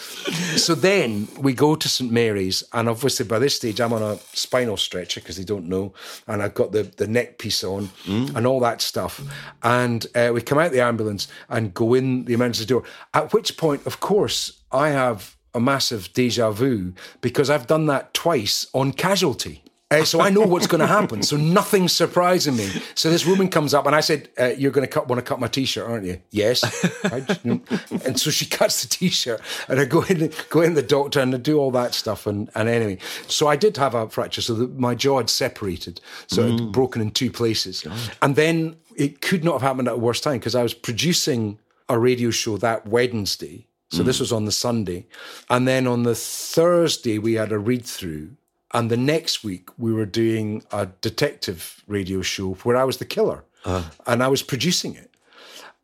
So 0.57 0.73
then 0.73 1.27
we 1.37 1.53
go 1.53 1.75
to 1.75 1.87
St 1.87 2.11
Mary's, 2.11 2.63
and 2.73 2.89
obviously 2.89 3.25
by 3.25 3.37
this 3.37 3.55
stage 3.55 3.79
I'm 3.79 3.93
on 3.93 4.01
a 4.01 4.17
spinal 4.33 4.77
stretcher 4.77 5.19
because 5.21 5.37
they 5.37 5.43
don't 5.43 5.69
know, 5.69 5.93
and 6.27 6.41
I've 6.41 6.55
got 6.55 6.71
the 6.71 6.83
the 6.83 7.07
neck 7.07 7.37
piece 7.37 7.63
on 7.63 7.89
and 8.07 8.47
all 8.47 8.59
that 8.61 8.81
stuff. 8.81 9.21
And 9.61 10.07
uh, 10.15 10.31
we 10.33 10.41
come 10.41 10.57
out 10.57 10.71
the 10.71 10.81
ambulance 10.81 11.27
and 11.49 11.73
go 11.73 11.93
in 11.93 12.25
the 12.25 12.33
emergency 12.33 12.65
door. 12.65 12.83
At 13.13 13.31
which 13.31 13.57
point, 13.57 13.85
of 13.85 13.99
course, 13.99 14.53
I 14.71 14.89
have 14.89 15.35
a 15.53 15.59
massive 15.59 16.11
deja 16.13 16.49
vu 16.51 16.93
because 17.21 17.49
I've 17.51 17.67
done 17.67 17.85
that 17.85 18.13
twice 18.13 18.67
on 18.73 18.91
casualty. 18.91 19.61
Uh, 19.91 20.03
so 20.03 20.19
I 20.19 20.31
know 20.31 20.41
what's 20.41 20.65
going 20.65 20.81
to 20.81 20.87
happen. 20.87 21.21
So 21.21 21.37
nothing's 21.37 21.93
surprising 21.93 22.57
me. 22.57 22.67
So 22.95 23.11
this 23.11 23.23
woman 23.23 23.49
comes 23.49 23.75
up 23.75 23.85
and 23.85 23.95
I 23.95 23.99
said, 23.99 24.29
uh, 24.39 24.47
"You're 24.57 24.71
going 24.71 24.85
to 24.85 24.91
cut, 24.91 25.07
want 25.07 25.19
to 25.19 25.23
cut 25.23 25.39
my 25.39 25.47
t-shirt, 25.47 25.87
aren't 25.87 26.05
you?" 26.05 26.19
Yes. 26.31 26.63
And 27.43 28.19
so 28.19 28.31
she 28.31 28.45
cuts 28.57 28.81
the 28.81 28.87
t-shirt, 28.87 29.41
and 29.67 29.79
I 29.79 29.85
go 29.85 30.01
in, 30.01 30.33
go 30.49 30.61
in 30.61 30.73
the 30.73 30.81
doctor, 30.81 31.19
and 31.19 31.35
I 31.35 31.37
do 31.37 31.59
all 31.59 31.69
that 31.71 31.93
stuff. 31.93 32.25
And 32.25 32.49
and 32.55 32.67
anyway, 32.67 32.97
so 33.27 33.47
I 33.47 33.55
did 33.55 33.77
have 33.77 33.93
a 33.93 34.09
fracture. 34.09 34.41
So 34.41 34.55
that 34.55 34.79
my 34.79 34.95
jaw 34.95 35.17
had 35.17 35.29
separated, 35.29 36.01
so 36.25 36.41
it 36.41 36.59
had 36.59 36.71
broken 36.71 36.99
in 36.99 37.11
two 37.11 37.31
places. 37.31 37.85
And 38.23 38.35
then 38.35 38.77
it 38.95 39.21
could 39.21 39.43
not 39.43 39.53
have 39.53 39.61
happened 39.61 39.87
at 39.87 39.93
a 39.93 39.97
worse 39.97 40.19
time 40.19 40.39
because 40.39 40.55
I 40.55 40.63
was 40.63 40.73
producing 40.73 41.59
a 41.87 41.99
radio 41.99 42.31
show 42.31 42.57
that 42.57 42.87
Wednesday. 42.87 43.67
So 43.91 44.01
this 44.03 44.19
was 44.19 44.33
on 44.33 44.45
the 44.45 44.51
Sunday, 44.51 45.05
and 45.47 45.67
then 45.67 45.85
on 45.85 46.03
the 46.03 46.15
Thursday 46.15 47.19
we 47.19 47.33
had 47.33 47.51
a 47.51 47.59
read 47.59 47.85
through. 47.85 48.31
And 48.73 48.89
the 48.89 48.97
next 48.97 49.43
week, 49.43 49.69
we 49.77 49.93
were 49.93 50.05
doing 50.05 50.63
a 50.71 50.87
detective 51.01 51.83
radio 51.87 52.21
show 52.21 52.53
where 52.63 52.75
I 52.75 52.83
was 52.83 52.97
the 52.97 53.05
killer 53.05 53.43
uh-huh. 53.63 53.89
and 54.05 54.23
I 54.23 54.27
was 54.27 54.43
producing 54.43 54.95
it. 54.95 55.11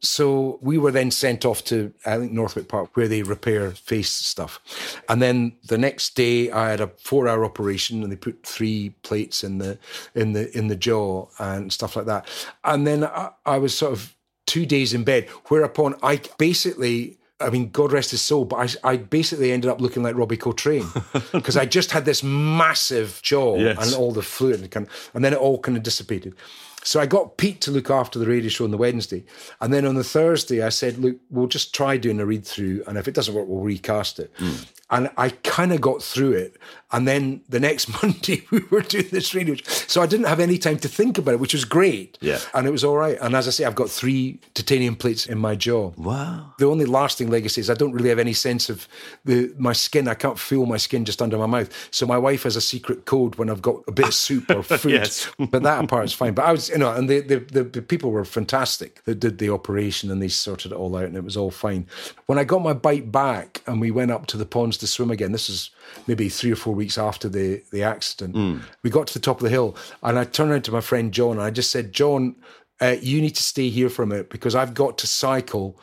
So 0.03 0.57
we 0.61 0.79
were 0.79 0.91
then 0.91 1.11
sent 1.11 1.45
off 1.45 1.63
to, 1.65 1.93
I 2.07 2.17
think, 2.17 2.31
Northwick 2.31 2.67
Park, 2.67 2.97
where 2.97 3.07
they 3.07 3.21
repair 3.21 3.69
face 3.71 4.09
stuff. 4.09 4.59
And 5.07 5.21
then 5.21 5.53
the 5.67 5.77
next 5.77 6.15
day, 6.15 6.49
I 6.49 6.71
had 6.71 6.81
a 6.81 6.87
four-hour 6.87 7.45
operation, 7.45 8.01
and 8.01 8.11
they 8.11 8.15
put 8.15 8.43
three 8.43 8.95
plates 9.03 9.43
in 9.43 9.59
the 9.59 9.77
in 10.15 10.33
the 10.33 10.55
in 10.57 10.69
the 10.69 10.75
jaw 10.75 11.27
and 11.37 11.71
stuff 11.71 11.95
like 11.95 12.07
that. 12.07 12.27
And 12.63 12.87
then 12.87 13.03
I, 13.03 13.29
I 13.45 13.59
was 13.59 13.77
sort 13.77 13.93
of 13.93 14.15
two 14.47 14.65
days 14.65 14.91
in 14.91 15.03
bed, 15.03 15.29
whereupon 15.49 15.95
I 16.01 16.19
basically. 16.37 17.19
I 17.41 17.49
mean, 17.49 17.69
God 17.71 17.91
rest 17.91 18.11
his 18.11 18.21
soul, 18.21 18.45
but 18.45 18.77
I, 18.83 18.91
I 18.93 18.97
basically 18.97 19.51
ended 19.51 19.69
up 19.69 19.81
looking 19.81 20.03
like 20.03 20.15
Robbie 20.15 20.37
Coltrane 20.37 20.87
because 21.31 21.57
I 21.57 21.65
just 21.65 21.91
had 21.91 22.05
this 22.05 22.23
massive 22.23 23.19
jaw 23.21 23.57
Yes. 23.57 23.77
and 23.85 23.95
all 23.95 24.11
the 24.11 24.21
fluid, 24.21 24.75
and, 24.75 24.87
and 25.13 25.25
then 25.25 25.33
it 25.33 25.39
all 25.39 25.59
kind 25.59 25.77
of 25.77 25.83
dissipated. 25.83 26.35
So 26.83 26.99
I 26.99 27.05
got 27.05 27.37
Pete 27.37 27.61
to 27.61 27.71
look 27.71 27.91
after 27.91 28.17
the 28.17 28.25
radio 28.25 28.49
show 28.49 28.63
on 28.65 28.71
the 28.71 28.77
Wednesday. 28.77 29.23
And 29.59 29.71
then 29.71 29.85
on 29.85 29.93
the 29.93 30.03
Thursday, 30.03 30.63
I 30.63 30.69
said, 30.69 30.97
look, 30.97 31.15
we'll 31.29 31.45
just 31.45 31.75
try 31.75 31.95
doing 31.97 32.19
a 32.19 32.25
read 32.25 32.43
through. 32.43 32.83
And 32.87 32.97
if 32.97 33.07
it 33.07 33.13
doesn't 33.13 33.35
work, 33.35 33.45
we'll 33.47 33.59
recast 33.63 34.17
it. 34.17 34.31
Hmm. 34.37 34.55
And 34.91 35.09
I 35.17 35.29
kind 35.29 35.71
of 35.71 35.81
got 35.81 36.03
through 36.03 36.33
it. 36.33 36.57
And 36.93 37.07
then 37.07 37.41
the 37.47 37.59
next 37.59 37.87
Monday, 38.03 38.45
we 38.51 38.59
were 38.69 38.81
doing 38.81 39.07
this 39.09 39.33
radio. 39.33 39.55
So 39.65 40.01
I 40.01 40.05
didn't 40.05 40.25
have 40.25 40.39
any 40.39 40.57
time 40.57 40.77
to 40.79 40.89
think 40.89 41.17
about 41.17 41.35
it, 41.35 41.39
which 41.39 41.53
was 41.53 41.63
great. 41.63 42.17
Yeah. 42.21 42.39
And 42.53 42.67
it 42.67 42.71
was 42.71 42.83
all 42.83 42.97
right. 42.97 43.17
And 43.21 43.35
as 43.35 43.47
I 43.47 43.51
say, 43.51 43.63
I've 43.63 43.75
got 43.75 43.89
three 43.89 44.39
titanium 44.53 44.95
plates 44.95 45.25
in 45.25 45.37
my 45.37 45.55
jaw. 45.55 45.93
Wow. 45.97 46.53
The 46.59 46.65
only 46.65 46.85
lasting 46.85 47.29
legacy 47.29 47.61
is 47.61 47.69
I 47.69 47.73
don't 47.75 47.93
really 47.93 48.09
have 48.09 48.19
any 48.19 48.33
sense 48.33 48.69
of 48.69 48.87
the 49.23 49.53
my 49.57 49.73
skin. 49.73 50.07
I 50.07 50.13
can't 50.13 50.37
feel 50.37 50.65
my 50.65 50.77
skin 50.77 51.05
just 51.05 51.21
under 51.21 51.37
my 51.37 51.45
mouth. 51.45 51.89
So 51.91 52.05
my 52.05 52.17
wife 52.17 52.43
has 52.43 52.55
a 52.57 52.61
secret 52.61 53.05
code 53.05 53.35
when 53.35 53.49
I've 53.49 53.61
got 53.61 53.83
a 53.87 53.91
bit 53.91 54.07
of 54.07 54.13
soup 54.13 54.49
or 54.49 54.63
food. 54.63 54.91
Yes. 54.91 55.31
but 55.39 55.63
that 55.63 55.87
part 55.87 56.05
is 56.05 56.13
fine. 56.13 56.33
But 56.33 56.45
I 56.45 56.51
was, 56.51 56.69
you 56.69 56.77
know, 56.77 56.93
and 56.93 57.09
the, 57.09 57.21
the 57.21 57.39
the 57.39 57.63
the 57.63 57.81
people 57.81 58.11
were 58.11 58.25
fantastic 58.25 59.01
that 59.05 59.21
did 59.21 59.37
the 59.37 59.49
operation 59.49 60.11
and 60.11 60.21
they 60.21 60.27
sorted 60.27 60.73
it 60.73 60.75
all 60.75 60.95
out 60.97 61.05
and 61.05 61.15
it 61.15 61.23
was 61.23 61.37
all 61.37 61.51
fine. 61.51 61.87
When 62.25 62.37
I 62.37 62.43
got 62.43 62.61
my 62.61 62.73
bike 62.73 63.11
back 63.11 63.61
and 63.65 63.79
we 63.79 63.91
went 63.91 64.11
up 64.11 64.25
to 64.27 64.37
the 64.37 64.45
ponds 64.45 64.80
to 64.81 64.87
swim 64.87 65.09
again, 65.11 65.31
this 65.31 65.49
is 65.49 65.71
maybe 66.05 66.29
three 66.29 66.51
or 66.51 66.55
four 66.57 66.75
weeks 66.75 66.97
after 66.97 67.27
the 67.29 67.63
the 67.71 67.81
accident. 67.83 68.35
We 68.83 68.89
got 68.89 69.07
to 69.07 69.13
the 69.13 69.19
top 69.19 69.37
of 69.37 69.43
the 69.45 69.49
hill 69.49 69.75
and 70.03 70.19
I 70.19 70.25
turned 70.25 70.51
around 70.51 70.65
to 70.65 70.71
my 70.71 70.81
friend 70.81 71.11
John 71.11 71.31
and 71.31 71.41
I 71.41 71.49
just 71.49 71.71
said, 71.71 71.93
John. 71.93 72.35
uh, 72.81 72.97
you 73.01 73.21
need 73.21 73.35
to 73.35 73.43
stay 73.43 73.69
here 73.69 73.89
for 73.89 74.01
a 74.03 74.07
minute 74.07 74.29
because 74.29 74.55
I've 74.55 74.73
got 74.73 74.97
to 74.97 75.07
cycle 75.07 75.79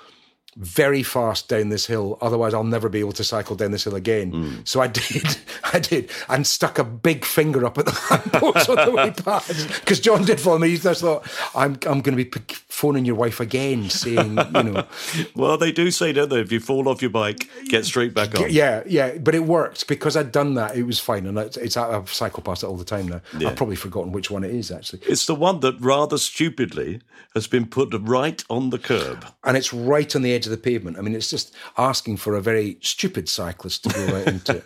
very 0.58 1.04
fast 1.04 1.48
down 1.48 1.68
this 1.68 1.86
hill. 1.86 2.18
Otherwise, 2.20 2.52
I'll 2.52 2.64
never 2.64 2.88
be 2.88 2.98
able 2.98 3.12
to 3.12 3.24
cycle 3.24 3.54
down 3.54 3.70
this 3.70 3.84
hill 3.84 3.94
again. 3.94 4.32
Mm. 4.32 4.68
So 4.68 4.80
I 4.80 4.88
did, 4.88 5.38
I 5.72 5.78
did, 5.78 6.10
and 6.28 6.46
stuck 6.46 6.78
a 6.78 6.84
big 6.84 7.24
finger 7.24 7.64
up 7.64 7.78
at 7.78 7.86
the 7.86 7.92
lamppost 8.10 8.68
on 8.68 8.84
the 8.84 8.90
way 8.90 9.10
past 9.12 9.80
because 9.80 10.00
John 10.00 10.24
did 10.24 10.40
follow 10.40 10.58
me. 10.58 10.72
I 10.72 10.76
just 10.76 11.00
thought, 11.00 11.26
I'm, 11.54 11.78
I'm 11.86 12.00
going 12.00 12.16
to 12.16 12.24
be 12.24 12.30
phoning 12.68 13.04
your 13.04 13.14
wife 13.14 13.38
again, 13.38 13.88
saying, 13.88 14.36
you 14.36 14.62
know. 14.62 14.86
well, 15.36 15.56
they 15.56 15.70
do 15.70 15.92
say, 15.92 16.12
don't 16.12 16.28
they? 16.28 16.40
If 16.40 16.50
you 16.50 16.58
fall 16.58 16.88
off 16.88 17.02
your 17.02 17.10
bike, 17.10 17.48
get 17.68 17.84
straight 17.84 18.12
back 18.12 18.38
on. 18.38 18.50
Yeah, 18.50 18.82
yeah, 18.86 19.18
but 19.18 19.36
it 19.36 19.44
worked 19.44 19.86
because 19.86 20.16
I'd 20.16 20.32
done 20.32 20.54
that. 20.54 20.76
It 20.76 20.82
was 20.82 20.98
fine, 20.98 21.26
and 21.26 21.38
it's, 21.38 21.56
it's 21.56 21.76
I've 21.76 22.12
cycled 22.12 22.44
past 22.44 22.64
it 22.64 22.66
all 22.66 22.76
the 22.76 22.84
time 22.84 23.08
now. 23.08 23.20
Yeah. 23.38 23.50
I've 23.50 23.56
probably 23.56 23.76
forgotten 23.76 24.10
which 24.10 24.30
one 24.30 24.42
it 24.42 24.50
is 24.50 24.72
actually. 24.72 25.02
It's 25.06 25.26
the 25.26 25.36
one 25.36 25.60
that 25.60 25.80
rather 25.80 26.18
stupidly 26.18 27.00
has 27.34 27.46
been 27.46 27.66
put 27.66 27.94
right 28.00 28.42
on 28.50 28.70
the 28.70 28.78
curb, 28.78 29.24
and 29.44 29.56
it's 29.56 29.72
right 29.72 30.14
on 30.16 30.22
the 30.22 30.32
edge 30.32 30.47
of 30.48 30.52
the 30.52 30.62
pavement. 30.62 30.98
I 30.98 31.02
mean, 31.02 31.14
it's 31.14 31.30
just 31.30 31.54
asking 31.76 32.16
for 32.16 32.34
a 32.34 32.40
very 32.40 32.78
stupid 32.80 33.28
cyclist 33.28 33.84
to 33.84 33.90
go 33.90 34.06
right 34.14 34.26
into 34.26 34.56
it. 34.56 34.64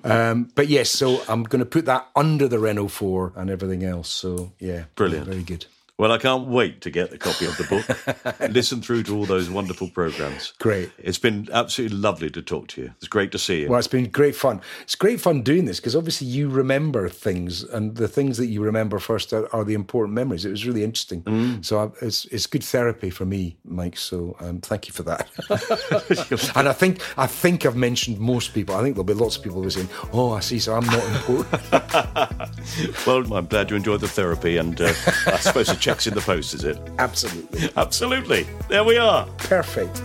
Um, 0.06 0.50
but 0.54 0.68
yes, 0.68 0.90
so 0.90 1.22
I'm 1.28 1.42
going 1.42 1.60
to 1.60 1.66
put 1.66 1.84
that 1.86 2.08
under 2.14 2.48
the 2.48 2.58
Renault 2.58 2.88
4 2.88 3.32
and 3.36 3.50
everything 3.50 3.82
else. 3.82 4.08
So 4.08 4.52
yeah, 4.58 4.84
brilliant, 4.94 5.26
very 5.26 5.42
good. 5.42 5.66
Well, 5.98 6.12
I 6.12 6.18
can't 6.18 6.46
wait 6.46 6.82
to 6.82 6.90
get 6.90 7.10
the 7.10 7.16
copy 7.16 7.46
of 7.46 7.56
the 7.56 7.64
book, 7.64 8.40
listen 8.50 8.82
through 8.82 9.04
to 9.04 9.16
all 9.16 9.24
those 9.24 9.48
wonderful 9.48 9.88
programs. 9.88 10.52
Great. 10.58 10.90
It's 10.98 11.18
been 11.18 11.48
absolutely 11.50 11.96
lovely 11.96 12.28
to 12.30 12.42
talk 12.42 12.68
to 12.68 12.82
you. 12.82 12.92
It's 12.98 13.08
great 13.08 13.32
to 13.32 13.38
see 13.38 13.62
you. 13.62 13.70
Well, 13.70 13.78
it's 13.78 13.88
been 13.88 14.10
great 14.10 14.36
fun. 14.36 14.60
It's 14.82 14.94
great 14.94 15.22
fun 15.22 15.40
doing 15.40 15.64
this 15.64 15.80
because 15.80 15.96
obviously 15.96 16.26
you 16.26 16.50
remember 16.50 17.08
things, 17.08 17.62
and 17.62 17.96
the 17.96 18.08
things 18.08 18.36
that 18.36 18.48
you 18.48 18.62
remember 18.62 18.98
first 18.98 19.32
are, 19.32 19.52
are 19.54 19.64
the 19.64 19.72
important 19.72 20.14
memories. 20.14 20.44
It 20.44 20.50
was 20.50 20.66
really 20.66 20.84
interesting. 20.84 21.22
Mm. 21.22 21.64
So 21.64 21.78
I, 21.78 22.04
it's 22.04 22.26
it's 22.26 22.46
good 22.46 22.64
therapy 22.64 23.08
for 23.08 23.24
me, 23.24 23.56
Mike. 23.64 23.96
So 23.96 24.36
um, 24.40 24.60
thank 24.60 24.88
you 24.88 24.92
for 24.92 25.02
that. 25.04 25.30
and 26.56 26.68
I 26.68 26.74
think 26.74 27.00
I 27.16 27.26
think 27.26 27.64
I've 27.64 27.76
mentioned 27.76 28.18
most 28.18 28.52
people. 28.52 28.74
I 28.74 28.82
think 28.82 28.96
there'll 28.96 29.04
be 29.04 29.14
lots 29.14 29.36
of 29.36 29.42
people 29.42 29.62
who 29.62 29.68
are 29.68 29.70
saying, 29.70 29.88
"Oh, 30.12 30.32
I 30.32 30.40
see." 30.40 30.58
So 30.58 30.74
I'm 30.74 30.84
not 30.84 31.04
important. 31.16 33.06
well, 33.06 33.34
I'm 33.34 33.46
glad 33.46 33.70
you 33.70 33.76
enjoyed 33.76 34.02
the 34.02 34.08
therapy, 34.08 34.58
and 34.58 34.78
uh, 34.78 34.92
I 35.26 35.38
suppose 35.38 35.70
checks 35.86 36.08
in 36.08 36.14
the 36.14 36.20
post, 36.20 36.52
is 36.52 36.64
it? 36.64 36.76
Absolutely. 36.98 37.70
Absolutely. 37.76 38.44
There 38.68 38.82
we 38.82 38.98
are. 38.98 39.24
Perfect. 39.38 40.02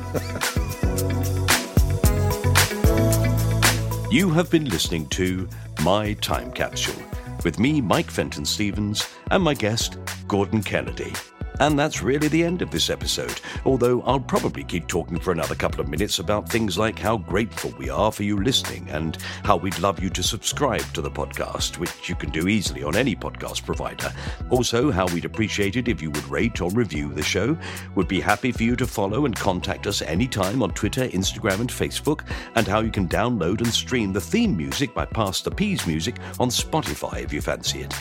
you 4.12 4.30
have 4.30 4.52
been 4.52 4.66
listening 4.66 5.08
to 5.08 5.50
My 5.84 6.14
Time 6.22 6.52
Capsule 6.52 7.02
with 7.44 7.58
me, 7.58 7.82
Mike 7.82 8.12
Fenton 8.12 8.46
Stevens, 8.46 9.10
and 9.32 9.42
my 9.42 9.56
guest, 9.56 9.98
Gordon 10.28 10.62
Kennedy. 10.62 11.14
And 11.62 11.78
that's 11.78 12.02
really 12.02 12.28
the 12.28 12.44
end 12.44 12.64
of 12.64 12.72
this 12.72 12.90
episode, 12.90 13.40
although 13.66 14.02
I'll 14.02 14.20
probably 14.20 14.64
keep 14.64 14.88
talking 14.88 15.20
for 15.20 15.32
another 15.32 15.54
couple 15.54 15.80
of 15.80 15.88
minutes 15.88 16.18
about 16.18 16.50
things 16.50 16.76
like 16.76 16.98
how 16.98 17.18
grateful 17.18 17.72
we 17.78 17.88
are 17.88 18.12
for 18.12 18.24
you 18.24 18.42
listening 18.42 18.90
and 18.90 19.16
how 19.44 19.58
we'd 19.58 19.78
love 19.78 20.02
you 20.02 20.10
to 20.10 20.24
subscribe 20.24 20.82
to 20.94 21.04
the 21.04 21.12
podcast, 21.12 21.78
which 21.78 22.10
you 22.10 22.16
can 22.16 22.32
do 22.32 22.48
easily 22.48 22.84
on 22.84 22.96
any 22.96 23.16
podcast 23.16 23.64
provider. 23.64 24.12
Also, 24.50 24.90
how 24.90 25.06
we'd 25.14 25.24
appreciate 25.24 25.76
it 25.76 25.88
if 25.88 26.02
you 26.02 26.10
would 26.10 26.28
rate 26.30 26.62
or 26.62 26.72
review 26.72 27.14
the 27.14 27.22
show. 27.22 27.56
Would 27.94 28.08
be 28.08 28.20
happy 28.20 28.52
for 28.52 28.64
you 28.64 28.76
to 28.78 28.88
follow 28.88 29.26
and 29.26 29.36
contact 29.36 29.86
us 29.86 30.02
anytime 30.02 30.64
on 30.64 30.72
Twitter, 30.72 31.10
Instagram, 31.10 31.60
and 31.60 31.70
Facebook, 31.70 32.26
and 32.56 32.68
how 32.68 32.80
you 32.80 32.90
can 32.90 33.08
download 33.08 33.60
and 33.60 33.72
stream 33.72 34.14
the 34.14 34.20
theme 34.20 34.58
music 34.58 34.96
by 34.96 35.06
Pastor 35.06 35.52
P's 35.52 35.86
Music 35.86 36.16
on 36.40 36.50
Spotify 36.50 37.24
if 37.24 37.32
you 37.32 37.40
fancy 37.40 37.82
it. 37.82 37.94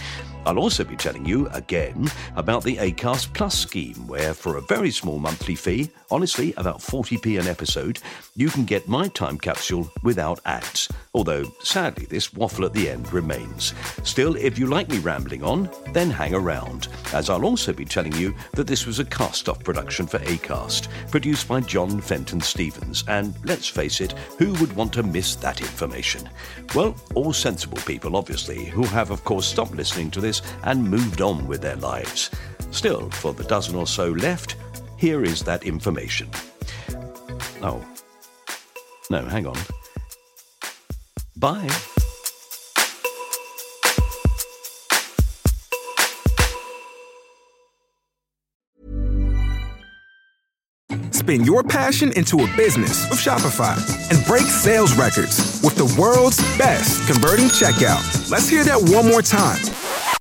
I'll 0.47 0.59
also 0.59 0.85
be 0.85 0.97
telling 0.97 1.27
you 1.27 1.49
again 1.49 2.09
about 2.37 2.65
the 2.65 2.77
ACAST 2.77 3.33
Plus 3.35 3.59
scheme, 3.59 4.07
where 4.07 4.35
for 4.35 4.57
a 4.57 4.63
very 4.63 4.91
small 4.91 5.19
monthly 5.19 5.55
fee, 5.55 5.91
honestly 6.11 6.55
about 6.57 6.79
40p 6.81 7.39
an 7.39 7.47
episode, 7.47 8.01
you 8.35 8.49
can 8.49 8.65
get 8.65 8.89
my 8.89 9.09
time 9.09 9.39
capsule 9.39 9.91
without 10.03 10.41
ads. 10.47 10.89
Although, 11.13 11.45
sadly, 11.63 12.07
this 12.07 12.33
waffle 12.33 12.65
at 12.65 12.73
the 12.73 12.89
end 12.89 13.13
remains. 13.13 13.75
Still, 14.05 14.37
if 14.37 14.59
you 14.59 14.67
like 14.67 14.89
me 14.89 15.01
rambling 15.01 15.43
on, 15.43 15.69
then 15.93 16.09
hang 16.09 16.35
around, 16.35 16.87
as 17.13 17.29
I'll 17.29 17.45
also 17.45 17.73
be 17.73 17.85
telling 17.85 18.13
you 18.13 18.33
that 18.53 18.69
this 18.69 18.87
was 18.87 19.01
a 19.01 19.05
cast 19.05 19.49
off 19.49 19.65
production 19.65 20.07
for 20.07 20.21
ACAST, 20.21 20.89
produced 21.11 21.49
by 21.49 21.63
John 21.63 22.01
Fenton 22.01 22.41
Stevens, 22.41 23.03
and 23.09 23.35
let's 23.45 23.67
face 23.67 24.01
it, 24.01 24.13
who 24.39 24.53
would 24.55 24.73
want 24.77 24.93
to 24.93 25.03
miss 25.03 25.35
that 25.37 25.61
information? 25.61 26.29
Well, 26.77 26.95
all 27.17 27.33
sensible 27.33 27.79
people, 27.79 28.15
obviously, 28.15 28.67
who 28.67 28.85
have, 28.85 29.11
of 29.11 29.25
course, 29.25 29.47
stopped 29.47 29.75
listening 29.75 30.13
to 30.13 30.21
this 30.21 30.43
and 30.63 30.89
moved 30.89 31.21
on 31.23 31.49
with 31.49 31.61
their 31.61 31.77
lives. 31.77 32.31
Still, 32.71 33.11
for 33.11 33.33
the 33.33 33.45
dozen 33.45 33.75
or 33.75 33.89
so 33.89 34.11
left, 34.13 34.55
here 34.97 35.25
is 35.25 35.43
that 35.43 35.65
information. 35.65 36.31
Oh. 37.63 37.85
No, 39.11 39.25
hang 39.25 39.49
on. 39.49 39.57
Bye. 41.41 41.67
Spin 51.13 51.45
your 51.45 51.63
passion 51.63 52.13
into 52.13 52.41
a 52.41 52.57
business 52.57 53.09
with 53.09 53.19
Shopify 53.19 53.77
and 54.11 54.27
break 54.27 54.43
sales 54.43 54.95
records 54.97 55.63
with 55.65 55.77
the 55.77 55.97
world's 55.99 56.39
best 56.59 57.07
converting 57.11 57.47
checkout. 57.47 58.31
Let's 58.31 58.49
hear 58.49 58.65
that 58.65 58.79
one 58.79 59.09
more 59.09 59.23
time 59.23 59.61